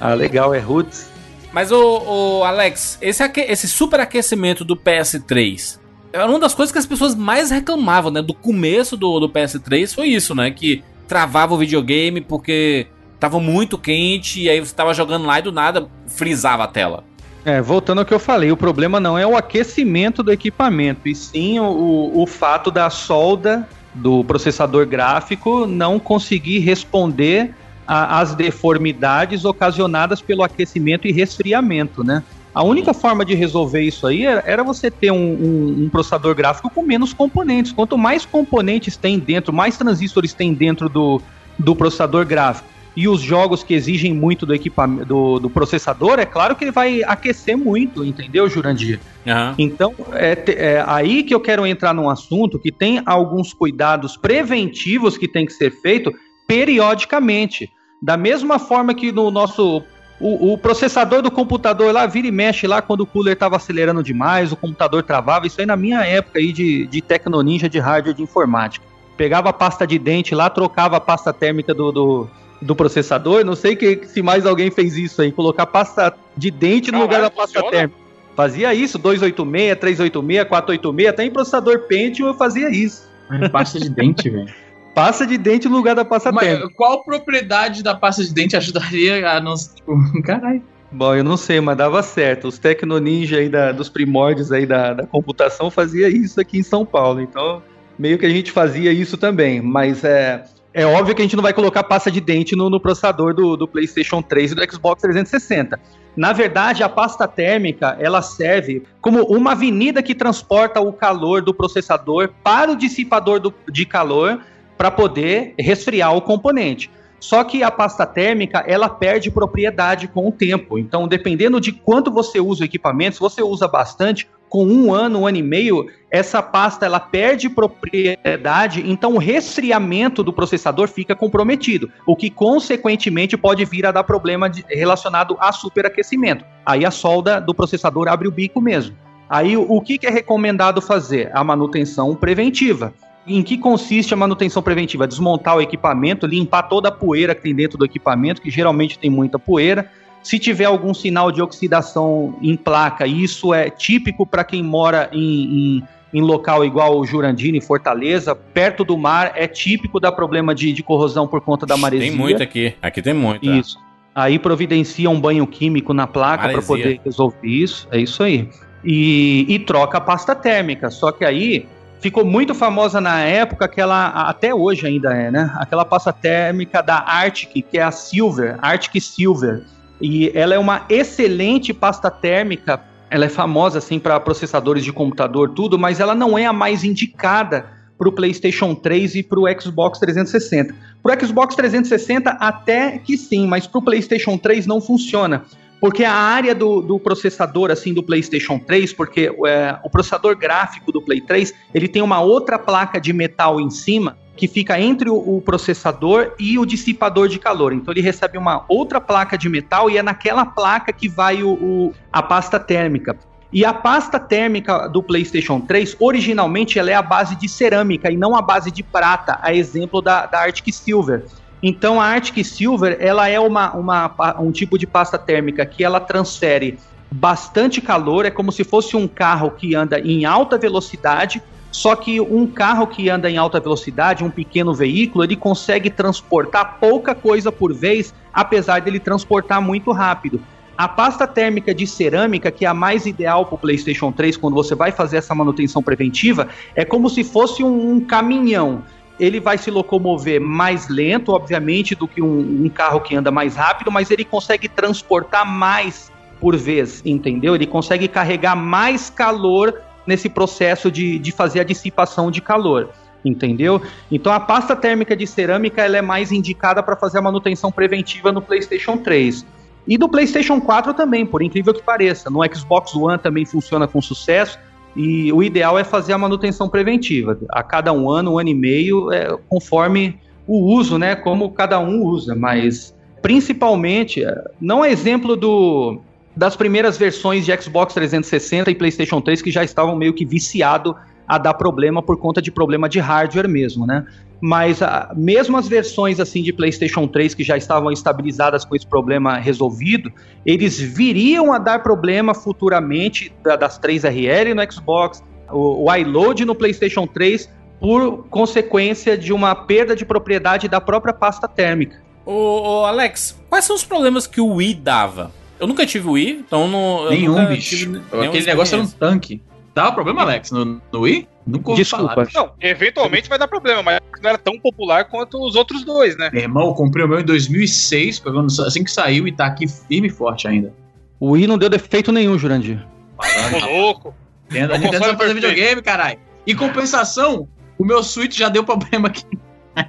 ah, 0.00 0.14
legal, 0.14 0.54
é 0.54 0.58
Roots. 0.58 1.10
Mas, 1.50 1.70
o, 1.70 2.40
o 2.40 2.44
Alex, 2.44 2.98
esse, 3.00 3.22
esse 3.48 3.68
superaquecimento 3.68 4.64
do 4.64 4.76
PS3 4.76 5.81
era 6.12 6.28
uma 6.28 6.38
das 6.38 6.54
coisas 6.54 6.70
que 6.70 6.78
as 6.78 6.86
pessoas 6.86 7.14
mais 7.14 7.50
reclamavam, 7.50 8.10
né? 8.10 8.20
Do 8.20 8.34
começo 8.34 8.96
do, 8.96 9.18
do 9.18 9.28
PS3 9.28 9.94
foi 9.94 10.08
isso, 10.08 10.34
né? 10.34 10.50
Que 10.50 10.82
travava 11.08 11.54
o 11.54 11.58
videogame 11.58 12.20
porque 12.20 12.86
tava 13.18 13.38
muito 13.40 13.78
quente 13.78 14.42
e 14.42 14.50
aí 14.50 14.60
você 14.60 14.74
tava 14.74 14.92
jogando 14.92 15.26
lá 15.26 15.38
e 15.38 15.42
do 15.42 15.52
nada 15.52 15.88
frisava 16.06 16.64
a 16.64 16.68
tela. 16.68 17.04
É, 17.44 17.60
voltando 17.60 17.98
ao 17.98 18.04
que 18.04 18.14
eu 18.14 18.20
falei, 18.20 18.52
o 18.52 18.56
problema 18.56 19.00
não 19.00 19.18
é 19.18 19.26
o 19.26 19.36
aquecimento 19.36 20.22
do 20.22 20.30
equipamento, 20.30 21.08
e 21.08 21.14
sim 21.14 21.58
o, 21.58 22.12
o 22.14 22.24
fato 22.24 22.70
da 22.70 22.88
solda 22.88 23.68
do 23.92 24.22
processador 24.22 24.86
gráfico 24.86 25.66
não 25.66 25.98
conseguir 25.98 26.60
responder 26.60 27.52
às 27.86 28.34
deformidades 28.34 29.44
ocasionadas 29.44 30.22
pelo 30.22 30.44
aquecimento 30.44 31.08
e 31.08 31.12
resfriamento, 31.12 32.04
né? 32.04 32.22
A 32.54 32.62
única 32.62 32.92
forma 32.92 33.24
de 33.24 33.34
resolver 33.34 33.80
isso 33.80 34.06
aí 34.06 34.26
era, 34.26 34.42
era 34.46 34.62
você 34.62 34.90
ter 34.90 35.10
um, 35.10 35.16
um, 35.16 35.84
um, 35.84 35.88
processador 35.88 36.34
gráfico 36.34 36.68
com 36.68 36.82
menos 36.82 37.12
componentes. 37.14 37.72
Quanto 37.72 37.96
mais 37.96 38.26
componentes 38.26 38.96
tem 38.96 39.18
dentro, 39.18 39.52
mais 39.52 39.76
transistores 39.76 40.34
tem 40.34 40.52
dentro 40.52 40.88
do, 40.88 41.20
do 41.58 41.74
processador 41.74 42.26
gráfico, 42.26 42.68
e 42.94 43.08
os 43.08 43.20
jogos 43.20 43.62
que 43.62 43.72
exigem 43.72 44.12
muito 44.12 44.44
do 44.44 44.54
equipamento 44.54 45.06
do, 45.06 45.38
do, 45.38 45.50
processador, 45.50 46.18
é 46.18 46.26
claro 46.26 46.54
que 46.54 46.64
ele 46.64 46.70
vai 46.70 47.02
aquecer 47.04 47.56
muito, 47.56 48.04
entendeu, 48.04 48.48
Jurandir? 48.48 49.00
Uhum. 49.26 49.54
Então, 49.58 49.94
é, 50.12 50.36
é, 50.48 50.84
aí 50.86 51.22
que 51.22 51.34
eu 51.34 51.40
quero 51.40 51.66
entrar 51.66 51.94
num 51.94 52.10
assunto 52.10 52.58
que 52.58 52.70
tem 52.70 53.02
alguns 53.06 53.54
cuidados 53.54 54.16
preventivos 54.16 55.16
que 55.16 55.26
tem 55.26 55.46
que 55.46 55.52
ser 55.52 55.70
feito 55.70 56.12
periodicamente. 56.46 57.70
Da 58.02 58.16
mesma 58.16 58.58
forma 58.58 58.94
que 58.94 59.12
no 59.12 59.30
nosso. 59.30 59.82
O, 60.22 60.52
o 60.52 60.58
processador 60.58 61.20
do 61.20 61.30
computador 61.30 61.92
lá 61.92 62.06
vira 62.06 62.28
e 62.28 62.30
mexe 62.30 62.66
lá 62.66 62.80
quando 62.80 63.00
o 63.00 63.06
cooler 63.06 63.32
estava 63.34 63.56
acelerando 63.56 64.02
demais, 64.02 64.52
o 64.52 64.56
computador 64.56 65.02
travava. 65.02 65.46
Isso 65.48 65.60
aí 65.60 65.66
na 65.66 65.76
minha 65.76 66.04
época 66.04 66.38
aí 66.38 66.52
de, 66.52 66.86
de 66.86 67.02
Tecnoninja 67.02 67.68
de 67.68 67.80
hardware 67.80 68.14
de 68.14 68.22
informática. 68.22 68.86
Pegava 69.16 69.48
a 69.48 69.52
pasta 69.52 69.84
de 69.84 69.98
dente 69.98 70.34
lá, 70.34 70.48
trocava 70.48 70.96
a 70.96 71.00
pasta 71.00 71.32
térmica 71.32 71.74
do, 71.74 71.90
do 71.90 72.30
do 72.62 72.76
processador. 72.76 73.44
Não 73.44 73.56
sei 73.56 73.74
que, 73.76 74.06
se 74.06 74.22
mais 74.22 74.46
alguém 74.46 74.70
fez 74.70 74.96
isso 74.96 75.20
aí, 75.20 75.32
colocar 75.32 75.66
pasta 75.66 76.14
de 76.36 76.50
dente 76.50 76.90
no 76.90 77.00
lugar 77.00 77.20
da 77.20 77.30
pasta 77.30 77.62
térmica. 77.68 78.00
Fazia 78.34 78.72
isso, 78.72 78.98
286, 78.98 79.78
386, 79.78 80.48
486, 80.48 81.08
até 81.08 81.24
em 81.24 81.30
processador 81.30 81.80
Pentium 81.80 82.28
eu 82.28 82.34
fazia 82.34 82.70
isso. 82.70 83.10
Pasta 83.50 83.78
de 83.78 83.90
dente, 83.90 84.30
velho. 84.30 84.61
Pasta 84.94 85.26
de 85.26 85.38
dente 85.38 85.68
no 85.68 85.76
lugar 85.76 85.94
da 85.94 86.04
pasta 86.04 86.30
Mas, 86.30 86.44
térmica. 86.44 86.70
Qual 86.74 87.02
propriedade 87.02 87.82
da 87.82 87.94
pasta 87.94 88.22
de 88.22 88.32
dente 88.32 88.56
ajudaria 88.56 89.28
a 89.30 89.40
não. 89.40 89.54
Tipo, 89.54 89.96
caralho. 90.22 90.62
Bom, 90.90 91.14
eu 91.14 91.24
não 91.24 91.38
sei, 91.38 91.58
mas 91.60 91.76
dava 91.76 92.02
certo. 92.02 92.48
Os 92.48 92.58
Tecnoninja 92.58 93.38
aí 93.38 93.48
da, 93.48 93.72
dos 93.72 93.88
primórdios 93.88 94.52
aí 94.52 94.66
da, 94.66 94.92
da 94.92 95.06
computação 95.06 95.70
fazia 95.70 96.08
isso 96.08 96.38
aqui 96.38 96.58
em 96.58 96.62
São 96.62 96.84
Paulo. 96.84 97.22
Então, 97.22 97.62
meio 97.98 98.18
que 98.18 98.26
a 98.26 98.28
gente 98.28 98.52
fazia 98.52 98.92
isso 98.92 99.16
também. 99.16 99.62
Mas 99.62 100.04
é, 100.04 100.44
é 100.74 100.84
óbvio 100.84 101.14
que 101.14 101.22
a 101.22 101.24
gente 101.24 101.36
não 101.36 101.42
vai 101.42 101.54
colocar 101.54 101.82
pasta 101.84 102.10
de 102.10 102.20
dente 102.20 102.54
no, 102.54 102.68
no 102.68 102.78
processador 102.78 103.32
do, 103.32 103.56
do, 103.56 103.66
PlayStation 103.66 104.20
3 104.20 104.52
e 104.52 104.54
do 104.54 104.70
Xbox 104.70 105.00
360. 105.00 105.80
Na 106.14 106.34
verdade, 106.34 106.82
a 106.82 106.90
pasta 106.90 107.26
térmica 107.26 107.96
ela 107.98 108.20
serve 108.20 108.82
como 109.00 109.22
uma 109.22 109.52
avenida 109.52 110.02
que 110.02 110.14
transporta 110.14 110.78
o 110.78 110.92
calor 110.92 111.40
do 111.40 111.54
processador 111.54 112.30
para 112.42 112.70
o 112.70 112.76
dissipador 112.76 113.40
do, 113.40 113.54
de 113.70 113.86
calor 113.86 114.40
para 114.82 114.90
poder 114.90 115.54
resfriar 115.56 116.12
o 116.12 116.20
componente. 116.20 116.90
Só 117.20 117.44
que 117.44 117.62
a 117.62 117.70
pasta 117.70 118.04
térmica, 118.04 118.64
ela 118.66 118.88
perde 118.88 119.30
propriedade 119.30 120.08
com 120.08 120.26
o 120.26 120.32
tempo. 120.32 120.76
Então, 120.76 121.06
dependendo 121.06 121.60
de 121.60 121.70
quanto 121.70 122.10
você 122.10 122.40
usa 122.40 122.62
o 122.62 122.64
equipamento, 122.64 123.14
se 123.14 123.20
você 123.20 123.44
usa 123.44 123.68
bastante, 123.68 124.28
com 124.48 124.66
um 124.66 124.92
ano, 124.92 125.20
um 125.20 125.26
ano 125.28 125.38
e 125.38 125.42
meio, 125.42 125.86
essa 126.10 126.42
pasta 126.42 126.84
ela 126.84 126.98
perde 126.98 127.48
propriedade, 127.48 128.82
então 128.84 129.14
o 129.14 129.18
resfriamento 129.18 130.24
do 130.24 130.32
processador 130.32 130.88
fica 130.88 131.14
comprometido, 131.14 131.88
o 132.04 132.16
que 132.16 132.28
consequentemente 132.28 133.36
pode 133.36 133.64
vir 133.64 133.86
a 133.86 133.92
dar 133.92 134.02
problema 134.02 134.50
de, 134.50 134.64
relacionado 134.68 135.36
a 135.38 135.52
superaquecimento. 135.52 136.44
Aí 136.66 136.84
a 136.84 136.90
solda 136.90 137.40
do 137.40 137.54
processador 137.54 138.08
abre 138.08 138.26
o 138.26 138.32
bico 138.32 138.60
mesmo. 138.60 138.96
Aí 139.30 139.56
o, 139.56 139.80
que, 139.80 139.96
que 139.96 140.08
é 140.08 140.10
recomendado 140.10 140.82
fazer? 140.82 141.30
A 141.32 141.44
manutenção 141.44 142.16
preventiva. 142.16 142.92
Em 143.26 143.42
que 143.42 143.56
consiste 143.56 144.12
a 144.12 144.16
manutenção 144.16 144.62
preventiva? 144.62 145.06
Desmontar 145.06 145.56
o 145.56 145.60
equipamento, 145.60 146.26
limpar 146.26 146.62
toda 146.62 146.88
a 146.88 146.92
poeira 146.92 147.34
que 147.34 147.42
tem 147.42 147.54
dentro 147.54 147.78
do 147.78 147.84
equipamento, 147.84 148.42
que 148.42 148.50
geralmente 148.50 148.98
tem 148.98 149.08
muita 149.08 149.38
poeira. 149.38 149.88
Se 150.22 150.38
tiver 150.38 150.64
algum 150.64 150.92
sinal 150.92 151.30
de 151.30 151.42
oxidação 151.42 152.36
em 152.42 152.56
placa, 152.56 153.06
isso 153.06 153.52
é 153.52 153.70
típico 153.70 154.26
para 154.26 154.44
quem 154.44 154.62
mora 154.62 155.08
em, 155.12 155.78
em, 155.78 155.82
em, 156.14 156.20
local 156.20 156.64
igual 156.64 156.98
o 156.98 157.04
Jurandini, 157.04 157.60
Fortaleza, 157.60 158.34
perto 158.34 158.84
do 158.84 158.96
mar, 158.96 159.32
é 159.34 159.46
típico 159.46 159.98
da 159.98 160.12
problema 160.12 160.54
de, 160.54 160.72
de 160.72 160.82
corrosão 160.82 161.26
por 161.26 161.40
conta 161.40 161.66
da 161.66 161.76
maresia. 161.76 162.08
Tem 162.08 162.16
muito 162.16 162.42
aqui, 162.42 162.74
aqui 162.80 163.02
tem 163.02 163.14
muito. 163.14 163.48
É. 163.48 163.58
Isso. 163.58 163.78
Aí 164.14 164.38
providencia 164.38 165.08
um 165.08 165.20
banho 165.20 165.46
químico 165.46 165.94
na 165.94 166.06
placa 166.06 166.48
para 166.48 166.62
poder 166.62 167.00
resolver 167.04 167.48
isso. 167.48 167.88
É 167.90 167.98
isso 167.98 168.22
aí. 168.22 168.48
E, 168.84 169.46
e 169.48 169.58
troca 169.60 169.98
a 169.98 170.00
pasta 170.00 170.34
térmica. 170.34 170.90
Só 170.90 171.10
que 171.10 171.24
aí 171.24 171.66
ficou 172.02 172.24
muito 172.24 172.52
famosa 172.52 173.00
na 173.00 173.20
época, 173.20 173.64
aquela 173.64 174.08
até 174.08 174.52
hoje 174.52 174.86
ainda 174.86 175.14
é, 175.14 175.30
né? 175.30 175.52
Aquela 175.54 175.84
pasta 175.84 176.12
térmica 176.12 176.82
da 176.82 176.96
Arctic, 176.96 177.64
que 177.70 177.78
é 177.78 177.82
a 177.82 177.92
Silver, 177.92 178.58
Arctic 178.60 179.00
Silver. 179.00 179.62
E 180.00 180.32
ela 180.34 180.52
é 180.52 180.58
uma 180.58 180.84
excelente 180.88 181.72
pasta 181.72 182.10
térmica. 182.10 182.80
Ela 183.08 183.26
é 183.26 183.28
famosa 183.28 183.78
assim 183.78 184.00
para 184.00 184.18
processadores 184.18 184.84
de 184.84 184.92
computador, 184.92 185.50
tudo, 185.50 185.78
mas 185.78 186.00
ela 186.00 186.14
não 186.14 186.36
é 186.36 186.44
a 186.44 186.52
mais 186.52 186.82
indicada 186.82 187.66
para 187.96 188.08
o 188.08 188.12
PlayStation 188.12 188.74
3 188.74 189.14
e 189.14 189.22
para 189.22 189.38
o 189.38 189.60
Xbox 189.60 190.00
360. 190.00 190.74
Para 191.00 191.16
o 191.16 191.26
Xbox 191.26 191.54
360 191.54 192.30
até 192.30 192.98
que 192.98 193.16
sim, 193.16 193.46
mas 193.46 193.68
para 193.68 193.78
o 193.78 193.82
PlayStation 193.82 194.36
3 194.36 194.66
não 194.66 194.80
funciona 194.80 195.44
porque 195.82 196.04
a 196.04 196.14
área 196.14 196.54
do, 196.54 196.80
do, 196.80 196.96
processador 196.96 197.72
assim 197.72 197.92
do 197.92 198.04
PlayStation 198.04 198.56
3, 198.56 198.92
porque 198.92 199.34
é, 199.44 199.76
o 199.82 199.90
processador 199.90 200.36
gráfico 200.36 200.92
do 200.92 201.02
Play 201.02 201.20
3 201.20 201.52
ele 201.74 201.88
tem 201.88 202.00
uma 202.00 202.20
outra 202.20 202.56
placa 202.56 203.00
de 203.00 203.12
metal 203.12 203.60
em 203.60 203.68
cima 203.68 204.16
que 204.36 204.46
fica 204.46 204.80
entre 204.80 205.10
o, 205.10 205.16
o, 205.16 205.42
processador 205.42 206.36
e 206.38 206.56
o 206.56 206.64
dissipador 206.64 207.26
de 207.26 207.40
calor. 207.40 207.72
Então 207.72 207.92
ele 207.92 208.00
recebe 208.00 208.38
uma 208.38 208.64
outra 208.68 209.00
placa 209.00 209.36
de 209.36 209.48
metal 209.48 209.90
e 209.90 209.98
é 209.98 210.04
naquela 210.04 210.46
placa 210.46 210.92
que 210.92 211.08
vai 211.08 211.42
o, 211.42 211.50
o 211.54 211.92
a 212.12 212.22
pasta 212.22 212.60
térmica. 212.60 213.18
E 213.52 213.64
a 213.64 213.74
pasta 213.74 214.20
térmica 214.20 214.86
do 214.86 215.02
PlayStation 215.02 215.60
3, 215.60 215.96
originalmente, 215.98 216.78
ela 216.78 216.92
é 216.92 216.94
a 216.94 217.02
base 217.02 217.34
de 217.34 217.48
cerâmica 217.48 218.08
e 218.08 218.16
não 218.16 218.36
a 218.36 218.40
base 218.40 218.70
de 218.70 218.84
prata, 218.84 219.36
a 219.42 219.52
exemplo 219.52 220.00
da, 220.00 220.26
da 220.26 220.42
Arctic 220.42 220.72
Silver. 220.72 221.24
Então 221.62 222.00
a 222.00 222.06
Arctic 222.06 222.44
Silver 222.44 222.96
ela 222.98 223.28
é 223.28 223.38
uma, 223.38 223.72
uma, 223.72 224.40
um 224.40 224.50
tipo 224.50 224.76
de 224.76 224.86
pasta 224.86 225.16
térmica 225.16 225.64
que 225.64 225.84
ela 225.84 226.00
transfere 226.00 226.78
bastante 227.10 227.80
calor, 227.80 228.24
é 228.24 228.30
como 228.30 228.50
se 228.50 228.64
fosse 228.64 228.96
um 228.96 229.06
carro 229.06 229.50
que 229.50 229.74
anda 229.74 230.00
em 230.00 230.24
alta 230.24 230.56
velocidade, 230.56 231.42
só 231.70 231.94
que 231.94 232.20
um 232.20 232.46
carro 232.46 232.86
que 232.86 233.08
anda 233.08 233.30
em 233.30 233.36
alta 233.36 233.60
velocidade, 233.60 234.24
um 234.24 234.30
pequeno 234.30 234.74
veículo, 234.74 235.24
ele 235.24 235.36
consegue 235.36 235.88
transportar 235.88 236.78
pouca 236.80 237.14
coisa 237.14 237.52
por 237.52 237.72
vez, 237.72 238.14
apesar 238.32 238.80
dele 238.80 238.98
transportar 238.98 239.60
muito 239.60 239.92
rápido. 239.92 240.40
A 240.76 240.88
pasta 240.88 241.26
térmica 241.26 241.74
de 241.74 241.86
cerâmica, 241.86 242.50
que 242.50 242.64
é 242.64 242.68
a 242.68 242.74
mais 242.74 243.06
ideal 243.06 243.46
para 243.46 243.54
o 243.54 243.58
PlayStation 243.58 244.10
3 244.10 244.36
quando 244.36 244.54
você 244.54 244.74
vai 244.74 244.90
fazer 244.90 245.18
essa 245.18 245.34
manutenção 245.34 245.82
preventiva, 245.82 246.48
é 246.74 246.84
como 246.84 247.08
se 247.08 247.22
fosse 247.22 247.62
um, 247.62 247.92
um 247.92 248.00
caminhão 248.00 248.82
ele 249.18 249.40
vai 249.40 249.58
se 249.58 249.70
locomover 249.70 250.40
mais 250.40 250.88
lento, 250.88 251.32
obviamente, 251.32 251.94
do 251.94 252.08
que 252.08 252.22
um, 252.22 252.64
um, 252.64 252.68
carro 252.68 253.00
que 253.00 253.14
anda 253.14 253.30
mais 253.30 253.56
rápido, 253.56 253.90
mas 253.90 254.10
ele 254.10 254.24
consegue 254.24 254.68
transportar 254.68 255.46
mais 255.46 256.10
por 256.40 256.56
vez, 256.56 257.02
entendeu? 257.04 257.54
Ele 257.54 257.66
consegue 257.66 258.08
carregar 258.08 258.56
mais 258.56 259.10
calor 259.10 259.80
nesse 260.06 260.28
processo 260.28 260.90
de, 260.90 261.18
de 261.18 261.30
fazer 261.30 261.60
a 261.60 261.64
dissipação 261.64 262.30
de 262.30 262.40
calor, 262.40 262.90
entendeu? 263.24 263.80
Então 264.10 264.32
a 264.32 264.40
pasta 264.40 264.74
térmica 264.74 265.14
de 265.14 265.26
cerâmica 265.26 265.82
ela 265.82 265.96
é 265.96 266.02
mais 266.02 266.32
indicada 266.32 266.82
para 266.82 266.96
fazer 266.96 267.18
a 267.18 267.22
manutenção 267.22 267.70
preventiva 267.70 268.32
no 268.32 268.42
PlayStation 268.42 268.96
3. 268.96 269.46
E 269.86 269.98
do 269.98 270.08
PlayStation 270.08 270.60
4 270.60 270.94
também, 270.94 271.26
por 271.26 271.42
incrível 271.42 271.74
que 271.74 271.82
pareça. 271.82 272.30
No 272.30 272.40
Xbox 272.52 272.94
One 272.94 273.18
também 273.18 273.44
funciona 273.44 273.86
com 273.88 274.00
sucesso. 274.00 274.58
E 274.94 275.32
o 275.32 275.42
ideal 275.42 275.78
é 275.78 275.84
fazer 275.84 276.12
a 276.12 276.18
manutenção 276.18 276.68
preventiva. 276.68 277.38
A 277.50 277.62
cada 277.62 277.92
um 277.92 278.10
ano, 278.10 278.34
um 278.34 278.38
ano 278.38 278.48
e 278.50 278.54
meio, 278.54 279.10
é, 279.10 279.36
conforme 279.48 280.18
o 280.46 280.74
uso, 280.74 280.98
né? 280.98 281.14
Como 281.14 281.50
cada 281.52 281.80
um 281.80 282.02
usa. 282.02 282.34
Mas 282.34 282.94
principalmente, 283.22 284.24
é, 284.24 284.44
não 284.60 284.84
é 284.84 284.90
exemplo 284.90 285.36
do, 285.36 286.00
das 286.36 286.56
primeiras 286.56 286.98
versões 286.98 287.46
de 287.46 287.56
Xbox 287.60 287.94
360 287.94 288.70
e 288.70 288.74
PlayStation 288.74 289.20
3 289.20 289.40
que 289.40 289.50
já 289.50 289.64
estavam 289.64 289.96
meio 289.96 290.12
que 290.12 290.24
viciado 290.24 290.96
a 291.26 291.38
dar 291.38 291.54
problema 291.54 292.02
por 292.02 292.18
conta 292.18 292.42
de 292.42 292.50
problema 292.50 292.88
de 292.88 292.98
hardware 292.98 293.48
mesmo, 293.48 293.86
né? 293.86 294.04
Mas 294.44 294.82
a, 294.82 294.88
ah, 294.88 295.14
mesmo 295.14 295.56
as 295.56 295.68
versões 295.68 296.18
assim 296.18 296.42
de 296.42 296.52
PlayStation 296.52 297.06
3 297.06 297.32
que 297.32 297.44
já 297.44 297.56
estavam 297.56 297.92
estabilizadas 297.92 298.64
com 298.64 298.74
esse 298.74 298.84
problema 298.84 299.38
resolvido, 299.38 300.12
eles 300.44 300.80
viriam 300.80 301.52
a 301.52 301.58
dar 301.58 301.80
problema 301.80 302.34
futuramente 302.34 303.32
da, 303.44 303.54
das 303.54 303.78
3RL 303.78 304.52
no 304.52 304.72
Xbox, 304.72 305.22
o, 305.48 305.84
o 305.84 305.94
iLoad 305.94 306.44
no 306.44 306.56
PlayStation 306.56 307.06
3 307.06 307.48
por 307.78 308.26
consequência 308.30 309.16
de 309.16 309.32
uma 309.32 309.54
perda 309.54 309.94
de 309.94 310.04
propriedade 310.04 310.66
da 310.66 310.80
própria 310.80 311.14
pasta 311.14 311.46
térmica. 311.46 312.02
Ô, 312.26 312.80
ô 312.80 312.84
Alex, 312.84 313.40
quais 313.48 313.64
são 313.64 313.76
os 313.76 313.84
problemas 313.84 314.26
que 314.26 314.40
o 314.40 314.54
Wii 314.54 314.74
dava? 314.74 315.30
Eu 315.60 315.68
nunca 315.68 315.86
tive 315.86 316.08
Wii, 316.08 316.44
então 316.44 316.66
não. 316.66 317.08
Nenhum, 317.08 317.46
bicho. 317.46 318.02
Aquele 318.12 318.44
negócio 318.44 318.74
era 318.74 318.82
um 318.82 318.88
tanque. 318.88 319.40
Dava 319.74 319.92
problema, 319.92 320.22
Alex, 320.22 320.50
no, 320.50 320.82
no 320.92 321.00
Wii? 321.00 321.28
Nunca 321.46 321.70
ouvi 321.70 321.82
Desculpa. 321.82 322.26
falar. 322.26 322.28
Não, 322.34 322.52
eventualmente 322.60 323.28
vai 323.28 323.38
dar 323.38 323.48
problema, 323.48 323.82
mas 323.82 324.00
não 324.22 324.28
era 324.28 324.38
tão 324.38 324.58
popular 324.58 325.06
quanto 325.06 325.44
os 325.44 325.56
outros 325.56 325.84
dois, 325.84 326.16
né? 326.16 326.30
Meu 326.32 326.42
irmão, 326.42 326.68
eu 326.68 326.74
comprei 326.74 327.04
o 327.04 327.08
meu 327.08 327.20
em 327.20 327.24
2006, 327.24 328.22
assim 328.66 328.84
que 328.84 328.90
saiu 328.90 329.26
e 329.26 329.32
tá 329.32 329.46
aqui 329.46 329.66
firme 329.66 330.08
e 330.08 330.10
forte 330.10 330.46
ainda. 330.46 330.72
O 331.18 331.30
Wii 331.30 331.46
não 331.46 331.58
deu 331.58 331.68
defeito 331.68 332.12
nenhum, 332.12 332.38
Jurandir. 332.38 332.86
Ô, 333.18 333.66
louco. 333.66 334.14
A 334.50 334.78
Nintendo 334.78 335.04
só 335.04 335.16
fazer 335.16 335.34
videogame, 335.34 335.80
caralho. 335.80 336.18
Em 336.46 336.54
compensação, 336.54 337.48
o 337.78 337.84
meu 337.84 338.02
Switch 338.02 338.36
já 338.36 338.48
deu 338.48 338.64
problema 338.64 339.08
aqui. 339.08 339.24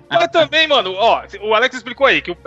Mas 0.09 0.27
também, 0.29 0.67
mano, 0.67 0.93
ó, 0.93 1.23
o 1.41 1.53
Alex 1.53 1.75
explicou 1.75 2.07
aí 2.07 2.21
que 2.21 2.31
o 2.31 2.38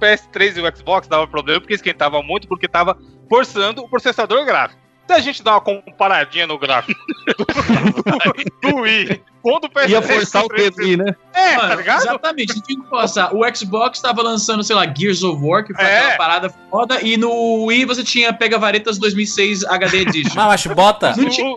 PS3 0.00 0.56
e 0.56 0.60
o 0.60 0.76
Xbox 0.76 1.08
dava 1.08 1.26
problema 1.26 1.60
porque 1.60 1.74
esquentava 1.74 2.22
muito, 2.22 2.46
porque 2.46 2.68
tava 2.68 2.98
forçando 3.28 3.82
o 3.82 3.88
processador 3.88 4.44
gráfico. 4.44 4.83
Se 5.06 5.12
a 5.12 5.18
gente 5.20 5.42
dá 5.42 5.52
uma 5.52 5.60
comparadinha 5.60 6.46
no 6.46 6.58
gráfico 6.58 6.98
do, 7.36 8.70
do 8.70 8.76
Wii 8.76 9.22
quando 9.44 9.64
o 9.64 9.68
PS3 9.68 9.88
Ia 9.90 10.00
forçar 10.00 10.44
o 10.44 10.48
PSI, 10.48 10.96
né? 10.96 11.14
É, 11.34 11.56
Mano, 11.56 11.68
tá 11.68 11.74
ligado? 11.74 12.00
Exatamente, 12.00 12.52
a 12.52 12.54
gente 12.54 12.66
tinha 12.66 12.82
que 12.82 12.88
forçar. 12.88 13.34
O 13.34 13.54
Xbox 13.54 14.00
tava 14.00 14.22
lançando, 14.22 14.64
sei 14.64 14.74
lá, 14.74 14.86
Gears 14.86 15.22
of 15.22 15.38
War, 15.44 15.62
que 15.62 15.74
foi 15.74 15.84
é. 15.84 15.98
aquela 15.98 16.16
parada 16.16 16.54
foda, 16.70 17.02
e 17.02 17.18
no 17.18 17.66
Wii 17.66 17.84
você 17.84 18.02
tinha 18.02 18.32
Pega 18.32 18.58
Varetas 18.58 18.96
2006 18.96 19.64
HD 19.64 19.98
Edition. 19.98 20.32
Mas, 20.34 20.54
acho, 20.54 20.74
bota. 20.74 21.14
Não 21.14 21.28
tinha... 21.28 21.54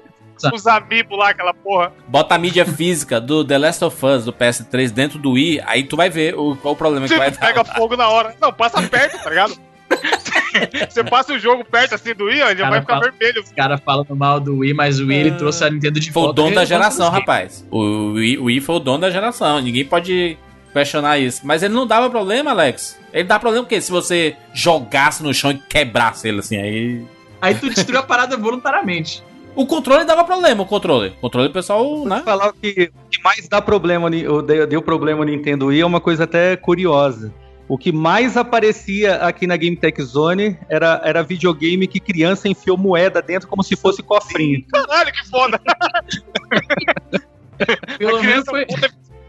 Os 0.53 0.67
amigos 0.67 1.17
lá, 1.17 1.29
aquela 1.29 1.53
porra. 1.53 1.91
Bota 2.07 2.35
a 2.35 2.37
mídia 2.37 2.63
física 2.65 3.19
do 3.19 3.43
The 3.43 3.57
Last 3.57 3.83
of 3.83 4.05
Us 4.05 4.25
do 4.25 4.33
PS3 4.33 4.91
dentro 4.91 5.17
do 5.17 5.31
Wii, 5.31 5.63
aí 5.65 5.83
tu 5.83 5.95
vai 5.95 6.09
ver 6.09 6.35
o, 6.35 6.55
qual 6.57 6.73
o 6.73 6.77
problema 6.77 7.07
que 7.07 7.17
vai 7.17 7.31
dar. 7.31 7.39
Pega 7.39 7.63
fogo 7.63 7.95
na 7.95 8.07
hora. 8.09 8.35
Não, 8.39 8.51
passa 8.53 8.81
perto, 8.83 9.23
tá 9.23 9.29
ligado? 9.29 9.57
Você 10.89 11.03
passa 11.03 11.33
o 11.33 11.39
jogo 11.39 11.63
perto 11.63 11.95
assim 11.95 12.13
do 12.13 12.25
Wii, 12.25 12.41
ó, 12.41 12.55
já 12.55 12.69
vai 12.69 12.81
ficar 12.81 12.99
fala, 12.99 13.11
vermelho. 13.11 13.41
Os 13.41 13.51
caras 13.51 13.79
falam 13.83 14.05
mal 14.09 14.39
do 14.39 14.59
Wii, 14.59 14.73
mas 14.73 14.99
o 14.99 15.07
Wii 15.07 15.17
ele 15.17 15.29
ah. 15.31 15.35
trouxe 15.35 15.63
a 15.63 15.69
Nintendo 15.69 15.99
de 15.99 16.11
foi 16.11 16.23
volta. 16.23 16.35
Foi 16.35 16.43
o 16.43 16.45
dono 16.45 16.55
da 16.55 16.65
geração, 16.65 17.09
rapaz. 17.09 17.65
O 17.71 18.13
Wii, 18.13 18.37
o 18.37 18.43
Wii 18.45 18.61
foi 18.61 18.75
o 18.75 18.79
dono 18.79 18.99
da 18.99 19.09
geração. 19.09 19.61
Ninguém 19.61 19.85
pode 19.85 20.37
questionar 20.73 21.17
isso. 21.17 21.41
Mas 21.45 21.63
ele 21.63 21.73
não 21.73 21.87
dava 21.87 22.09
problema, 22.09 22.51
Alex. 22.51 22.99
Ele 23.13 23.23
dá 23.23 23.39
problema 23.39 23.63
porque 23.63 23.81
se 23.81 23.91
você 23.91 24.35
jogasse 24.53 25.23
no 25.23 25.33
chão 25.33 25.51
e 25.51 25.57
quebrasse 25.57 26.27
ele 26.27 26.39
assim, 26.39 26.57
aí. 26.57 27.05
Aí 27.41 27.55
tu 27.55 27.69
destruiu 27.69 27.99
a 27.99 28.03
parada 28.03 28.37
voluntariamente. 28.37 29.23
O 29.55 29.65
controle 29.65 30.05
dava 30.05 30.23
problema, 30.23 30.61
o 30.61 30.65
controle. 30.67 31.09
O 31.17 31.21
controle, 31.21 31.49
pessoal, 31.49 32.05
né? 32.05 32.21
falar 32.23 32.53
que 32.53 32.91
o 32.93 33.09
que 33.09 33.21
mais 33.23 33.47
dá 33.49 33.59
problema, 33.59 34.07
deu 34.69 34.81
problema 34.83 35.25
no 35.25 35.31
Nintendo 35.31 35.67
Wii 35.67 35.81
é 35.81 35.85
uma 35.85 35.99
coisa 35.99 36.25
até 36.25 36.55
curiosa. 36.55 37.33
O 37.67 37.77
que 37.77 37.91
mais 37.91 38.37
aparecia 38.37 39.15
aqui 39.15 39.45
na 39.45 39.57
Game 39.57 39.75
Tech 39.75 40.01
Zone 40.01 40.57
era, 40.69 41.01
era 41.03 41.21
videogame 41.21 41.85
que 41.85 41.99
criança 41.99 42.47
enfiou 42.47 42.77
moeda 42.77 43.21
dentro 43.21 43.47
como 43.47 43.61
se 43.61 43.75
fosse 43.75 44.01
cofrinho. 44.01 44.63
Caralho, 44.71 45.11
que 45.11 45.27
foda! 45.27 45.59
Pelo 47.97 48.23
menos 48.23 48.45
foi... 48.45 48.65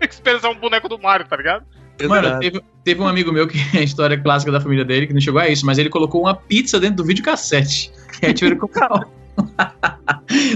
Experimentar 0.00 0.52
um 0.52 0.54
boneco 0.54 0.88
do 0.88 0.98
Mario, 0.98 1.26
tá 1.26 1.36
ligado? 1.36 1.64
Mano, 2.06 2.38
teve, 2.38 2.62
teve, 2.84 3.00
um 3.00 3.08
amigo 3.08 3.32
meu 3.32 3.48
que 3.48 3.58
é 3.74 3.78
a 3.80 3.82
história 3.82 4.16
clássica 4.16 4.52
da 4.52 4.60
família 4.60 4.84
dele, 4.84 5.08
que 5.08 5.12
não 5.12 5.20
chegou 5.20 5.40
a 5.40 5.48
isso, 5.48 5.66
mas 5.66 5.78
ele 5.78 5.88
colocou 5.88 6.20
uma 6.22 6.34
pizza 6.34 6.78
dentro 6.78 6.98
do 6.98 7.04
videocassete. 7.04 7.90
E 8.22 8.26
aí 8.26 8.34
tiveram 8.34 8.58
comprar 8.58 8.88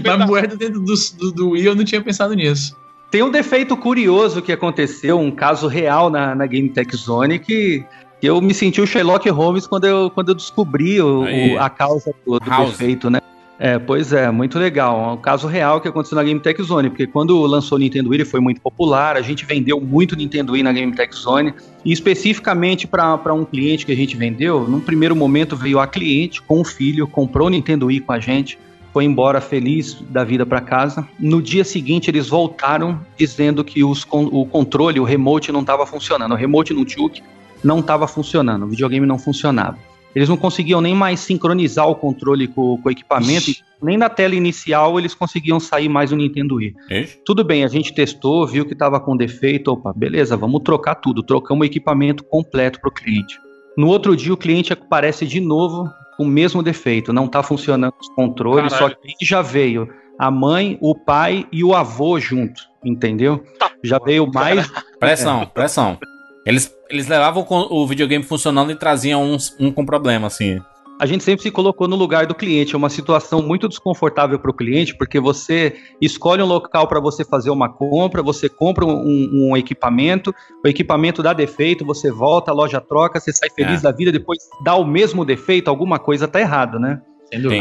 Mas 0.05 0.27
moeda 0.27 0.57
dentro 0.57 0.81
do, 0.81 0.95
do, 1.19 1.33
do 1.33 1.51
Wii 1.51 1.67
eu 1.67 1.75
não 1.75 1.85
tinha 1.85 2.01
pensado 2.01 2.35
nisso. 2.35 2.77
Tem 3.13 3.23
um 3.23 3.31
defeito 3.31 3.77
curioso 3.77 4.41
que 4.41 4.51
aconteceu, 4.51 5.21
um 5.21 5.31
caso 5.31 5.69
real 5.69 6.09
na, 6.09 6.35
na 6.35 6.47
Game 6.47 6.71
Tech 6.71 6.97
Zone, 6.97 7.39
que 7.39 7.85
eu 8.23 8.41
me 8.41 8.55
senti 8.55 8.81
o 8.81 8.87
Sherlock 8.87 9.29
Holmes 9.29 9.67
quando 9.67 9.85
eu, 9.85 10.11
quando 10.11 10.31
eu 10.31 10.35
descobri 10.35 10.99
o, 10.99 11.25
o, 11.25 11.59
a 11.59 11.69
causa 11.69 12.15
do, 12.27 12.39
do 12.41 12.65
defeito, 12.65 13.11
né? 13.11 13.21
É, 13.59 13.79
pois 13.79 14.15
é, 14.15 14.31
muito 14.31 14.59
legal. 14.59 15.11
É 15.11 15.13
um 15.13 15.19
caso 15.19 15.47
real 15.47 15.79
que 15.79 15.89
aconteceu 15.89 16.17
na 16.17 16.25
Game 16.25 16.41
Tech 16.41 16.61
Zone, 16.63 16.89
porque 16.89 17.07
quando 17.07 17.39
lançou 17.43 17.77
o 17.77 17.79
Nintendo 17.79 18.09
Wii 18.09 18.21
ele 18.23 18.25
foi 18.25 18.41
muito 18.41 18.63
popular, 18.63 19.15
a 19.15 19.21
gente 19.21 19.45
vendeu 19.45 19.79
muito 19.79 20.17
Nintendo 20.17 20.53
Wii 20.55 20.63
na 20.63 20.73
Game 20.73 20.93
Tech 20.93 21.15
Zone, 21.15 21.53
e 21.85 21.93
especificamente 21.93 22.87
para 22.87 23.35
um 23.35 23.45
cliente 23.45 23.85
que 23.85 23.93
a 23.93 23.97
gente 23.97 24.17
vendeu, 24.17 24.67
num 24.67 24.81
primeiro 24.81 25.15
momento 25.15 25.55
veio 25.55 25.79
a 25.79 25.87
cliente 25.87 26.41
com 26.41 26.63
o 26.63 26.65
filho, 26.65 27.07
comprou 27.07 27.49
o 27.49 27.51
Nintendo 27.51 27.87
Wii 27.87 28.01
com 28.01 28.13
a 28.13 28.19
gente, 28.19 28.59
foi 28.93 29.05
embora 29.05 29.41
feliz 29.41 29.95
da 30.11 30.23
vida 30.23 30.45
para 30.45 30.61
casa. 30.61 31.07
No 31.19 31.41
dia 31.41 31.65
seguinte, 31.65 32.11
eles 32.11 32.29
voltaram 32.29 33.01
dizendo 33.17 33.65
que 33.65 33.83
os, 33.83 34.07
o 34.11 34.45
controle, 34.47 35.01
o 35.01 35.05
remote 35.05 35.51
não 35.51 35.61
estava 35.61 35.87
funcionando. 35.87 36.33
O 36.33 36.37
remote 36.37 36.75
no 36.75 36.85
Tchuk 36.85 37.23
não 37.65 37.81
estava 37.81 38.07
funcionando, 38.07 38.65
o 38.65 38.69
videogame 38.69 39.07
não 39.07 39.19
funcionava. 39.19 39.79
eles 40.15 40.29
não 40.29 40.37
conseguiam 40.37 40.81
nem 40.81 40.95
mais 40.95 41.21
sincronizar 41.21 41.89
o 41.89 41.95
controle 41.95 42.47
com, 42.47 42.77
com 42.77 42.89
o 42.89 42.93
equipamento, 42.93 43.51
Ixi. 43.51 43.63
nem 43.83 43.97
na 43.97 44.09
tela 44.11 44.35
inicial 44.35 44.99
eles 44.99 45.15
conseguiam 45.15 45.59
sair 45.59 45.89
mais 45.89 46.13
o 46.13 46.17
Nintendo 46.17 46.57
Wii. 46.57 46.75
Ixi. 46.91 47.19
Tudo 47.25 47.43
bem, 47.45 47.65
a 47.65 47.69
gente 47.69 47.95
testou, 47.95 48.47
viu 48.47 48.67
que 48.67 48.75
estava 48.75 49.01
com 49.01 49.17
defeito, 49.17 49.73
opa, 49.73 49.93
beleza, 49.95 50.37
vamos 50.37 50.61
trocar 50.63 50.97
tudo, 50.97 51.23
trocamos 51.23 51.63
o 51.63 51.65
equipamento 51.65 52.25
completo 52.25 52.81
para 52.81 52.91
o 52.91 52.93
cliente. 52.93 53.39
No 53.77 53.89
outro 53.89 54.15
dia 54.17 54.33
o 54.33 54.37
cliente 54.37 54.73
aparece 54.73 55.27
de 55.27 55.41
novo 55.41 55.91
com 56.17 56.25
o 56.25 56.27
mesmo 56.29 56.63
defeito, 56.63 57.13
não 57.13 57.25
está 57.27 57.43
funcionando 57.43 57.95
os 58.01 58.09
controles, 58.15 58.73
Caralho. 58.73 58.93
só 58.95 59.01
que 59.01 59.09
aí 59.09 59.15
já 59.27 59.41
veio 59.43 59.89
a 60.19 60.31
mãe, 60.31 60.77
o 60.81 60.95
pai 60.95 61.47
e 61.51 61.65
o 61.65 61.75
avô 61.75 62.21
junto, 62.21 62.61
entendeu? 62.85 63.43
Já 63.83 63.99
veio 63.99 64.31
mais 64.31 64.71
Pressão, 65.01 65.47
pressão. 65.47 65.99
Eles, 66.47 66.73
eles 66.91 67.07
levavam 67.09 67.45
com- 67.45 67.67
o 67.71 67.87
videogame 67.87 68.23
funcionando 68.25 68.71
e 68.71 68.75
traziam 68.77 69.23
uns- 69.23 69.57
um 69.59 69.71
com 69.73 69.87
problema, 69.87 70.27
assim. 70.27 70.61
A 71.01 71.07
gente 71.07 71.25
sempre 71.25 71.43
se 71.43 71.51
colocou 71.51 71.89
no 71.89 71.97
lugar 71.97 72.27
do 72.27 72.35
cliente. 72.35 72.75
É 72.75 72.79
uma 72.79 72.91
situação 72.91 73.43
muito 73.43 73.69
desconfortável 73.69 74.39
para 74.39 74.51
o 74.51 74.55
cliente, 74.55 74.97
porque 74.97 75.19
você 75.19 75.75
escolhe 76.01 76.43
um 76.43 76.47
local 76.47 76.87
para 76.87 77.01
você 77.01 77.25
fazer 77.25 77.51
uma 77.51 77.69
compra, 77.69 78.23
você 78.23 78.49
compra 78.49 78.85
um, 78.85 79.51
um 79.51 79.57
equipamento, 79.57 80.33
o 80.65 80.69
equipamento 80.69 81.23
dá 81.23 81.33
defeito, 81.33 81.85
você 81.85 82.11
volta, 82.11 82.51
a 82.51 82.55
loja 82.55 82.81
troca, 82.81 83.19
você 83.19 83.33
sai 83.33 83.51
feliz 83.51 83.81
É. 83.81 83.83
da 83.83 83.91
vida, 83.93 84.13
depois 84.13 84.39
dá 84.63 84.75
o 84.77 84.85
mesmo 84.85 85.25
defeito, 85.25 85.69
alguma 85.69 85.99
coisa 85.99 86.29
tá 86.29 86.41
errada, 86.41 86.79
né? 86.79 87.01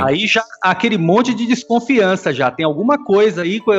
Aí 0.06 0.28
já 0.28 0.44
aquele 0.62 0.98
monte 0.98 1.34
de 1.34 1.48
desconfiança 1.48 2.34
já. 2.34 2.52
Tem 2.52 2.66
alguma 2.66 3.02
coisa 3.04 3.42
aí 3.44 3.62
com, 3.62 3.72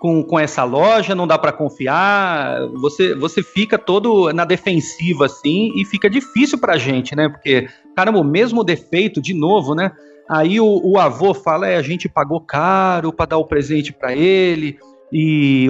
com, 0.00 0.22
com 0.24 0.38
essa 0.38 0.64
loja, 0.64 1.14
não 1.14 1.26
dá 1.28 1.38
para 1.38 1.52
confiar. 1.52 2.60
Você, 2.80 3.14
você 3.14 3.42
fica 3.42 3.78
todo 3.78 4.32
na 4.32 4.44
defensiva 4.44 5.26
assim 5.26 5.72
e 5.76 5.84
fica 5.84 6.10
difícil 6.10 6.58
pra 6.58 6.76
gente, 6.76 7.14
né? 7.14 7.28
Porque, 7.28 7.68
caramba, 7.98 8.20
o 8.20 8.24
mesmo 8.24 8.62
defeito 8.62 9.20
de 9.20 9.34
novo, 9.34 9.74
né? 9.74 9.90
Aí 10.28 10.60
o, 10.60 10.80
o 10.84 10.98
avô 10.98 11.34
fala: 11.34 11.68
é, 11.68 11.76
a 11.76 11.82
gente 11.82 12.08
pagou 12.08 12.40
caro 12.40 13.12
para 13.12 13.26
dar 13.26 13.38
o 13.38 13.44
presente 13.44 13.92
para 13.92 14.14
ele. 14.14 14.78
E 15.12 15.66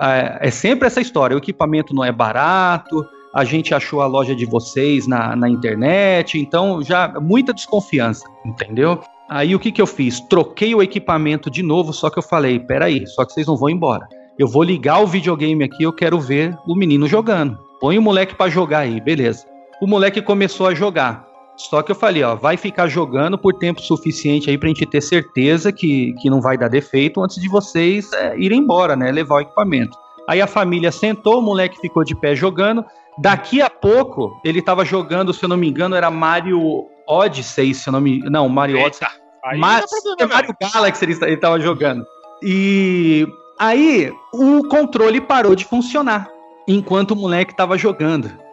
é, 0.00 0.48
é 0.48 0.50
sempre 0.52 0.86
essa 0.86 1.00
história: 1.00 1.34
o 1.34 1.38
equipamento 1.38 1.92
não 1.92 2.04
é 2.04 2.12
barato, 2.12 3.04
a 3.34 3.42
gente 3.42 3.74
achou 3.74 4.02
a 4.02 4.06
loja 4.06 4.36
de 4.36 4.46
vocês 4.46 5.08
na, 5.08 5.34
na 5.34 5.48
internet, 5.48 6.38
então 6.38 6.80
já 6.80 7.12
muita 7.20 7.52
desconfiança, 7.52 8.24
entendeu? 8.46 9.00
Aí 9.28 9.52
o 9.52 9.58
que, 9.58 9.72
que 9.72 9.82
eu 9.82 9.86
fiz? 9.86 10.20
Troquei 10.20 10.76
o 10.76 10.82
equipamento 10.82 11.50
de 11.50 11.62
novo, 11.64 11.92
só 11.92 12.08
que 12.08 12.20
eu 12.20 12.22
falei: 12.22 12.60
peraí, 12.60 13.04
só 13.08 13.24
que 13.24 13.32
vocês 13.32 13.48
não 13.48 13.56
vão 13.56 13.68
embora. 13.68 14.06
Eu 14.38 14.46
vou 14.46 14.62
ligar 14.62 15.00
o 15.00 15.08
videogame 15.08 15.64
aqui, 15.64 15.82
eu 15.82 15.92
quero 15.92 16.20
ver 16.20 16.56
o 16.68 16.76
menino 16.76 17.08
jogando. 17.08 17.58
Põe 17.80 17.98
o 17.98 18.02
moleque 18.02 18.36
pra 18.36 18.48
jogar 18.48 18.80
aí, 18.80 19.00
beleza. 19.00 19.44
O 19.82 19.88
moleque 19.88 20.22
começou 20.22 20.68
a 20.68 20.74
jogar. 20.74 21.33
Só 21.56 21.82
que 21.82 21.92
eu 21.92 21.96
falei, 21.96 22.22
ó, 22.22 22.34
vai 22.34 22.56
ficar 22.56 22.88
jogando 22.88 23.38
por 23.38 23.54
tempo 23.54 23.80
suficiente 23.80 24.50
aí 24.50 24.58
pra 24.58 24.68
gente 24.68 24.84
ter 24.86 25.00
certeza 25.00 25.72
que, 25.72 26.12
que 26.14 26.28
não 26.28 26.40
vai 26.40 26.58
dar 26.58 26.68
defeito 26.68 27.22
antes 27.22 27.40
de 27.40 27.48
vocês 27.48 28.12
é, 28.12 28.36
irem 28.36 28.58
embora, 28.58 28.96
né? 28.96 29.12
Levar 29.12 29.36
o 29.36 29.40
equipamento. 29.40 29.96
Aí 30.28 30.40
a 30.40 30.46
família 30.46 30.90
sentou, 30.90 31.38
o 31.38 31.42
moleque 31.42 31.80
ficou 31.80 32.02
de 32.02 32.14
pé 32.14 32.34
jogando. 32.34 32.84
Daqui 33.18 33.62
a 33.62 33.70
pouco, 33.70 34.40
ele 34.44 34.60
tava 34.60 34.84
jogando, 34.84 35.32
se 35.32 35.44
eu 35.44 35.48
não 35.48 35.56
me 35.56 35.68
engano, 35.68 35.94
era 35.94 36.10
Mario 36.10 36.86
Odyssey, 37.06 37.74
se 37.74 37.88
eu 37.88 37.92
não 37.92 38.00
me... 38.00 38.18
Não, 38.28 38.48
Mario 38.48 38.80
Odyssey. 38.80 39.06
Eita, 39.06 39.22
aí 39.44 39.58
Mas 39.58 39.84
é. 40.18 40.26
Mario 40.26 40.54
Galaxy 40.60 41.04
ele, 41.04 41.16
ele 41.22 41.36
tava 41.36 41.60
jogando. 41.60 42.04
E 42.42 43.28
aí 43.58 44.12
o 44.32 44.66
controle 44.68 45.20
parou 45.20 45.54
de 45.54 45.64
funcionar 45.64 46.28
enquanto 46.66 47.12
o 47.12 47.16
moleque 47.16 47.56
tava 47.56 47.78
jogando. 47.78 48.43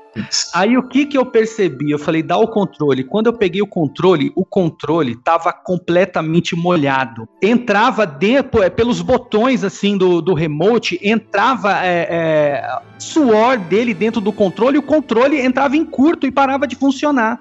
Aí 0.54 0.78
o 0.78 0.84
que 0.84 1.06
que 1.06 1.18
eu 1.18 1.26
percebi? 1.26 1.92
Eu 1.92 2.00
falei, 2.00 2.22
dá 2.22 2.38
o 2.38 2.48
controle. 2.48 3.04
Quando 3.04 3.28
eu 3.28 3.34
peguei 3.34 3.62
o 3.62 3.68
controle, 3.68 4.32
o 4.36 4.44
controle 4.44 5.16
tava 5.16 5.54
completamente 5.54 6.56
molhado. 6.56 7.28
Entrava 7.42 8.06
dentro, 8.06 8.62
é, 8.62 8.70
pelos 8.70 9.02
botões 9.02 9.64
assim 9.64 9.98
do, 9.98 10.22
do 10.22 10.34
remote, 10.34 11.00
entrava 11.02 11.86
é, 11.86 12.08
é, 12.10 12.80
suor 13.00 13.58
dele 13.58 13.94
dentro 13.94 14.20
do 14.20 14.34
controle, 14.34 14.76
e 14.76 14.80
o 14.80 14.84
controle 14.84 15.40
entrava 15.40 15.78
em 15.78 15.86
curto 15.86 16.28
e 16.28 16.32
parava 16.32 16.68
de 16.68 16.76
funcionar. 16.76 17.40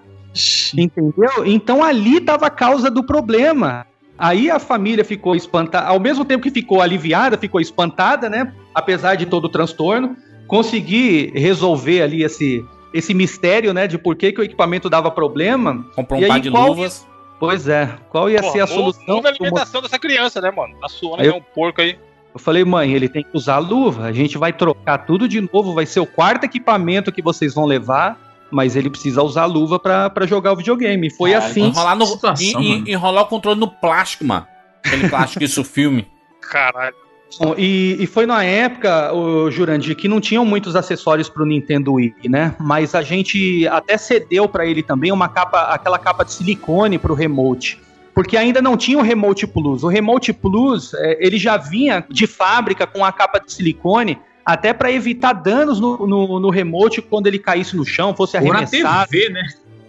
Entendeu? 0.77 1.45
Então 1.45 1.83
ali 1.83 2.19
estava 2.19 2.47
a 2.47 2.51
causa 2.51 2.91
do 2.91 3.03
problema. 3.03 3.87
Aí 4.17 4.51
a 4.51 4.59
família 4.59 5.05
ficou 5.05 5.35
espantada, 5.35 5.87
ao 5.89 5.99
mesmo 5.99 6.25
tempo 6.25 6.43
que 6.43 6.51
ficou 6.51 6.83
aliviada, 6.83 7.39
ficou 7.39 7.61
espantada, 7.61 8.29
né? 8.29 8.53
Apesar 8.75 9.15
de 9.15 9.25
todo 9.25 9.47
o 9.47 9.49
transtorno, 9.49 10.15
consegui 10.51 11.33
resolver 11.35 12.03
ali 12.03 12.23
esse, 12.23 12.65
esse 12.93 13.15
mistério, 13.15 13.73
né? 13.73 13.87
De 13.87 13.97
por 13.97 14.17
que, 14.17 14.33
que 14.33 14.41
o 14.41 14.45
equipamento 14.45 14.91
dava 14.91 15.11
problema. 15.11 15.87
Comprou 15.95 16.21
E 16.21 16.25
um 16.25 16.29
par 16.29 16.37
aí, 16.37 16.43
de 16.43 16.51
qual- 16.51 16.69
luvas. 16.69 17.07
Pois 17.39 17.67
é, 17.69 17.89
qual 18.11 18.29
ia 18.29 18.43
Pô, 18.43 18.51
ser 18.53 18.61
a 18.61 18.67
solução? 18.67 19.17
Muda 19.17 19.31
a 19.31 19.33
alimentação 19.33 19.81
dessa 19.81 19.99
criança, 19.99 20.43
né, 20.43 20.51
mano? 20.51 20.75
Tá 20.79 20.89
suando 20.89 21.23
Aí 21.23 21.29
aí 21.31 21.35
um 21.35 21.41
porco 21.41 21.81
aí. 21.81 21.99
Eu 22.35 22.39
falei, 22.39 22.65
mãe, 22.67 22.93
ele 22.93 23.09
tem 23.09 23.23
que 23.23 23.31
usar 23.35 23.57
luva. 23.59 24.05
A 24.05 24.13
gente 24.13 24.37
vai 24.37 24.53
trocar 24.53 24.99
tudo 24.99 25.27
de 25.27 25.41
novo. 25.41 25.73
Vai 25.73 25.87
ser 25.87 26.01
o 26.01 26.07
quarto 26.07 26.45
equipamento 26.45 27.11
que 27.11 27.23
vocês 27.23 27.55
vão 27.55 27.65
levar. 27.65 28.21
Mas 28.51 28.77
ele 28.77 28.91
precisa 28.91 29.23
usar 29.23 29.47
luva 29.47 29.79
pra 29.79 30.11
pra 30.11 30.27
jogar 30.27 30.53
o 30.53 30.57
videogame. 30.57 31.07
E 31.07 31.11
Foi 31.11 31.33
assim. 31.33 31.67
Enrolar, 31.69 31.97
no, 31.97 32.05
situação, 32.07 32.61
en- 32.61 32.85
enrolar 32.89 33.23
o 33.25 33.27
controle 33.27 33.59
no 33.59 33.69
plástico, 33.69 34.25
mano. 34.25 34.47
Aquele 34.85 35.09
plástico 35.09 35.43
isso 35.45 35.65
filme. 35.65 36.07
Caralho. 36.43 36.95
Bom, 37.39 37.55
E, 37.57 37.97
e 38.01 38.07
foi 38.07 38.27
na 38.27 38.43
época, 38.45 39.13
o 39.15 39.51
Jurandir, 39.51 39.97
que 39.97 40.09
não 40.09 40.21
tinham 40.21 40.45
muitos 40.45 40.75
acessórios 40.75 41.29
pro 41.29 41.47
Nintendo 41.47 41.95
Wii, 41.95 42.15
né? 42.29 42.55
Mas 42.59 42.95
a 42.95 43.03
gente 43.03 43.67
até 43.69 43.97
cedeu 43.97 44.49
pra 44.49 44.67
ele 44.67 44.83
também 44.83 45.13
uma 45.13 45.29
capa, 45.29 45.63
aquela 45.63 45.99
capa 45.99 46.25
de 46.25 46.33
silicone 46.33 46.99
pro 46.99 47.15
remote. 47.15 47.81
Porque 48.15 48.37
ainda 48.37 48.61
não 48.61 48.77
tinha 48.77 48.99
o 48.99 49.03
Remote 49.03 49.47
Plus. 49.47 49.85
O 49.85 49.89
Remote 49.89 50.33
Plus, 50.33 50.93
é, 50.95 51.25
ele 51.25 51.39
já 51.39 51.57
vinha 51.57 52.05
de 52.11 52.27
fábrica 52.27 52.87
com 52.87 53.05
a 53.05 53.13
capa 53.13 53.39
de 53.39 53.53
silicone, 53.53 54.19
até 54.45 54.73
pra 54.73 54.91
evitar 54.91 55.33
danos 55.33 55.79
no, 55.79 56.07
no, 56.07 56.41
no 56.41 56.51
remote 56.51 57.01
quando 57.01 57.29
ele 57.29 57.39
caísse 57.39 57.77
no 57.77 57.85
chão, 57.85 58.15
fosse 58.15 58.37
Ou 58.37 58.43
na 58.45 58.61
arremessado. 58.61 59.11
TV, 59.11 59.29
né? 59.31 59.43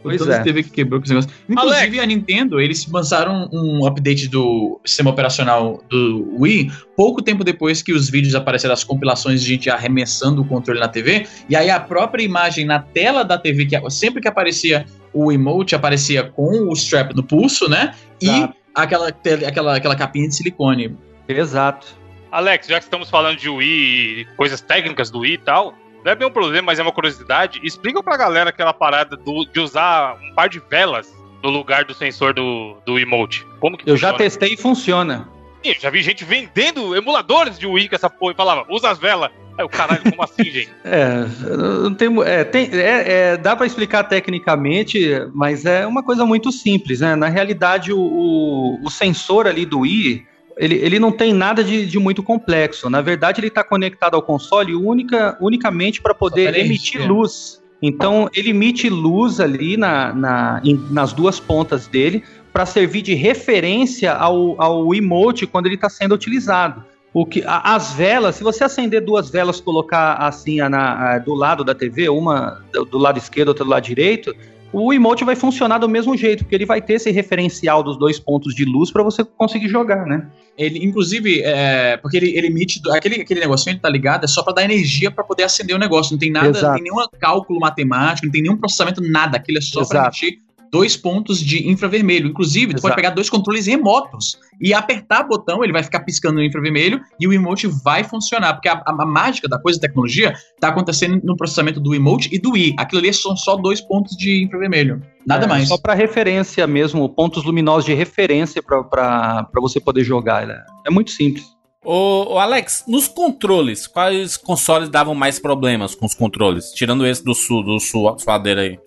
Pois 0.04 0.18
Todas 0.18 0.36
é. 0.36 0.38
as 0.40 0.44
TV 0.44 0.64
que 0.64 0.70
quebrou 0.72 1.00
com 1.00 1.06
esse 1.06 1.14
negócio. 1.14 1.32
Inclusive, 1.48 2.00
a 2.00 2.06
Nintendo, 2.06 2.60
eles 2.60 2.88
lançaram 2.88 3.50
um 3.54 3.86
update 3.86 4.28
do 4.28 4.80
sistema 4.84 5.12
operacional 5.12 5.84
do 5.90 6.38
Wii 6.40 6.72
pouco 6.96 7.22
tempo 7.22 7.44
depois 7.44 7.82
que 7.82 7.94
os 7.94 8.10
vídeos 8.10 8.36
apareceram, 8.36 8.74
as 8.74 8.84
compilações 8.84 9.42
de 9.42 9.48
gente 9.48 9.70
arremessando 9.70 10.42
o 10.42 10.46
controle 10.46 10.80
na 10.80 10.88
TV. 10.88 11.28
E 11.48 11.56
aí 11.56 11.70
a 11.70 11.80
própria 11.80 12.24
imagem 12.24 12.66
na 12.66 12.80
tela 12.80 13.24
da 13.24 13.38
TV, 13.38 13.66
que 13.66 13.90
sempre 13.90 14.22
que 14.22 14.28
aparecia 14.28 14.86
o 15.14 15.32
emote, 15.32 15.76
aparecia 15.76 16.24
com 16.24 16.70
o 16.70 16.74
strap 16.74 17.14
no 17.14 17.24
pulso, 17.24 17.70
né? 17.70 17.94
E 18.22 18.28
Exato. 18.28 18.56
aquela, 18.74 19.08
aquela, 19.08 19.76
aquela 19.78 19.96
capinha 19.96 20.28
de 20.28 20.36
silicone. 20.36 20.98
Exato. 21.28 22.02
Alex, 22.32 22.68
já 22.68 22.78
que 22.78 22.86
estamos 22.86 23.10
falando 23.10 23.38
de 23.38 23.50
Wii 23.50 24.22
e 24.22 24.26
coisas 24.38 24.62
técnicas 24.62 25.12
do 25.12 25.20
Wii 25.20 25.34
e 25.34 25.38
tal, 25.38 25.76
não 26.04 26.12
é 26.12 26.16
bem 26.16 26.28
um 26.28 26.32
problema, 26.32 26.68
mas 26.68 26.80
é 26.80 26.82
uma 26.82 26.92
curiosidade. 26.92 27.60
Explica 27.64 28.02
pra 28.04 28.18
galera 28.18 28.50
aquela 28.50 28.74
parada 28.74 29.16
do- 29.16 29.46
de 29.46 29.60
usar 29.60 30.16
um 30.22 30.34
par 30.34 30.50
de 30.50 30.60
velas 30.60 31.12
no 31.44 31.50
lugar 31.50 31.86
do 31.86 31.94
sensor 31.94 32.34
do, 32.34 32.78
do 32.86 33.00
emote. 33.00 33.46
Como 33.60 33.78
que 33.78 33.90
Eu 33.90 33.98
já 33.98 34.10
funciona? 34.10 34.18
testei 34.18 34.54
e 34.54 34.58
funciona. 34.58 35.28
Ih, 35.64 35.76
já 35.80 35.90
vi 35.90 36.02
gente 36.02 36.24
vendendo 36.26 36.96
emuladores 36.96 37.58
de 37.60 37.68
Wii 37.68 37.90
com 37.90 37.96
essa 37.96 38.10
porra 38.10 38.34
e 38.34 38.36
falava, 38.36 38.66
usa 38.70 38.90
as 38.90 38.98
velas. 39.00 39.30
Aí 39.58 39.66
o 39.66 39.70
caralho, 39.70 40.02
como 40.02 40.24
assim, 40.24 40.46
gente? 40.50 40.72
É, 40.84 41.26
não 41.58 41.94
tem, 41.94 42.10
é, 42.24 42.44
tem, 42.44 42.70
é, 42.74 43.12
é, 43.34 43.38
dá 43.38 43.56
para 43.56 43.66
explicar 43.66 44.04
tecnicamente, 44.06 45.00
mas 45.34 45.66
é 45.66 45.86
uma 45.86 46.02
coisa 46.04 46.26
muito 46.26 46.52
simples, 46.52 47.02
né? 47.02 47.16
Na 47.16 47.28
realidade, 47.28 47.92
o, 47.92 48.00
o, 48.00 48.80
o 48.84 48.90
sensor 48.90 49.48
ali 49.48 49.66
do 49.66 49.80
Wii, 49.82 50.26
ele, 50.58 50.76
ele 50.76 51.00
não 51.00 51.12
tem 51.12 51.34
nada 51.34 51.64
de, 51.64 51.86
de 51.86 52.00
muito 52.00 52.22
complexo. 52.24 52.90
Na 52.90 53.02
verdade, 53.02 53.40
ele 53.40 53.48
está 53.48 53.64
conectado 53.64 54.16
ao 54.16 54.22
console 54.22 54.76
única, 54.76 55.38
unicamente 55.42 56.02
para 56.02 56.14
poder 56.14 56.48
emitir 56.66 57.02
luz. 57.08 57.62
Então, 57.82 58.30
ele 58.36 58.52
emite 58.52 58.90
luz 58.90 59.40
ali 59.40 59.76
na, 59.76 60.14
na, 60.14 60.62
em- 60.64 60.80
nas 60.92 61.14
duas 61.14 61.40
pontas 61.40 61.88
dele 61.88 62.24
para 62.54 62.66
servir 62.66 63.02
de 63.02 63.14
referência 63.16 64.14
ao, 64.14 64.62
ao 64.62 64.94
emote 64.94 65.48
quando 65.48 65.66
ele 65.66 65.76
está 65.76 65.90
sendo 65.90 66.14
utilizado. 66.14 66.84
O 67.14 67.26
que, 67.26 67.44
a- 67.44 67.74
as 67.76 67.94
velas, 67.94 68.36
se 68.36 68.44
você 68.44 68.64
acender 68.64 69.04
duas 69.04 69.30
velas, 69.30 69.60
colocar 69.60 70.14
assim 70.14 70.62
a 70.62 70.70
na- 70.70 71.14
a- 71.16 71.18
do 71.20 71.34
lado 71.34 71.64
da 71.64 71.74
TV, 71.74 72.08
uma 72.08 72.62
do, 72.72 72.86
do 72.86 72.98
lado 72.98 73.18
esquerdo, 73.18 73.50
outra 73.50 73.66
do 73.66 73.70
lado 73.72 73.84
direito, 73.84 74.34
o 74.74 74.94
emote 74.94 75.24
vai 75.24 75.36
funcionar 75.36 75.78
do 75.78 75.90
mesmo 75.90 76.16
jeito, 76.16 76.44
porque 76.44 76.56
ele 76.56 76.66
vai 76.66 76.82
ter 76.82 76.94
esse 76.94 77.12
referencial 77.12 77.84
dos 77.84 77.98
dois 77.98 78.20
pontos 78.20 78.56
de 78.56 78.64
luz 78.64 78.92
para 78.92 79.04
você 79.04 79.24
conseguir 79.24 79.68
jogar, 79.68 80.06
né? 80.06 80.28
Ele, 80.58 80.84
inclusive, 80.84 81.42
é, 81.42 81.98
porque 81.98 82.18
ele, 82.18 82.36
ele 82.38 82.48
emite. 82.48 82.82
Aquele, 82.92 83.22
aquele 83.22 83.40
negocinho 83.40 83.76
que 83.76 83.82
tá 83.82 83.90
ligado 83.90 84.24
é 84.24 84.28
só 84.28 84.44
pra 84.44 84.54
dar 84.54 84.64
energia 84.64 85.10
pra 85.10 85.24
poder 85.24 85.44
acender 85.44 85.76
o 85.76 85.80
negócio. 85.80 86.14
Não 86.14 86.20
tem 86.20 86.32
nada, 86.32 86.50
Exato. 86.50 86.66
não 86.68 86.74
tem 86.74 86.84
nenhum 86.84 87.08
cálculo 87.20 87.60
matemático, 87.60 88.28
não 88.28 88.32
tem 88.32 88.42
nenhum 88.42 88.58
processamento, 88.58 89.02
nada. 89.02 89.38
Aquilo 89.38 89.58
é 89.58 89.62
só 89.62 89.86
pra 89.86 90.00
Exato. 90.00 90.26
emitir 90.26 90.40
dois 90.72 90.96
pontos 90.96 91.40
de 91.40 91.70
infravermelho. 91.70 92.28
Inclusive, 92.30 92.68
tu 92.68 92.78
Exato. 92.78 92.82
pode 92.84 92.96
pegar 92.96 93.10
dois 93.10 93.30
controles 93.30 93.68
remotos 93.68 94.38
e 94.62 94.74
apertar 94.74 95.26
o 95.26 95.28
botão, 95.28 95.64
ele 95.64 95.74
vai 95.74 95.84
ficar 95.84 96.00
piscando 96.02 96.36
no 96.36 96.44
infravermelho 96.44 97.02
e 97.20 97.28
o 97.28 97.34
emote 97.34 97.68
vai 97.68 98.04
funcionar. 98.04 98.54
Porque 98.54 98.70
a, 98.70 98.74
a- 98.74 98.84
a 99.02 99.06
mágica 99.06 99.48
da 99.50 99.60
coisa, 99.60 99.78
a 99.78 99.82
tecnologia, 99.82 100.34
tá 100.60 100.70
acontecendo 100.70 101.20
no 101.24 101.36
processamento 101.36 101.80
do 101.80 101.94
emote 101.94 102.30
e 102.32 102.40
do 102.40 102.56
i. 102.56 102.74
Aquilo 102.80 103.00
ali 103.02 103.14
são 103.14 103.36
só 103.36 103.56
dois 103.58 103.82
pontos 103.82 104.16
de 104.16 104.44
infravermelho. 104.46 105.02
Nada 105.28 105.46
É, 105.46 105.50
mais. 105.50 105.68
Só 105.68 105.78
para 105.78 105.94
referência 105.94 106.66
mesmo, 106.66 107.08
pontos 107.10 107.44
luminosos 107.44 107.86
de 107.86 107.94
referência 107.94 108.64
para 108.64 109.46
você 109.56 109.80
poder 109.80 110.04
jogar. 110.04 110.48
né? 110.48 110.64
É 110.88 110.90
muito 110.90 111.12
simples. 111.12 111.44
Ô, 111.84 112.34
ô, 112.36 112.38
Alex, 112.38 112.84
nos 112.88 113.08
controles, 113.08 113.88
quais 113.88 114.38
consoles 114.38 114.88
davam 114.88 115.16
mais 115.16 115.40
problemas 115.40 115.96
com 115.96 116.06
os 116.06 116.14
controles? 116.14 116.72
Tirando 116.72 117.06
esse 117.08 117.24
do 117.26 117.34
sul, 117.34 117.64
do 117.64 117.80
sul, 117.80 118.18
suadeira 118.20 118.62
aí. 118.62 118.78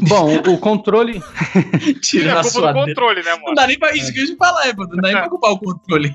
Bom, 0.00 0.36
o 0.36 0.58
controle. 0.58 1.22
É 1.54 1.92
Tirando 2.00 2.36
a 2.36 2.40
a 2.40 2.42
culpa 2.42 2.50
sua 2.58 2.72
do 2.72 2.78
controle, 2.80 3.22
né, 3.22 3.30
Não 3.32 3.42
mano? 3.42 3.54
dá 3.54 3.66
nem 3.66 3.78
pra 3.78 3.94
isso 3.94 4.12
que 4.12 4.18
eu 4.18 4.24
ia 4.24 4.30
te 4.32 4.36
falar, 4.36 4.66
é, 4.66 4.74
pô, 4.74 4.82
não 4.86 4.96
dá 4.96 5.02
nem 5.08 5.12
pra 5.12 5.28
culpar 5.28 5.50
o 5.52 5.58
controle. 5.58 6.14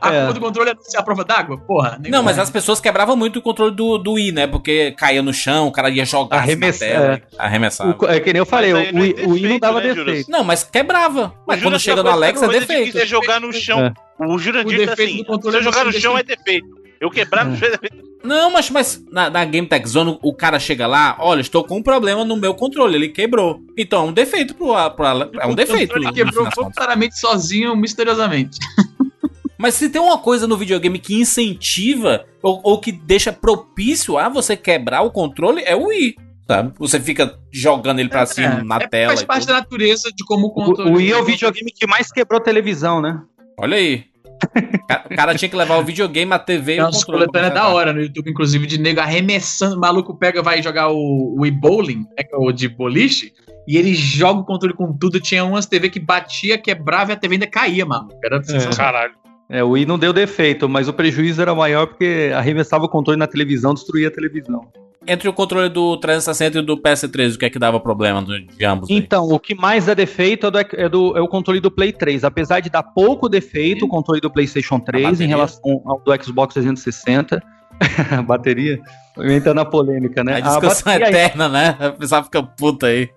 A 0.00 0.12
É. 0.12 0.18
culpa 0.20 0.34
do 0.34 0.40
controle 0.40 0.70
é 0.70 0.98
a 0.98 1.02
prova 1.02 1.24
d'água? 1.24 1.56
Porra. 1.58 1.98
nem 2.00 2.10
Não, 2.12 2.22
mas 2.22 2.38
as 2.38 2.50
pessoas 2.50 2.80
quebravam 2.80 3.16
muito 3.16 3.38
o 3.38 3.42
controle 3.42 3.74
do, 3.74 3.96
do 3.98 4.12
Wii, 4.12 4.32
né? 4.32 4.46
Porque 4.46 4.92
caía 4.92 5.22
no 5.22 5.32
chão, 5.32 5.66
o 5.68 5.72
cara 5.72 5.88
ia 5.88 6.04
jogar 6.04 6.36
Arremessa- 6.36 6.84
na 6.86 6.92
tela, 6.92 7.14
é. 7.14 7.22
arremessava. 7.38 7.96
O, 7.98 8.06
é 8.06 8.20
que 8.20 8.32
nem 8.32 8.38
eu 8.40 8.46
falei, 8.46 8.72
o, 8.72 8.76
não 8.76 8.80
é 8.82 8.90
o, 9.26 9.30
o 9.30 9.38
I 9.38 9.48
não 9.48 9.58
dava 9.58 9.80
defeito, 9.80 9.98
né, 9.98 10.04
defeito. 10.04 10.30
Não, 10.30 10.44
mas 10.44 10.62
quebrava. 10.62 11.32
Mas 11.46 11.62
quando 11.62 11.78
chega 11.80 11.96
no 12.02 12.02
falou 12.10 12.16
Alex 12.24 12.42
é 12.42 12.44
coisa 12.44 12.60
defeito. 12.60 12.80
difícil 12.84 13.00
É 13.02 13.06
jogar 13.06 13.40
no 13.40 13.52
chão. 13.52 13.80
É. 13.86 13.92
O 14.26 14.38
Jurandir 14.38 14.82
O 14.82 14.86
defeito 14.86 15.32
assim: 15.32 15.40
se 15.42 15.48
eu 15.48 15.60
é 15.60 15.62
jogar 15.62 15.84
no 15.86 15.92
você 15.92 16.00
chão 16.00 16.18
é 16.18 16.22
defeito. 16.22 16.66
Eu 17.00 17.10
quebrar 17.10 17.44
no 17.44 17.56
chão 17.56 17.68
é 17.68 17.72
defeito. 17.72 18.06
Não, 18.24 18.50
mas, 18.50 18.70
mas 18.70 19.04
na, 19.10 19.30
na 19.30 19.44
Game 19.44 19.68
Tech 19.68 19.86
Zone 19.88 20.18
o 20.20 20.34
cara 20.34 20.58
chega 20.58 20.86
lá, 20.86 21.16
olha, 21.20 21.40
estou 21.40 21.64
com 21.64 21.76
um 21.76 21.82
problema 21.82 22.24
no 22.24 22.36
meu 22.36 22.54
controle, 22.54 22.96
ele 22.96 23.08
quebrou. 23.08 23.60
Então 23.76 24.06
é 24.06 24.08
um 24.08 24.12
defeito 24.12 24.54
pro, 24.54 24.90
pro 24.90 25.06
É 25.40 25.46
um 25.46 25.54
defeito. 25.54 25.96
Ele 25.96 26.12
quebrou 26.12 26.48
voluntariamente 26.54 27.18
sozinho, 27.18 27.76
misteriosamente. 27.76 28.58
Mas 29.58 29.74
se 29.74 29.88
tem 29.88 30.00
uma 30.00 30.18
coisa 30.18 30.46
no 30.46 30.56
videogame 30.56 30.98
que 30.98 31.14
incentiva 31.14 32.26
ou, 32.42 32.60
ou 32.62 32.80
que 32.80 32.92
deixa 32.92 33.32
propício 33.32 34.18
a 34.18 34.28
você 34.28 34.56
quebrar 34.56 35.02
o 35.02 35.10
controle, 35.10 35.62
é 35.64 35.74
o 35.74 35.86
Wii. 35.86 36.16
Sabe? 36.46 36.72
Você 36.78 37.00
fica 37.00 37.38
jogando 37.50 37.98
ele 37.98 38.08
pra 38.08 38.26
cima 38.26 38.62
na 38.62 38.76
é, 38.76 38.86
tela. 38.86 39.08
Faz 39.08 39.22
e 39.22 39.26
parte 39.26 39.46
tudo. 39.46 39.54
da 39.54 39.60
natureza 39.60 40.10
de 40.14 40.24
como 40.24 40.48
o 40.48 40.50
controle. 40.50 40.90
O, 40.90 40.94
o 40.94 40.96
Wii 40.96 41.12
é 41.12 41.16
o 41.16 41.24
videogame 41.24 41.72
que 41.72 41.86
mais 41.86 42.12
quebrou 42.12 42.40
televisão, 42.40 43.00
né? 43.00 43.20
Olha 43.58 43.76
aí. 43.76 44.04
O 45.10 45.16
cara 45.16 45.34
tinha 45.34 45.48
que 45.48 45.56
levar 45.56 45.78
o 45.78 45.84
videogame, 45.84 46.32
a 46.32 46.38
TV 46.38 46.76
e 46.76 46.80
o 46.80 46.84
controle. 46.84 47.04
pra 47.04 47.14
coletâneas 47.14 47.54
da 47.54 47.68
hora 47.68 47.92
no 47.92 48.00
YouTube, 48.00 48.30
inclusive, 48.30 48.66
de 48.66 48.78
nego 48.78 49.00
arremessando. 49.00 49.76
O 49.76 49.80
maluco 49.80 50.14
pega, 50.16 50.42
vai 50.42 50.62
jogar 50.62 50.90
o, 50.90 51.36
o 51.38 51.46
e-bowling, 51.46 52.04
né, 52.16 52.22
que 52.22 52.34
é 52.34 52.38
o 52.38 52.52
de 52.52 52.68
boliche, 52.68 53.32
e 53.66 53.76
ele 53.76 53.94
joga 53.94 54.40
o 54.40 54.44
controle 54.44 54.74
com 54.74 54.92
tudo. 54.92 55.20
Tinha 55.20 55.44
umas 55.44 55.66
TV 55.66 55.88
que 55.88 56.00
batia, 56.00 56.58
quebrava 56.58 57.12
e 57.12 57.14
a 57.14 57.16
TV 57.16 57.36
ainda 57.36 57.46
caía, 57.46 57.86
mano. 57.86 58.08
Era 58.22 58.42
sensacional. 58.42 58.76
Caralho. 58.76 59.14
É, 59.48 59.62
o 59.62 59.70
Wii 59.70 59.86
não 59.86 59.98
deu 59.98 60.12
defeito, 60.12 60.68
mas 60.68 60.88
o 60.88 60.92
prejuízo 60.92 61.40
era 61.40 61.54
maior 61.54 61.86
porque 61.86 62.32
arremessava 62.34 62.84
o 62.84 62.88
controle 62.88 63.18
na 63.18 63.26
televisão, 63.28 63.74
destruía 63.74 64.08
a 64.08 64.10
televisão. 64.10 64.68
Entre 65.06 65.28
o 65.28 65.32
controle 65.32 65.68
do 65.68 65.96
360 65.98 66.58
e 66.58 66.62
do 66.62 66.76
PS3, 66.76 67.34
o 67.34 67.38
que 67.38 67.44
é 67.46 67.50
que 67.50 67.58
dava 67.58 67.78
problema 67.78 68.22
de 68.24 68.64
ambos? 68.64 68.90
aí? 68.90 68.96
Então, 68.96 69.24
o 69.28 69.38
que 69.38 69.54
mais 69.54 69.86
dá 69.86 69.94
defeito 69.94 70.46
é, 70.46 70.50
do, 70.50 70.58
é, 70.58 70.88
do- 70.88 71.16
é 71.16 71.20
o 71.20 71.28
controle 71.28 71.60
do 71.60 71.70
Play 71.70 71.92
3. 71.92 72.24
Apesar 72.24 72.60
de 72.60 72.68
dar 72.70 72.82
pouco 72.82 73.28
defeito, 73.28 73.84
o 73.84 73.88
controle 73.88 74.20
do 74.20 74.30
PlayStation 74.30 74.78
3 74.80 75.20
em 75.20 75.26
relação 75.26 75.80
ao 75.86 76.00
do 76.00 76.24
Xbox 76.24 76.54
360. 76.54 77.42
a 78.18 78.22
bateria. 78.22 78.80
Entra 79.18 79.52
na 79.54 79.64
polêmica, 79.64 80.24
né? 80.24 80.36
A 80.36 80.40
discussão 80.40 80.92
bateria- 80.94 81.08
eterna, 81.08 81.48
né? 81.48 81.76
A 81.78 81.90
pessoa 81.90 82.22
fica 82.24 82.42
puta 82.42 82.86
aí. 82.86 83.08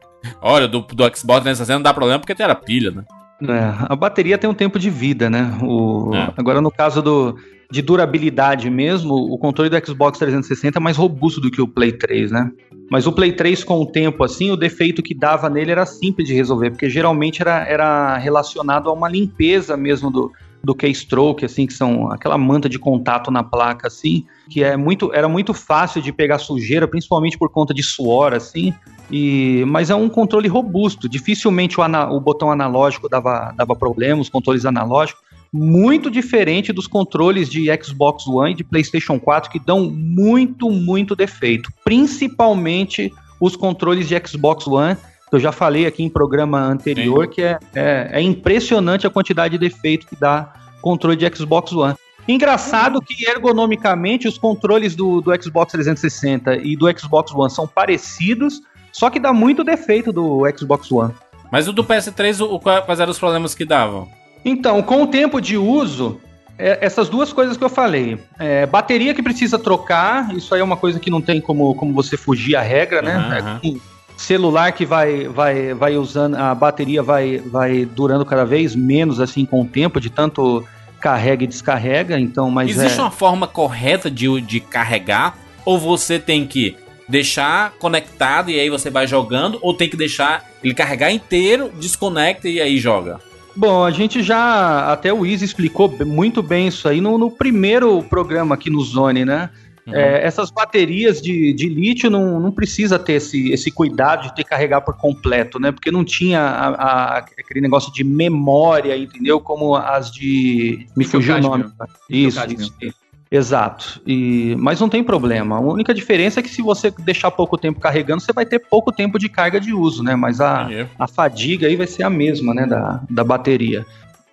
Olha, 0.42 0.68
do, 0.68 0.82
do 0.82 1.04
Xbox 1.16 1.44
360 1.44 1.74
não 1.76 1.82
dá 1.82 1.94
problema 1.94 2.20
porque 2.20 2.42
era 2.44 2.54
pilha, 2.56 2.92
né? 2.92 3.04
É, 3.42 3.86
a 3.88 3.96
bateria 3.96 4.38
tem 4.38 4.50
um 4.50 4.54
tempo 4.54 4.78
de 4.78 4.90
vida, 4.90 5.30
né? 5.30 5.58
O- 5.64 6.12
É. 6.14 6.34
Agora, 6.36 6.60
no 6.60 6.70
caso 6.70 7.02
do, 7.02 7.38
de 7.72 7.82
durabilidade 7.82 8.70
mesmo, 8.70 9.14
o 9.14 9.38
controle 9.38 9.70
do 9.70 9.86
Xbox 9.86 10.18
360 10.18 10.80
é 10.80 10.82
mais 10.82 10.98
robusto 10.98 11.40
do 11.40 11.52
que 11.52 11.62
o 11.62 11.68
Play 11.68 11.92
3, 11.92 12.32
né? 12.32 12.52
Mas 12.90 13.06
o 13.06 13.12
Play 13.12 13.32
3, 13.32 13.64
com 13.64 13.80
o 13.80 13.86
tempo, 13.86 14.24
assim, 14.24 14.50
o 14.50 14.58
defeito 14.58 15.04
que 15.04 15.14
dava 15.14 15.48
nele 15.50 15.72
era 15.72 15.86
simples 15.86 16.28
de 16.28 16.34
resolver, 16.34 16.72
porque 16.72 16.90
geralmente 16.90 17.42
era, 17.42 17.64
era 17.68 18.18
relacionado 18.18 18.90
a 18.90 18.94
uma 18.94 19.08
limpeza 19.08 19.78
mesmo 19.78 20.10
do, 20.10 20.32
do 20.64 20.74
keystroke, 20.74 21.46
assim, 21.46 21.68
que 21.68 21.74
são 21.74 22.12
aquela 22.12 22.40
manta 22.40 22.68
de 22.68 22.80
contato 22.80 23.30
na 23.30 23.44
placa, 23.44 23.86
assim, 23.86 24.26
que 24.50 24.64
é 24.64 24.76
muito, 24.76 25.14
era 25.14 25.30
muito 25.30 25.54
fácil 25.54 26.02
de 26.02 26.12
pegar 26.12 26.40
sujeira, 26.40 26.88
principalmente 26.88 27.38
por 27.38 27.50
conta 27.52 27.72
de 27.72 27.84
suor, 27.84 28.34
assim, 28.34 28.74
e, 29.12 29.64
mas 29.68 29.92
é 29.92 29.96
um 29.96 30.10
controle 30.10 30.48
robusto. 30.48 31.08
Dificilmente 31.08 31.80
o, 31.80 31.84
ana- 31.84 32.12
o 32.12 32.20
botão 32.20 32.52
analógico 32.52 33.08
dava, 33.08 33.54
dava 33.56 33.76
problema, 33.76 34.22
os 34.22 34.30
controles 34.30 34.66
analógicos. 34.66 35.29
Muito 35.52 36.12
diferente 36.12 36.72
dos 36.72 36.86
controles 36.88 37.50
de 37.50 37.66
Xbox 37.84 38.28
One 38.28 38.52
e 38.52 38.56
de 38.56 38.64
PlayStation 38.64 39.20
4, 39.20 39.50
que 39.50 39.60
dão 39.60 39.90
muito, 39.90 40.70
muito 40.70 41.16
defeito. 41.16 41.72
Principalmente 41.84 43.12
os 43.40 43.56
controles 43.56 44.08
de 44.08 44.22
Xbox 44.28 44.68
One, 44.68 44.96
que 44.96 45.36
eu 45.36 45.40
já 45.40 45.52
falei 45.52 45.86
aqui 45.86 46.04
em 46.04 46.10
programa 46.10 46.60
anterior, 46.62 47.28
que 47.28 47.42
é, 47.42 47.58
é, 47.74 48.10
é 48.14 48.22
impressionante 48.22 49.08
a 49.08 49.10
quantidade 49.10 49.58
de 49.58 49.70
defeito 49.70 50.06
que 50.08 50.16
dá 50.16 50.54
controle 50.82 51.16
de 51.16 51.36
Xbox 51.36 51.72
One. 51.72 51.96
Engraçado 52.28 53.02
que 53.02 53.26
ergonomicamente 53.28 54.28
os 54.28 54.38
controles 54.38 54.96
do, 54.96 55.20
do 55.22 55.32
Xbox 55.42 55.72
360 55.72 56.58
e 56.58 56.76
do 56.76 56.86
Xbox 56.98 57.34
One 57.34 57.50
são 57.50 57.68
parecidos, 57.68 58.62
só 58.92 59.10
que 59.10 59.20
dá 59.20 59.34
muito 59.34 59.64
defeito 59.64 60.12
do 60.12 60.42
Xbox 60.56 60.92
One. 60.92 61.14
Mas 61.52 61.68
o 61.68 61.74
do 61.74 61.84
PS3, 61.84 62.40
o, 62.46 62.56
o- 62.56 62.60
quais 62.60 63.00
eram 63.00 63.12
os 63.12 63.18
problemas 63.18 63.56
que 63.56 63.66
davam? 63.66 64.08
Então, 64.44 64.82
com 64.82 65.04
o 65.04 65.08
tempo 65.08 65.42
de 65.42 65.58
uso, 65.58 66.20
é, 66.58 66.78
essas 66.82 67.10
duas 67.10 67.32
coisas 67.32 67.58
que 67.58 67.64
eu 67.64 67.70
falei. 67.70 68.18
É, 68.38 68.66
bateria 68.66 69.14
que 69.14 69.24
precisa 69.24 69.58
trocar, 69.58 70.36
isso 70.36 70.54
aí 70.54 70.62
é 70.62 70.64
uma 70.64 70.78
coisa 70.78 71.00
que 71.00 71.10
não 71.10 71.22
tem 71.22 71.40
como, 71.40 71.74
como 71.76 71.94
você 71.94 72.18
fugir 72.18 72.56
à 72.56 72.62
regra, 72.62 73.02
né? 73.02 73.16
Aham, 73.16 73.62
É 73.64 74.00
celular 74.20 74.74
que 74.74 74.86
vai, 74.86 75.28
vai, 75.28 75.74
vai 75.74 75.96
usando, 75.96 76.36
a 76.36 76.54
bateria 76.54 77.02
vai, 77.02 77.38
vai 77.38 77.86
durando 77.86 78.26
cada 78.26 78.44
vez 78.44 78.76
menos 78.76 79.20
assim 79.20 79.46
com 79.46 79.62
o 79.62 79.66
tempo, 79.66 80.00
de 80.00 80.10
tanto 80.10 80.66
carrega 81.00 81.46
e 81.46 81.48
descarrega, 81.48 82.20
então, 82.20 82.52
mas 82.52 82.70
Existe 82.70 83.00
é... 83.00 83.02
uma 83.02 83.12
forma 83.12 83.48
correta 83.48 84.12
de, 84.12 84.42
de 84.42 84.60
carregar? 84.60 85.38
Ou 85.64 85.80
você 85.80 86.20
tem 86.20 86.46
que 86.46 86.76
deixar 87.08 87.72
conectado 87.80 88.52
e 88.52 88.60
aí 88.60 88.70
você 88.70 88.90
vai 88.90 89.08
jogando? 89.08 89.58
Ou 89.62 89.74
tem 89.74 89.90
que 89.90 89.96
deixar 89.96 90.46
ele 90.62 90.74
carregar 90.74 91.12
inteiro, 91.12 91.72
desconecta 91.80 92.50
e 92.50 92.60
aí 92.60 92.78
joga? 92.78 93.22
Bom, 93.56 93.84
a 93.84 93.92
gente 93.92 94.22
já, 94.24 94.92
até 94.92 95.12
o 95.14 95.26
Izzy 95.26 95.46
explicou 95.46 95.90
muito 96.06 96.42
bem 96.42 96.68
isso 96.68 96.88
aí 96.88 97.02
no, 97.02 97.18
no 97.18 97.30
primeiro 97.32 98.02
programa 98.04 98.56
aqui 98.56 98.70
no 98.70 98.82
Zone, 98.82 99.26
né? 99.26 99.50
Uhum. 99.88 99.96
É, 99.96 100.24
essas 100.26 100.52
baterias 100.52 101.20
de, 101.22 101.52
de 101.54 101.68
lítio 101.68 102.10
não, 102.10 102.40
não 102.40 102.52
precisa 102.52 103.00
ter 103.00 103.14
esse, 103.14 103.52
esse 103.52 103.72
cuidado 103.72 104.24
de 104.24 104.36
ter 104.36 104.44
que 104.44 104.50
carregar 104.50 104.82
por 104.82 104.96
completo, 104.96 105.60
né? 105.60 105.72
Porque 105.72 105.90
não 105.92 106.04
tinha 106.06 106.40
a- 106.42 106.68
a- 106.70 107.18
aquele 107.18 107.60
negócio 107.62 107.92
de 107.92 108.04
memória, 108.04 108.96
entendeu? 108.96 109.40
Como 109.40 109.76
as 109.76 110.12
de. 110.12 110.86
Me 110.96 111.04
fugiu 111.06 111.36
o 111.36 111.42
nome. 111.42 111.66
Isso, 112.10 112.40
Microcádmio. 112.40 112.62
isso, 112.62 112.74
isso. 112.82 112.99
Exato. 113.32 114.02
E, 114.08 114.56
mas 114.58 114.80
não 114.80 114.90
tem 114.90 115.04
problema. 115.04 115.58
A 115.58 115.60
única 115.60 115.94
diferença 115.94 116.40
é 116.40 116.44
que 116.44 116.50
se 116.50 116.62
você 116.62 116.92
deixar 116.92 117.30
pouco 117.30 117.58
tempo 117.58 117.80
carregando, 117.80 118.22
você 118.22 118.34
vai 118.34 118.46
ter 118.46 118.60
pouco 118.60 118.92
tempo 118.92 119.20
de 119.20 119.30
carga 119.30 119.60
de 119.60 119.72
uso, 119.74 120.02
né? 120.04 120.16
Mas 120.16 120.42
a, 120.42 120.64
Entendi. 120.64 120.90
a 120.98 121.08
fadiga 121.08 121.68
aí 121.68 121.76
vai 121.76 121.86
ser 121.86 122.04
a 122.04 122.10
mesma, 122.10 122.54
né, 122.54 122.66
da, 122.66 123.02
da 123.10 123.24
bateria. 123.24 123.86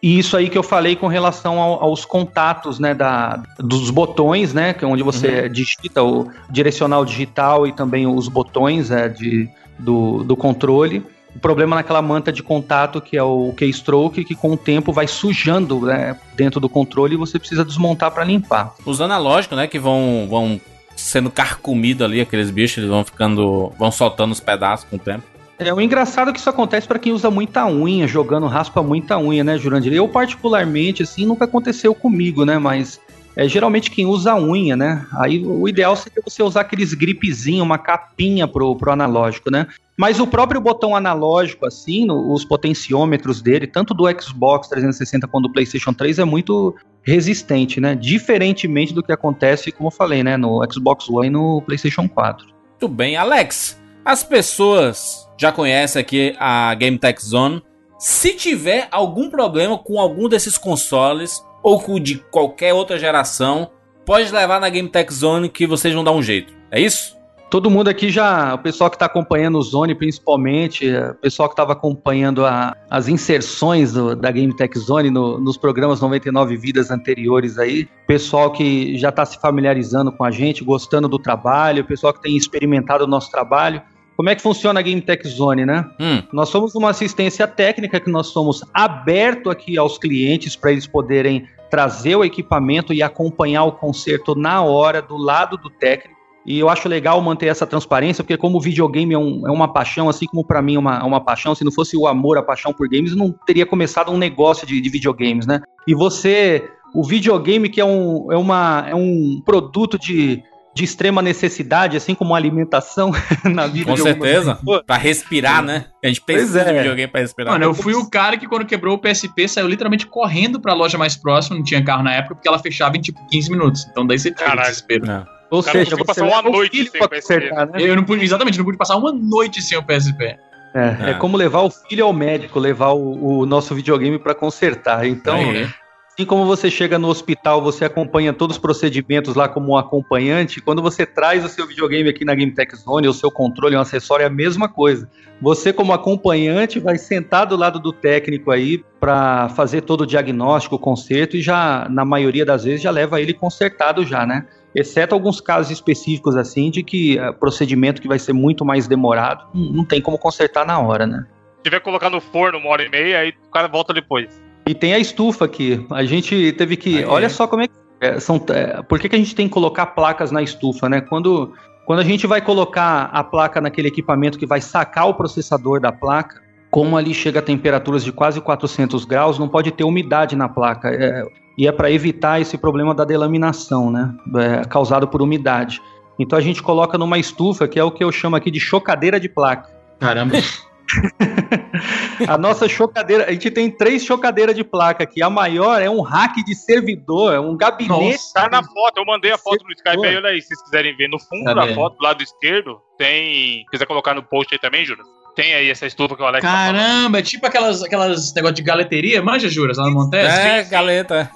E 0.03 0.19
isso 0.19 0.37
aí 0.37 0.49
que 0.49 0.57
eu 0.57 0.63
falei 0.63 0.95
com 0.97 1.09
relação 1.09 1.59
ao- 1.61 1.83
aos 1.83 2.05
contatos, 2.05 2.79
né, 2.79 2.95
da, 2.95 3.43
dos 3.59 3.91
botões, 3.91 4.55
né, 4.55 4.73
que 4.73 4.85
é 4.85 4.89
onde 4.89 5.03
você 5.03 5.49
digita 5.49 6.03
o 6.03 6.31
direcional 6.51 7.05
digital 7.05 7.67
e 7.67 7.73
também 7.73 8.07
os 8.07 8.29
botões 8.29 8.91
é, 8.91 9.09
de, 9.09 9.49
do, 9.79 10.23
do 10.23 10.37
controle. 10.37 11.05
O 11.37 11.39
problema 11.39 11.77
naquela 11.77 12.01
manta 12.01 12.33
de 12.33 12.43
contato 12.43 12.99
que 12.99 13.15
é 13.15 13.23
o 13.23 13.53
keystroke, 13.55 14.25
que 14.25 14.35
com 14.35 14.53
o 14.53 14.57
tempo 14.57 14.91
vai 14.91 15.07
sujando 15.07 15.83
né, 15.83 16.17
dentro 16.35 16.59
do 16.59 16.67
controle 16.67 17.13
e 17.13 17.19
você 17.19 17.39
precisa 17.39 17.63
desmontar 17.63 18.11
para 18.11 18.25
limpar. 18.25 18.75
Os 18.87 19.03
analógicos, 19.03 19.55
né, 19.55 19.67
que 19.67 19.79
vão, 19.79 20.27
vão 20.31 20.59
sendo 20.97 21.31
carcomidos 21.31 22.07
ali, 22.07 22.23
aqueles 22.23 22.51
bichos, 22.51 22.79
eles 22.79 22.89
vão 22.89 23.05
ficando. 23.05 23.71
vão 23.79 23.93
soltando 23.93 24.33
os 24.33 24.41
pedaços 24.41 24.89
com 24.89 24.97
o 24.97 24.99
tempo. 24.99 25.25
É 25.59 25.73
o 25.73 25.81
engraçado 25.81 26.31
é 26.31 26.33
que 26.33 26.39
isso 26.39 26.51
acontece 26.51 26.87
para 26.87 26.99
quem 26.99 27.13
usa 27.13 27.31
muita 27.31 27.67
unha, 27.67 28.07
jogando 28.07 28.47
raspa 28.47 28.83
muita 28.83 29.19
unha, 29.19 29.43
né, 29.43 29.57
Jurandir? 29.59 29.93
Eu, 29.93 30.07
particularmente, 30.07 31.03
assim, 31.03 31.25
nunca 31.25 31.45
aconteceu 31.47 31.95
comigo, 31.95 32.45
né? 32.45 32.59
Mas 32.59 33.01
é 33.37 33.47
geralmente 33.47 33.91
quem 33.91 34.07
usa 34.07 34.35
unha, 34.35 34.75
né? 34.75 35.07
Aí 35.13 35.45
o 35.45 35.69
ideal 35.69 35.95
seria 35.95 36.23
você 36.25 36.43
usar 36.43 36.63
aqueles 36.63 36.95
gripezinhos, 36.95 37.63
uma 37.63 37.77
capinha 37.77 38.49
pro, 38.49 38.75
pro 38.75 38.91
analógico, 38.93 39.51
né? 39.51 39.67
Mas 39.97 40.19
o 40.19 40.27
próprio 40.27 40.61
botão 40.61 40.97
analógico, 40.97 41.67
assim, 41.67 42.07
no- 42.07 42.33
os 42.33 42.45
potenciômetros 42.45 43.43
dele, 43.43 43.67
tanto 43.67 43.93
do 43.95 44.05
Xbox 44.21 44.69
360 44.69 45.27
quanto 45.29 45.49
do 45.49 45.53
PlayStation 45.53 45.93
3, 45.93 46.19
é 46.19 46.25
muito 46.25 46.75
resistente, 47.03 47.81
né? 47.81 47.95
Diferentemente 47.95 48.95
do 48.95 49.03
que 49.03 49.13
acontece, 49.13 49.71
como 49.71 49.89
eu 49.89 49.93
falei, 49.93 50.23
né? 50.23 50.37
No 50.37 50.61
Xbox 50.71 51.09
One 51.09 51.27
e 51.27 51.31
no 51.31 51.63
PlayStation 51.63 52.09
4. 52.09 52.47
Muito 52.47 52.89
bem, 52.89 53.17
Alex. 53.17 53.81
As 54.05 54.23
pessoas 54.23 55.29
já 55.39 55.53
conhece 55.53 55.99
aqui 55.99 56.35
a 56.39 56.75
Game 56.75 56.99
Tech 56.99 57.23
Zone. 57.25 57.63
Se 57.99 58.35
tiver 58.35 58.89
algum 58.91 59.29
problema 59.31 59.77
com 59.79 59.99
algum 59.99 60.29
desses 60.29 60.57
consoles 60.59 61.43
ou 61.67 61.81
com 61.81 61.99
de 61.99 62.19
qualquer 62.31 62.73
outra 62.73 62.97
geração, 62.97 63.73
pode 64.05 64.33
levar 64.33 64.61
na 64.61 64.69
Game 64.69 64.89
Tech 64.89 65.13
Zone 65.13 65.49
que 65.49 65.67
vocês 65.67 65.93
vão 65.93 66.05
dar 66.05 66.13
um 66.13 66.23
jeito. 66.23 66.55
É 66.71 66.81
isso? 66.81 67.17
Todo 67.51 67.69
mundo 67.69 67.89
aqui 67.89 68.09
já, 68.09 68.55
o 68.55 68.59
pessoal 68.59 68.89
que 68.89 68.95
está 68.95 69.07
acompanhando 69.07 69.59
o 69.59 69.63
Zone 69.63 69.93
principalmente, 69.93 70.89
o 70.89 71.15
pessoal 71.17 71.49
que 71.49 71.55
estava 71.55 71.73
acompanhando 71.73 72.47
a, 72.47 72.73
as 72.89 73.09
inserções 73.09 73.93
do, 73.93 74.15
da 74.15 74.31
Game 74.31 74.55
Tech 74.55 74.79
Zone 74.79 75.11
no, 75.11 75.41
nos 75.41 75.57
programas 75.57 76.01
99 76.01 76.57
Vidas 76.57 76.93
anteriores 76.93 77.59
aí, 77.59 77.89
pessoal 78.07 78.53
que 78.53 78.97
já 78.97 79.09
está 79.09 79.25
se 79.25 79.41
familiarizando 79.41 80.13
com 80.13 80.23
a 80.23 80.31
gente, 80.31 80.63
gostando 80.63 81.09
do 81.09 81.19
trabalho, 81.19 81.85
pessoal 81.85 82.13
que 82.13 82.23
tem 82.23 82.37
experimentado 82.37 83.03
o 83.03 83.09
nosso 83.09 83.29
trabalho. 83.29 83.83
Como 84.17 84.31
é 84.31 84.35
que 84.35 84.43
funciona 84.43 84.81
a 84.81 84.83
Game 84.83 85.01
Tech 85.01 85.29
Zone, 85.29 85.67
né? 85.67 85.85
Hum. 86.01 86.23
Nós 86.33 86.49
somos 86.49 86.75
uma 86.75 86.91
assistência 86.91 87.47
técnica 87.47 88.01
que 88.01 88.11
nós 88.11 88.29
somos 88.29 88.65
aberto 88.73 89.51
aqui 89.51 89.77
aos 89.77 89.99
clientes 89.99 90.57
para 90.57 90.73
eles 90.73 90.87
poderem 90.87 91.47
trazer 91.71 92.17
o 92.17 92.25
equipamento 92.25 92.95
e 92.95 93.03
acompanhar 93.03 93.65
o 93.65 93.73
conserto 93.73 94.35
na 94.35 94.63
hora, 94.63 95.03
do 95.03 95.17
lado 95.17 95.59
do 95.59 95.69
técnico. 95.69 96.17
E 96.47 96.61
eu 96.61 96.69
acho 96.69 96.89
legal 96.89 97.21
manter 97.21 97.47
essa 97.47 97.67
transparência, 97.67 98.23
porque 98.23 98.37
como 98.37 98.59
o 98.59 98.61
videogame 98.61 99.13
é, 99.13 99.19
um, 99.19 99.43
é 99.47 99.51
uma 99.51 99.67
paixão, 99.67 100.09
assim 100.09 100.27
como 100.27 100.47
para 100.47 100.63
mim 100.63 100.77
é 100.77 100.79
uma, 100.79 100.99
é 100.99 101.03
uma 101.03 101.21
paixão, 101.21 101.57
se 101.57 101.65
não 101.65 101.73
fosse 101.73 101.97
o 101.97 102.07
amor, 102.07 102.39
a 102.39 102.43
paixão 102.43 102.73
por 102.73 102.89
games, 102.89 103.17
não 103.17 103.35
teria 103.45 103.67
começado 103.67 104.13
um 104.13 104.17
negócio 104.17 104.65
de, 104.65 104.81
de 104.81 104.89
videogames, 104.89 105.45
né? 105.45 105.61
E 105.89 105.95
você, 105.95 106.71
o 106.95 107.03
videogame 107.03 107.69
que 107.69 107.81
é 107.81 107.85
um, 107.85 108.31
é 108.31 108.37
uma, 108.37 108.87
é 108.89 108.95
um 108.95 109.43
produto 109.45 109.99
de, 109.99 110.45
de 110.77 110.85
extrema 110.85 111.23
necessidade, 111.23 111.97
assim 111.97 112.15
como 112.15 112.35
alimentação 112.35 113.11
na 113.45 113.67
vida. 113.67 113.91
Com 113.91 113.97
certeza. 113.97 114.59
Para 114.87 114.97
respirar, 114.97 115.63
né? 115.63 115.87
A 116.05 116.09
gente 116.09 116.21
precisa 116.21 116.61
é. 116.61 116.65
de 116.65 116.73
videogame 116.75 117.11
para 117.11 117.23
respirar. 117.23 117.55
Mano, 117.55 117.65
eu 117.65 117.73
fui 117.73 117.95
o 117.95 118.11
cara 118.11 118.37
que 118.37 118.47
quando 118.47 118.67
quebrou 118.67 118.95
o 118.95 118.99
PSP 118.99 119.49
saiu 119.49 119.67
literalmente 119.67 120.07
correndo 120.07 120.61
para 120.61 120.73
a 120.73 120.75
loja 120.77 120.99
mais 120.99 121.17
próxima, 121.17 121.57
não 121.57 121.65
tinha 121.65 121.83
carro 121.83 122.03
na 122.03 122.13
época, 122.13 122.35
porque 122.35 122.47
ela 122.47 122.59
fechava 122.59 122.95
em 122.95 123.01
tipo 123.01 123.19
15 123.29 123.51
minutos. 123.51 123.87
Então 123.91 124.07
daí 124.07 124.19
você 124.19 124.31
tinha 124.31 124.55
desespero. 124.55 125.07
Não. 125.07 125.27
Ou 125.51 125.63
Cara, 125.63 125.79
seja, 125.79 125.97
você 125.97 126.05
passar 126.05 126.25
uma 126.25 126.43
noite 126.43 126.91
sem 126.91 127.03
o 127.03 127.09
PSP. 127.09 127.51
né? 127.51 127.69
Eu 127.77 127.97
não 127.97 128.05
pude, 128.05 128.23
exatamente, 128.23 128.59
não 128.59 128.65
pude 128.65 128.77
passar 128.77 128.97
uma 128.97 129.13
noite 129.13 129.63
sem 129.63 129.79
o 129.79 129.83
PSP. 129.83 130.25
É, 130.25 130.39
é, 130.75 131.11
é 131.13 131.15
como 131.15 131.39
levar 131.39 131.63
o 131.63 131.71
filho 131.71 132.05
ao 132.05 132.13
médico, 132.13 132.59
levar 132.59 132.91
o, 132.91 133.39
o 133.39 133.47
nosso 133.47 133.75
videogame 133.75 134.19
para 134.19 134.35
consertar. 134.35 135.07
Então, 135.07 135.39
é. 135.39 135.73
Assim 136.17 136.25
como 136.25 136.47
você 136.47 136.71
chega 136.71 136.99
no 136.99 137.09
hospital, 137.09 137.61
você 137.61 137.85
acompanha 137.85 138.33
todos 138.33 138.57
os 138.57 138.61
procedimentos 138.61 139.35
lá 139.35 139.51
como 139.51 139.73
um 139.73 139.77
acompanhante, 139.77 140.63
quando 140.63 140.81
você 140.81 141.05
traz 141.05 141.45
o 141.45 141.49
seu 141.49 141.67
videogame 141.67 142.09
aqui 142.09 142.25
na 142.25 142.35
Game 142.35 142.51
Tech 142.53 142.75
Zone, 142.75 143.07
o 143.07 143.13
seu 143.13 143.31
controle, 143.31 143.77
um 143.77 143.81
acessório, 143.81 144.23
é 144.25 144.27
a 144.27 144.31
mesma 144.31 144.67
coisa. 144.67 145.11
Você, 145.43 145.75
como 145.75 145.93
acompanhante, 145.93 146.81
vai 146.81 146.97
sentar 146.97 147.45
do 147.45 147.55
lado 147.55 147.79
do 147.79 147.93
técnico 147.93 148.51
aí 148.51 148.83
para 148.99 149.51
fazer 149.51 149.83
todo 149.83 150.01
o 150.01 150.07
diagnóstico, 150.07 150.77
o 150.77 150.79
conserto, 150.79 151.37
e 151.37 151.43
já, 151.43 151.87
na 151.91 152.03
maioria 152.03 152.47
das 152.47 152.65
vezes, 152.65 152.81
já 152.81 152.91
leva 152.91 153.21
ele 153.21 153.35
consertado 153.35 154.03
já, 154.03 154.25
né? 154.25 154.47
exceto 154.75 155.15
alguns 155.15 155.41
casos 155.41 155.73
específicos 155.73 156.37
assim 156.37 156.71
de 156.71 156.83
que 156.83 157.19
uh, 157.19 157.33
procedimento 157.33 158.01
que 158.01 158.09
vai 158.09 158.19
ser 158.19 158.35
muito 158.35 158.63
mais 158.63 158.87
demorado, 158.87 159.47
não, 159.55 159.73
não 159.73 159.85
tem 159.87 160.03
como 160.03 160.19
consertar 160.19 160.67
na 160.67 160.79
hora, 160.79 161.07
né? 161.07 161.27
Se 161.57 161.63
tiver 161.63 161.79
que 161.79 161.85
colocar 161.85 162.11
no 162.11 162.21
forno 162.21 162.59
uma 162.59 162.69
hora 162.69 162.85
e 162.85 162.89
meia, 162.91 163.21
aí 163.21 163.35
o 163.47 163.51
cara 163.51 163.69
volta 163.69 163.95
depois. 163.95 164.46
E 164.67 164.75
tem 164.75 164.93
a 164.93 164.99
estufa 164.99 165.45
aqui. 165.45 165.87
A 165.91 166.05
gente 166.05 166.53
teve 166.53 166.77
que. 166.77 166.99
Aí 166.99 167.05
olha 167.05 167.27
é. 167.27 167.29
só 167.29 167.47
como 167.47 167.63
é 167.63 167.69
que. 167.69 167.75
É, 168.01 168.21
são, 168.21 168.45
é, 168.51 168.83
por 168.83 168.99
que, 168.99 169.09
que 169.09 169.17
a 169.17 169.19
gente 169.19 169.35
tem 169.35 169.49
que 169.49 169.55
colocar 169.55 169.87
placas 169.87 170.31
na 170.31 170.43
estufa, 170.43 170.89
né? 170.89 171.01
Quando, 171.01 171.55
quando 171.87 172.01
a 172.01 172.05
gente 172.05 172.27
vai 172.27 172.43
colocar 172.43 173.05
a 173.13 173.25
placa 173.25 173.59
naquele 173.61 173.89
equipamento 173.89 174.39
que 174.39 174.45
vai 174.45 174.61
sacar 174.61 175.09
o 175.09 175.15
processador 175.15 175.81
da 175.81 175.91
placa, 175.91 176.43
como 176.71 176.97
ali 176.97 177.15
chega 177.15 177.39
a 177.39 177.43
temperaturas 177.43 178.05
de 178.05 178.13
quase 178.13 178.39
400 178.39 179.07
graus, 179.07 179.39
não 179.39 179.49
pode 179.49 179.71
ter 179.71 179.85
umidade 179.85 180.37
na 180.37 180.47
placa. 180.47 180.91
É, 180.91 181.25
e 181.57 181.67
é 181.67 181.73
para 181.73 181.91
evitar 181.91 182.39
esse 182.39 182.59
problema 182.59 182.95
da 182.95 183.05
delaminação, 183.05 183.91
né? 183.91 184.15
É, 184.37 184.69
causado 184.69 185.09
por 185.09 185.23
umidade. 185.23 185.81
Então 186.19 186.39
a 186.39 186.43
gente 186.43 186.63
coloca 186.63 186.99
numa 186.99 187.19
estufa, 187.19 187.67
que 187.67 187.79
é 187.79 187.85
o 187.85 187.91
que 187.91 188.05
eu 188.05 188.13
chamo 188.13 188.37
aqui 188.37 188.51
de 188.51 188.61
chocadeira 188.61 189.19
de 189.19 189.29
placa. 189.29 189.71
Caramba! 189.99 190.37
a 192.29 192.39
nossa 192.39 192.69
chocadeira, 192.69 193.27
a 193.27 193.33
gente 193.33 193.51
tem 193.51 193.71
três 193.71 194.05
chocadeiras 194.05 194.55
de 194.55 194.65
placa 194.65 195.05
aqui. 195.05 195.23
A 195.23 195.31
maior 195.31 195.81
é 195.81 195.91
um 195.91 196.01
rack 196.01 196.45
de 196.45 196.55
servidor, 196.55 197.35
é 197.35 197.41
um 197.41 197.57
gabinete. 197.57 198.13
Nossa, 198.13 198.35
tá 198.35 198.49
na 198.49 198.63
foto, 198.63 198.99
eu 198.99 199.05
mandei 199.05 199.33
a 199.33 199.39
foto 199.39 199.65
no 199.65 199.73
Skype 199.73 200.07
aí, 200.07 200.17
olha 200.17 200.31
aí, 200.31 200.41
se 200.41 200.49
vocês 200.49 200.63
quiserem 200.63 200.97
ver. 200.97 201.09
No 201.09 201.19
fundo 201.19 201.55
da 201.55 201.75
foto, 201.75 201.97
do 201.97 202.03
lado 202.03 202.23
esquerdo, 202.23 202.81
tem. 202.99 203.61
Se 203.61 203.71
quiser 203.71 203.87
colocar 203.87 204.15
no 204.15 204.23
post 204.23 204.53
aí 204.53 204.59
também, 204.59 204.85
Júlio? 204.85 205.05
Tem 205.37 205.55
aí 205.55 205.71
essa 205.71 205.87
estufa 205.87 206.17
que 206.17 206.23
o 206.23 206.27
Alex 206.27 206.43
tá 206.43 206.51
Caramba, 206.51 207.13
tá 207.13 207.19
é 207.19 207.23
tipo 207.23 207.47
aquelas, 207.47 207.83
aquelas 207.83 208.33
negócio 208.35 208.57
de 208.57 208.63
galeteria, 208.63 209.23
manja, 209.23 209.51
Juras, 209.51 209.77
lá 209.77 209.85
no 209.85 209.93
Montes? 209.93 210.19
É, 210.19 210.65
galeta. 210.65 211.31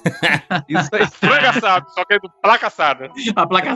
Isso 0.67 0.89
aí. 0.93 1.47
Assado, 1.47 1.87
só 1.91 2.05
que 2.07 2.15
é 2.15 2.19
do 2.19 2.31
placa 2.43 2.69
assada. 2.69 3.11
A 3.37 3.47
placa 3.47 3.73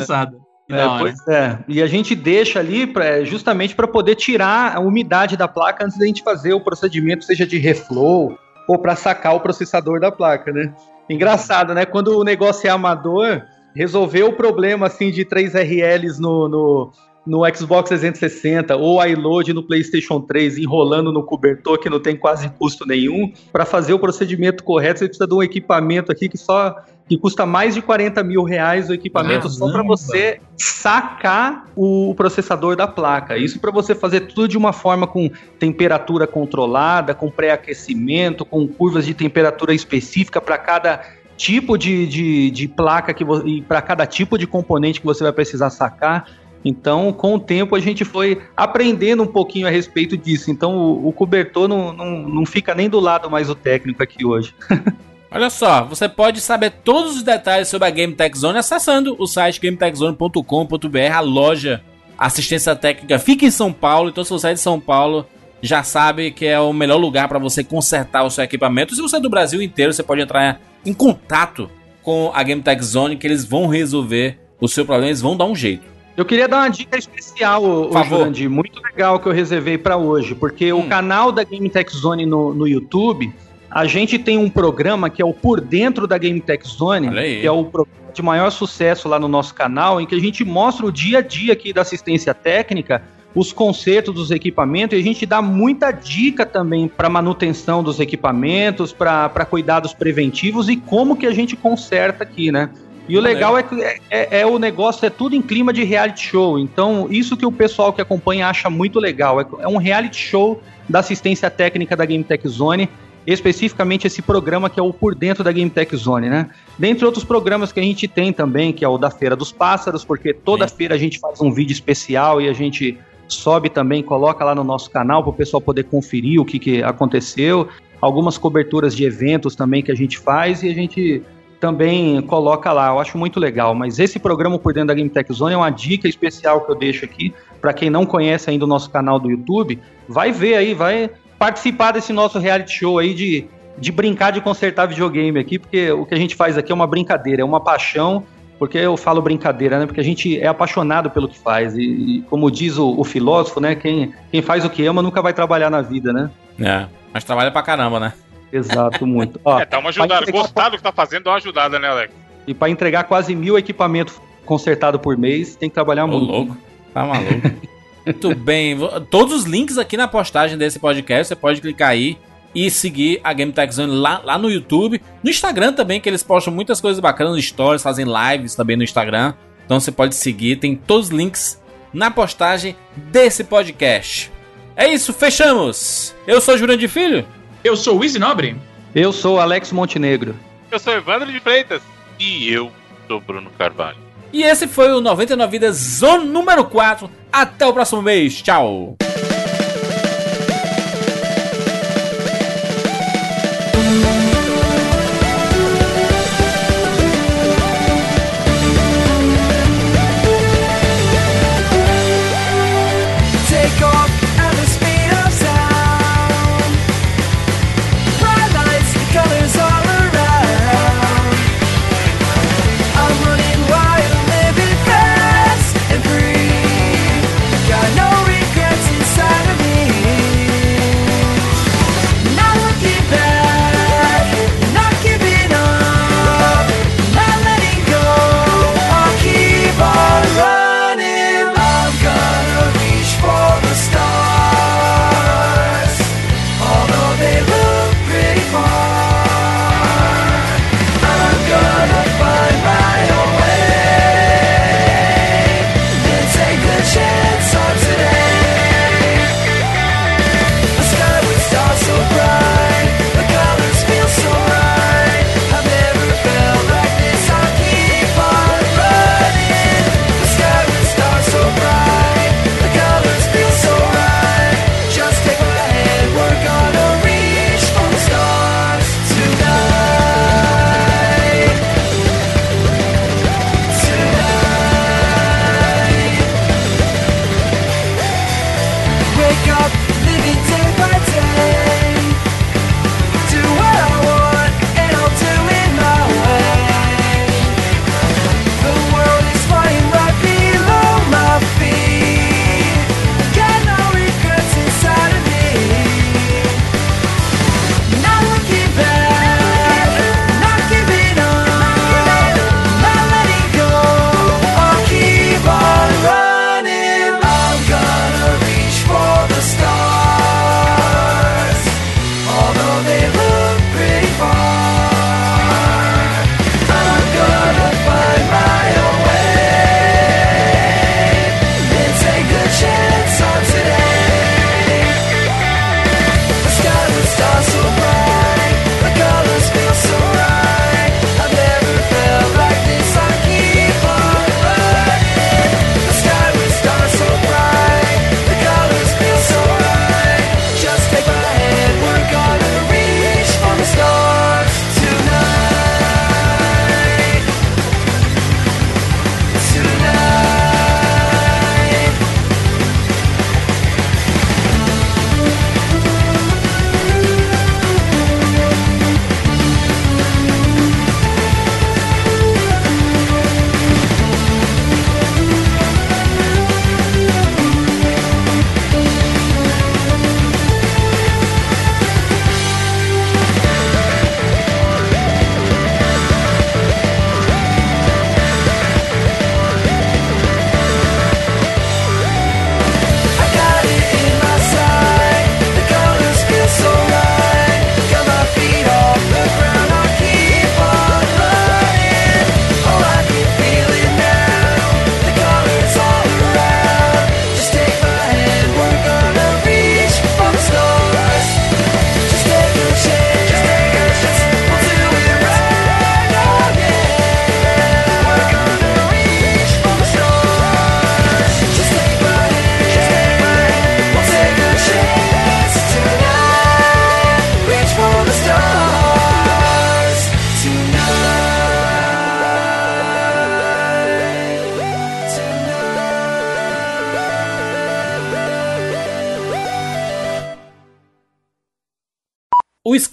assada. 0.71 0.95
É, 0.95 0.99
pois 0.99 1.29
é. 1.29 1.59
E 1.69 1.83
a 1.83 1.87
gente 1.87 2.15
deixa 2.15 2.59
ali 2.59 2.87
pra, 2.87 3.25
justamente 3.25 3.75
para 3.75 3.87
poder 3.87 4.15
tirar 4.15 4.77
a 4.77 4.81
umidade 4.81 5.37
da 5.37 5.49
placa 5.49 5.85
antes 5.85 5.99
da 5.99 6.07
gente 6.07 6.23
fazer 6.23 6.55
o 6.55 6.61
procedimento, 6.61 7.25
seja 7.25 7.47
de 7.47 7.59
reflow 7.59 8.39
ou 8.69 8.79
para 8.79 8.97
sacar 8.97 9.35
o 9.35 9.41
processador 9.41 10.01
da 10.01 10.11
placa, 10.11 10.53
né? 10.53 10.75
Engraçado, 11.09 11.75
né? 11.75 11.85
Quando 11.85 12.19
o 12.19 12.25
negócio 12.25 12.67
é 12.67 12.71
amador, 12.71 13.43
resolver 13.75 14.23
o 14.23 14.33
problema 14.33 14.87
assim 14.87 15.11
de 15.11 15.25
3 15.25 15.55
RLs 15.55 16.19
no, 16.19 16.49
no, 16.49 16.93
no 17.27 17.55
Xbox 17.55 17.89
360 17.89 18.77
ou 18.77 19.05
iLoad 19.05 19.53
no 19.53 19.63
PlayStation 19.63 20.21
3 20.21 20.59
enrolando 20.59 21.13
no 21.13 21.23
cobertor 21.23 21.79
que 21.79 21.91
não 21.91 22.01
tem 22.01 22.17
quase 22.17 22.49
custo 22.51 22.87
nenhum, 22.87 23.33
para 23.53 23.65
fazer 23.65 23.93
o 23.93 23.99
procedimento 23.99 24.63
correto 24.63 25.01
você 25.01 25.07
precisa 25.07 25.27
de 25.27 25.35
um 25.35 25.43
equipamento 25.43 26.13
aqui 26.13 26.29
que 26.29 26.39
só 26.39 26.77
que 27.09 27.19
custa 27.19 27.45
mais 27.45 27.75
de 27.75 27.83
40 27.83 28.23
mil 28.23 28.45
reais 28.45 28.89
o 28.89 28.95
equipamento 28.95 29.49
só 29.49 29.71
para 29.71 29.83
você 29.83 30.41
sacar 30.57 31.67
o 31.77 32.15
processador 32.17 32.77
da 32.77 32.87
placa. 32.87 33.37
Isso 33.37 33.59
para 33.59 33.71
você 33.71 33.95
fazer 33.95 34.21
tudo 34.21 34.49
de 34.49 34.57
uma 34.57 34.73
forma 34.73 35.07
com 35.07 35.31
temperatura 35.59 36.27
controlada, 36.27 37.15
com 37.15 37.31
pré-aquecimento, 37.31 38.45
com 38.45 38.67
curvas 38.67 39.05
de 39.05 39.13
temperatura 39.13 39.75
específica 39.75 40.41
para 40.41 40.57
cada 40.57 41.03
tipo 41.37 41.77
de, 41.77 42.07
de, 42.07 42.51
de 42.51 42.69
placa 42.69 43.13
que 43.13 43.25
e 43.45 43.61
para 43.61 43.83
cada 43.83 44.07
tipo 44.07 44.39
de 44.39 44.47
componente 44.47 45.01
que 45.01 45.07
você 45.07 45.23
vai 45.23 45.33
precisar 45.33 45.69
sacar. 45.69 46.27
Então, 46.65 47.13
com 47.13 47.35
o 47.35 47.39
tempo, 47.39 47.77
a 47.77 47.81
gente 47.81 48.07
foi 48.07 48.41
aprendendo 48.57 49.23
um 49.23 49.27
pouquinho 49.27 49.67
a 49.67 49.71
respeito 49.71 50.17
disso. 50.17 50.51
Então, 50.51 50.75
o, 50.75 51.09
o 51.09 51.13
cobertor 51.13 51.69
não, 51.69 51.93
não, 51.93 52.27
não 52.27 52.47
fica 52.47 52.75
nem 52.75 52.89
do 52.89 52.99
lado 52.99 53.31
mais 53.31 53.49
do 53.49 53.55
técnico 53.55 54.03
aqui 54.03 54.25
hoje. 54.25 54.55
Olha 55.35 55.51
só, 55.51 55.83
você 55.83 56.09
pode 56.09 56.41
saber 56.41 56.71
todos 56.71 57.17
os 57.17 57.25
detalhes 57.25 57.67
sobre 57.67 57.89
a 57.89 57.91
Game 57.91 58.15
Tech 58.15 58.39
Zone 58.39 58.57
acessando 58.57 59.17
o 59.19 59.27
site 59.27 59.61
gametechzone.com.br, 59.61 61.13
a 61.13 61.19
loja 61.19 61.83
assistência 62.17 62.77
técnica 62.77 63.19
fica 63.19 63.45
em 63.45 63.51
São 63.51 63.73
Paulo, 63.73 64.11
então 64.11 64.23
se 64.23 64.31
você 64.31 64.51
é 64.51 64.55
de 64.55 64.61
São 64.61 64.79
Paulo, 64.79 65.27
já 65.61 65.83
sabe 65.83 66.31
que 66.31 66.47
é 66.47 66.61
o 66.61 66.73
melhor 66.73 66.99
lugar 66.99 67.27
para 67.27 67.41
você 67.41 67.65
consertar 67.65 68.23
o 68.23 68.31
seu 68.31 68.45
equipamento. 68.45 68.95
Se 68.95 69.03
você 69.03 69.17
é 69.17 69.21
do 69.21 69.29
Brasil 69.29 69.61
inteiro, 69.61 69.93
você 69.93 70.05
pode 70.05 70.21
entrar 70.21 70.61
em 70.87 70.95
contato 70.95 71.69
com 72.01 72.31
a 72.33 72.41
Game 72.45 72.63
Tech 72.63 72.81
Zone 72.85 73.17
que 73.17 73.27
eles 73.27 73.45
vão 73.45 73.67
resolver 73.67 74.39
o 74.61 74.69
seu 74.69 74.85
problema, 74.85 75.09
eles 75.09 75.21
vão 75.21 75.37
dar 75.37 75.47
um 75.47 75.57
jeito. 75.57 75.83
Eu 76.17 76.25
queria 76.25 76.47
dar 76.47 76.59
uma 76.59 76.69
dica 76.69 76.97
especial, 76.97 77.91
Jurandir, 78.05 78.49
muito 78.49 78.81
legal 78.81 79.19
que 79.19 79.27
eu 79.27 79.33
reservei 79.33 79.77
para 79.77 79.97
hoje, 79.97 80.33
porque 80.33 80.73
hum. 80.73 80.83
o 80.83 80.89
canal 80.89 81.33
da 81.33 81.43
Game 81.43 81.69
Tech 81.69 81.91
Zone 81.93 82.25
no, 82.25 82.55
no 82.55 82.69
YouTube, 82.69 83.35
a 83.75 83.87
gente 83.87 84.21
tem 84.21 84.39
um 84.39 84.49
programa 84.49 85.11
que 85.11 85.21
é 85.21 85.25
o 85.25 85.35
Por 85.35 85.61
Dentro 85.61 86.07
da 86.07 86.17
Game 86.17 86.41
Tech 86.41 86.65
Zone, 86.65 87.11
que 87.11 87.45
é 87.45 87.51
o 87.51 87.65
programa 87.65 88.13
de 88.15 88.23
maior 88.23 88.51
sucesso 88.51 89.09
lá 89.09 89.19
no 89.19 89.27
nosso 89.27 89.53
canal, 89.53 90.01
em 90.01 90.07
que 90.07 90.15
a 90.15 90.21
gente 90.21 90.45
mostra 90.45 90.87
o 90.87 90.93
dia 90.93 91.19
a 91.19 91.21
dia 91.21 91.53
aqui 91.53 91.73
da 91.73 91.81
assistência 91.81 92.33
técnica, 92.33 93.03
os 93.35 93.53
consertos 93.53 94.15
dos 94.15 94.31
equipamentos, 94.31 94.97
e 94.97 95.01
a 95.01 95.03
gente 95.03 95.27
dá 95.27 95.43
muita 95.43 95.91
dica 95.91 96.47
também 96.47 96.87
para 96.87 97.09
manutenção 97.09 97.83
dos 97.83 97.99
equipamentos, 97.99 98.93
para 98.93 99.45
cuidados 99.45 99.93
preventivos 99.93 100.69
e 100.69 100.77
como 100.77 101.17
que 101.17 101.27
a 101.27 101.33
gente 101.33 101.57
conserta 101.57 102.23
aqui, 102.23 102.53
né? 102.53 102.71
E 103.09 103.19
o 103.19 103.21
legal 103.21 103.59
é 103.59 103.63
que 103.65 103.83
é, 103.83 103.99
é, 104.09 104.41
é, 104.41 104.47
o 104.47 104.57
negócio, 104.57 105.05
é 105.05 105.11
tudo 105.11 105.35
em 105.35 105.43
clima 105.43 105.73
de 105.73 105.83
reality 105.83 106.29
show. 106.29 106.59
Então, 106.59 107.09
isso 107.11 107.37
que 107.37 107.45
o 107.45 107.53
pessoal 107.53 107.93
que 107.93 108.01
acompanha 108.01 108.47
acha 108.47 108.71
muito 108.71 109.01
legal. 109.01 109.41
É, 109.41 109.47
é 109.61 109.69
um 109.69 109.77
reality 109.77 110.17
show 110.17 110.63
da 110.89 111.01
assistência 111.01 111.51
técnica 111.51 111.97
da 111.97 112.05
Game 112.05 112.25
Tech 112.25 112.47
Zone, 112.49 112.89
especificamente 113.27 114.07
esse 114.07 114.21
programa 114.21 114.69
que 114.69 114.79
é 114.79 114.83
o 114.83 114.93
Por 114.93 115.15
Dentro 115.15 115.43
da 115.43 115.53
Game 115.53 115.71
Tech 115.71 115.95
Zone, 115.97 116.29
né? 116.29 116.51
Dentre 116.79 117.05
outros 117.05 117.25
programas 117.25 117.73
que 117.73 117.81
a 117.81 117.83
gente 117.83 118.07
tem 118.07 118.33
também, 118.33 118.73
que 118.73 118.85
é 118.85 118.89
o 118.89 118.99
da 118.99 119.11
Feira 119.11 119.35
dos 119.35 119.51
Pássaros, 119.53 120.05
porque 120.05 120.35
toda 120.35 120.69
Sim. 120.69 120.77
feira 120.77 120.95
a 120.95 120.99
gente 120.99 121.19
faz 121.19 121.41
um 121.41 121.53
vídeo 121.53 121.73
especial 121.73 122.41
e 122.41 122.49
a 122.49 122.53
gente 122.53 122.99
sobe 123.27 123.71
também, 123.71 124.03
coloca 124.03 124.45
lá 124.45 124.55
no 124.55 124.65
nosso 124.65 124.91
canal 124.91 125.23
para 125.23 125.31
o 125.31 125.35
pessoal 125.35 125.61
poder 125.61 125.85
conferir 125.85 126.41
o 126.41 126.45
que, 126.45 126.59
que 126.59 126.83
aconteceu. 126.83 127.69
Algumas 128.01 128.37
coberturas 128.37 128.95
de 128.95 129.05
eventos 129.05 129.57
também 129.57 129.83
que 129.83 129.91
a 129.91 129.95
gente 129.95 130.19
faz 130.19 130.63
e 130.63 130.69
a 130.69 130.75
gente 130.75 131.23
também 131.65 132.21
coloca 132.21 132.71
lá. 132.73 132.89
Eu 132.89 132.99
acho 132.99 133.17
muito 133.17 133.41
legal. 133.41 133.75
Mas 133.75 133.99
esse 133.99 134.19
programa 134.19 134.59
por 134.59 134.75
dentro 134.75 134.89
da 134.89 134.95
Game 134.95 135.09
Tech 135.09 135.33
Zone 135.33 135.55
é 135.55 135.57
uma 135.57 135.71
dica 135.71 136.07
especial 136.07 136.61
que 136.61 136.71
eu 136.71 136.75
deixo 136.75 137.07
aqui 137.07 137.33
para 137.61 137.73
quem 137.73 137.89
não 137.89 138.05
conhece 138.05 138.51
ainda 138.51 138.67
o 138.67 138.69
nosso 138.69 138.91
canal 138.91 139.19
do 139.19 139.31
YouTube. 139.31 139.79
Vai 140.07 140.31
ver 140.31 140.57
aí, 140.57 140.75
vai 140.75 141.11
participar 141.39 141.93
desse 141.93 142.13
nosso 142.13 142.39
reality 142.39 142.79
show 142.79 142.99
aí 142.99 143.15
de, 143.15 143.47
de 143.79 143.93
brincar 143.93 144.31
de 144.33 144.41
consertar 144.41 144.87
videogame 144.87 145.39
aqui, 145.39 145.59
porque 145.59 145.91
o 145.91 146.07
que 146.07 146.15
a 146.15 146.19
gente 146.19 146.35
faz 146.35 146.57
aqui 146.57 146.73
é 146.73 146.75
uma 146.75 146.87
brincadeira, 146.87 147.43
é 147.43 147.45
uma 147.45 147.61
paixão. 147.61 148.25
Porque 148.57 148.79
eu 148.79 148.97
falo 148.97 149.21
brincadeira, 149.21 149.81
né? 149.81 149.87
Porque 149.87 150.01
a 150.01 150.05
gente 150.05 150.41
é 150.41 150.47
apaixonado 150.47 151.11
pelo 151.11 151.29
que 151.29 151.37
faz. 151.37 151.77
E, 151.77 151.83
e 151.83 152.23
como 152.31 152.49
diz 152.49 152.79
o, 152.79 152.99
o, 152.99 153.03
filósofo, 153.03 153.61
né? 153.61 153.75
Quem, 153.75 154.15
quem 154.31 154.41
faz 154.41 154.65
o 154.65 154.71
que 154.71 154.87
ama 154.87 155.03
nunca 155.03 155.21
vai 155.21 155.33
trabalhar 155.33 155.71
na 155.71 155.83
vida, 155.83 156.13
né? 156.13 156.31
É, 156.61 156.87
mas 157.13 157.25
trabalha 157.25 157.51
pra 157.51 157.63
caramba, 157.63 157.99
né? 157.99 158.13
Exato, 158.53 159.05
muito. 159.05 159.41
Ó, 159.45 159.59
é, 159.59 159.67
dá 159.67 159.81
uma 159.81 159.89
ajudada. 159.89 160.23
Entregar... 160.23 160.41
Gostar 160.41 160.69
do 160.69 160.77
que 160.77 160.83
tá 160.83 160.93
fazendo, 160.93 161.25
dá 161.25 161.33
uma 161.33 161.37
ajudada, 161.39 161.81
né, 161.81 161.89
Alex? 161.89 162.15
E 162.47 162.55
para 162.55 162.71
entregar 162.71 163.05
quase 163.05 163.35
mil 163.35 163.59
equipamentos 163.59 164.21
consertados 164.45 165.01
por 165.01 165.17
mês, 165.17 165.57
tem 165.57 165.69
que 165.69 165.75
trabalhar 165.75 166.05
Ô, 166.05 166.09
muito. 166.09 166.25
louco. 166.25 166.57
Tá 166.93 167.05
maluco. 167.05 167.51
muito 168.05 168.35
bem. 168.35 168.77
Todos 169.11 169.35
os 169.35 169.45
links 169.45 169.79
aqui 169.79 169.97
na 169.97 170.09
postagem 170.09 170.59
desse 170.59 170.79
podcast, 170.79 171.29
você 171.29 171.37
pode 171.37 171.61
clicar 171.61 171.91
aí 171.91 172.19
e 172.55 172.71
seguir 172.71 173.21
a 173.25 173.33
Game 173.33 173.53
Tech 173.53 173.75
Zone 173.75 173.93
lá, 173.93 174.21
lá 174.25 174.39
no 174.39 174.51
YouTube. 174.51 175.01
No 175.23 175.31
Instagram 175.31 175.73
também, 175.73 176.01
que 176.01 176.09
eles 176.09 176.23
postam 176.23 176.53
muitas 176.53 176.81
coisas 176.81 177.01
bacanas, 177.01 177.43
stories, 177.45 177.83
fazem 177.83 178.07
lives 178.07 178.55
também 178.55 178.77
no 178.77 178.85
Instagram. 178.85 179.35
Então 179.65 179.81
você 179.81 179.91
pode 179.91 180.15
seguir, 180.15 180.57
tem 180.57 180.77
todos 180.77 181.07
os 181.07 181.13
links 181.13 181.61
na 181.93 182.11
postagem 182.11 182.77
desse 182.97 183.45
podcast. 183.45 184.31
É 184.77 184.87
isso, 184.89 185.13
fechamos! 185.13 186.15
Eu 186.27 186.41
sou 186.41 186.59
Jurandir 186.59 186.89
Filho. 186.89 187.27
Eu 187.63 187.77
sou 187.77 187.99
o 187.99 188.05
Easy 188.05 188.19
Nobre. 188.19 188.57
Eu 188.95 189.13
sou 189.13 189.41
Alex 189.41 189.73
Montenegro. 189.73 190.35
Eu 190.71 190.79
sou 190.79 190.93
Evandro 190.93 191.33
de 191.33 191.41
Freitas. 191.41 191.83
E 192.19 192.49
eu 192.49 192.71
sou 193.09 193.21
Bruno 193.21 193.51
Carvalho. 193.57 194.04
E 194.35 194.43
esse 194.43 194.67
foi 194.67 194.91
o 194.91 195.01
99 195.01 195.49
Vidas 195.49 195.77
Zone 195.77 196.27
número 196.27 196.65
4. 196.65 197.09
Até 197.33 197.65
o 197.69 197.73
próximo 197.73 198.03
mês. 198.03 198.43
Tchau. 198.43 198.97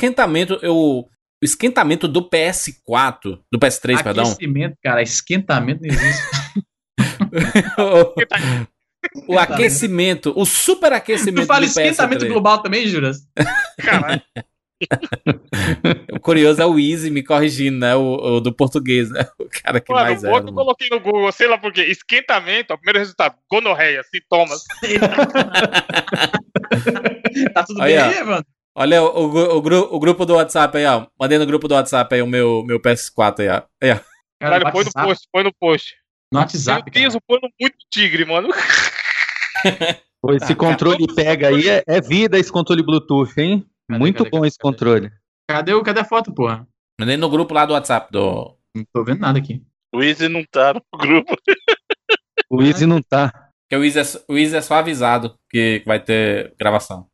Esquentamento, 0.01 0.59
eu, 0.61 0.75
o 0.75 1.09
esquentamento 1.43 2.07
do 2.07 2.27
PS4, 2.27 3.39
do 3.51 3.59
PS3, 3.59 4.03
perdão. 4.03 4.25
Aquecimento, 4.25 4.75
cara, 4.83 5.01
esquentamento 5.01 5.81
não 5.81 5.93
existe. 5.93 6.23
o 9.27 9.37
aquecimento, 9.37 10.33
o 10.35 10.45
superaquecimento 10.45 11.43
Tu 11.43 11.47
fala 11.47 11.65
esquentamento 11.65 12.25
PS3. 12.25 12.29
global 12.29 12.61
também, 12.61 12.87
Juras? 12.87 13.19
Caralho. 13.79 14.21
O 16.11 16.19
curioso 16.19 16.59
é 16.59 16.65
o 16.65 16.79
Easy 16.79 17.11
me 17.11 17.23
corrigindo, 17.23 17.77
né? 17.77 17.95
O, 17.95 18.37
o 18.37 18.41
do 18.41 18.51
português, 18.51 19.11
né? 19.11 19.27
O 19.39 19.47
cara 19.47 19.79
que 19.79 19.93
Mano, 19.93 20.05
mais 20.05 20.23
o 20.23 20.27
é. 20.27 20.31
outro 20.31 20.49
eu 20.49 20.55
coloquei 20.55 20.89
no 20.89 20.99
Google, 20.99 21.31
sei 21.31 21.47
lá 21.47 21.59
por 21.59 21.71
quê. 21.71 21.83
Esquentamento, 21.83 22.73
ó, 22.73 22.77
primeiro 22.77 22.97
resultado, 22.97 23.35
gonorreia, 23.49 24.01
sintomas. 24.03 24.63
Tá 27.53 27.63
tudo 27.63 27.81
Aí, 27.81 27.95
bem 27.95 28.01
aí, 28.01 28.23
mano? 28.23 28.45
Olha 28.75 29.01
o, 29.03 29.07
o, 29.27 29.57
o, 29.57 29.61
gru- 29.61 29.89
o 29.91 29.99
grupo 29.99 30.25
do 30.25 30.35
WhatsApp 30.35 30.77
aí, 30.77 30.85
ó. 30.85 31.07
Mandei 31.19 31.37
no 31.37 31.45
grupo 31.45 31.67
do 31.67 31.73
WhatsApp 31.75 32.13
aí 32.15 32.21
o 32.21 32.27
meu, 32.27 32.63
meu 32.65 32.79
PS4 32.79 33.39
aí, 33.41 33.49
ó. 33.49 33.63
Aí, 33.81 33.91
ó. 33.91 33.99
Caralho, 34.39 34.65
no 34.65 34.71
põe 34.71 34.83
no 34.85 34.91
post, 34.93 35.27
põe 35.31 35.43
no 35.43 35.53
post. 35.59 35.95
No 36.33 36.39
WhatsApp, 36.39 36.83
Meu 36.85 36.93
Deus, 37.03 37.13
cara. 37.13 37.23
o 37.27 37.41
pano 37.41 37.53
muito 37.59 37.75
tigre, 37.91 38.25
mano. 38.25 38.47
Pô, 40.21 40.33
esse 40.33 40.53
Ah, 40.53 40.55
controle 40.55 41.05
pega 41.15 41.49
aí, 41.49 41.67
é, 41.67 41.83
é 41.87 41.99
vida 42.01 42.37
esse 42.39 42.51
controle 42.51 42.83
Bluetooth, 42.83 43.33
hein? 43.39 43.65
Cadê, 43.89 43.99
Muito 43.99 44.17
cadê, 44.19 44.29
bom 44.29 44.37
cadê, 44.37 44.47
esse 44.47 44.57
controle. 44.57 45.11
Cadê, 45.49 45.73
o- 45.73 45.83
cadê 45.83 45.99
a 46.01 46.05
foto, 46.05 46.33
porra? 46.33 46.67
Mandei 46.99 47.17
no 47.17 47.29
grupo 47.29 47.53
lá 47.53 47.65
do 47.65 47.73
WhatsApp 47.73 48.11
do. 48.11 48.55
Não 48.75 48.85
tô 48.93 49.03
vendo 49.03 49.19
nada 49.19 49.39
aqui. 49.39 49.61
O 49.93 50.01
Easy 50.01 50.29
não 50.29 50.45
tá 50.49 50.73
no 50.73 50.81
grupo. 50.97 51.35
O 52.49 52.61
Easy 52.61 52.85
não 52.85 53.01
tá. 53.01 53.49
Que 53.69 53.75
o 53.75 53.83
Easy 53.83 53.99
é, 53.99 54.03
o 54.31 54.37
Easy 54.37 54.55
é 54.55 54.61
só 54.61 54.75
avisado 54.75 55.35
que 55.49 55.83
vai 55.85 55.99
ter 55.99 56.53
gravação. 56.57 57.07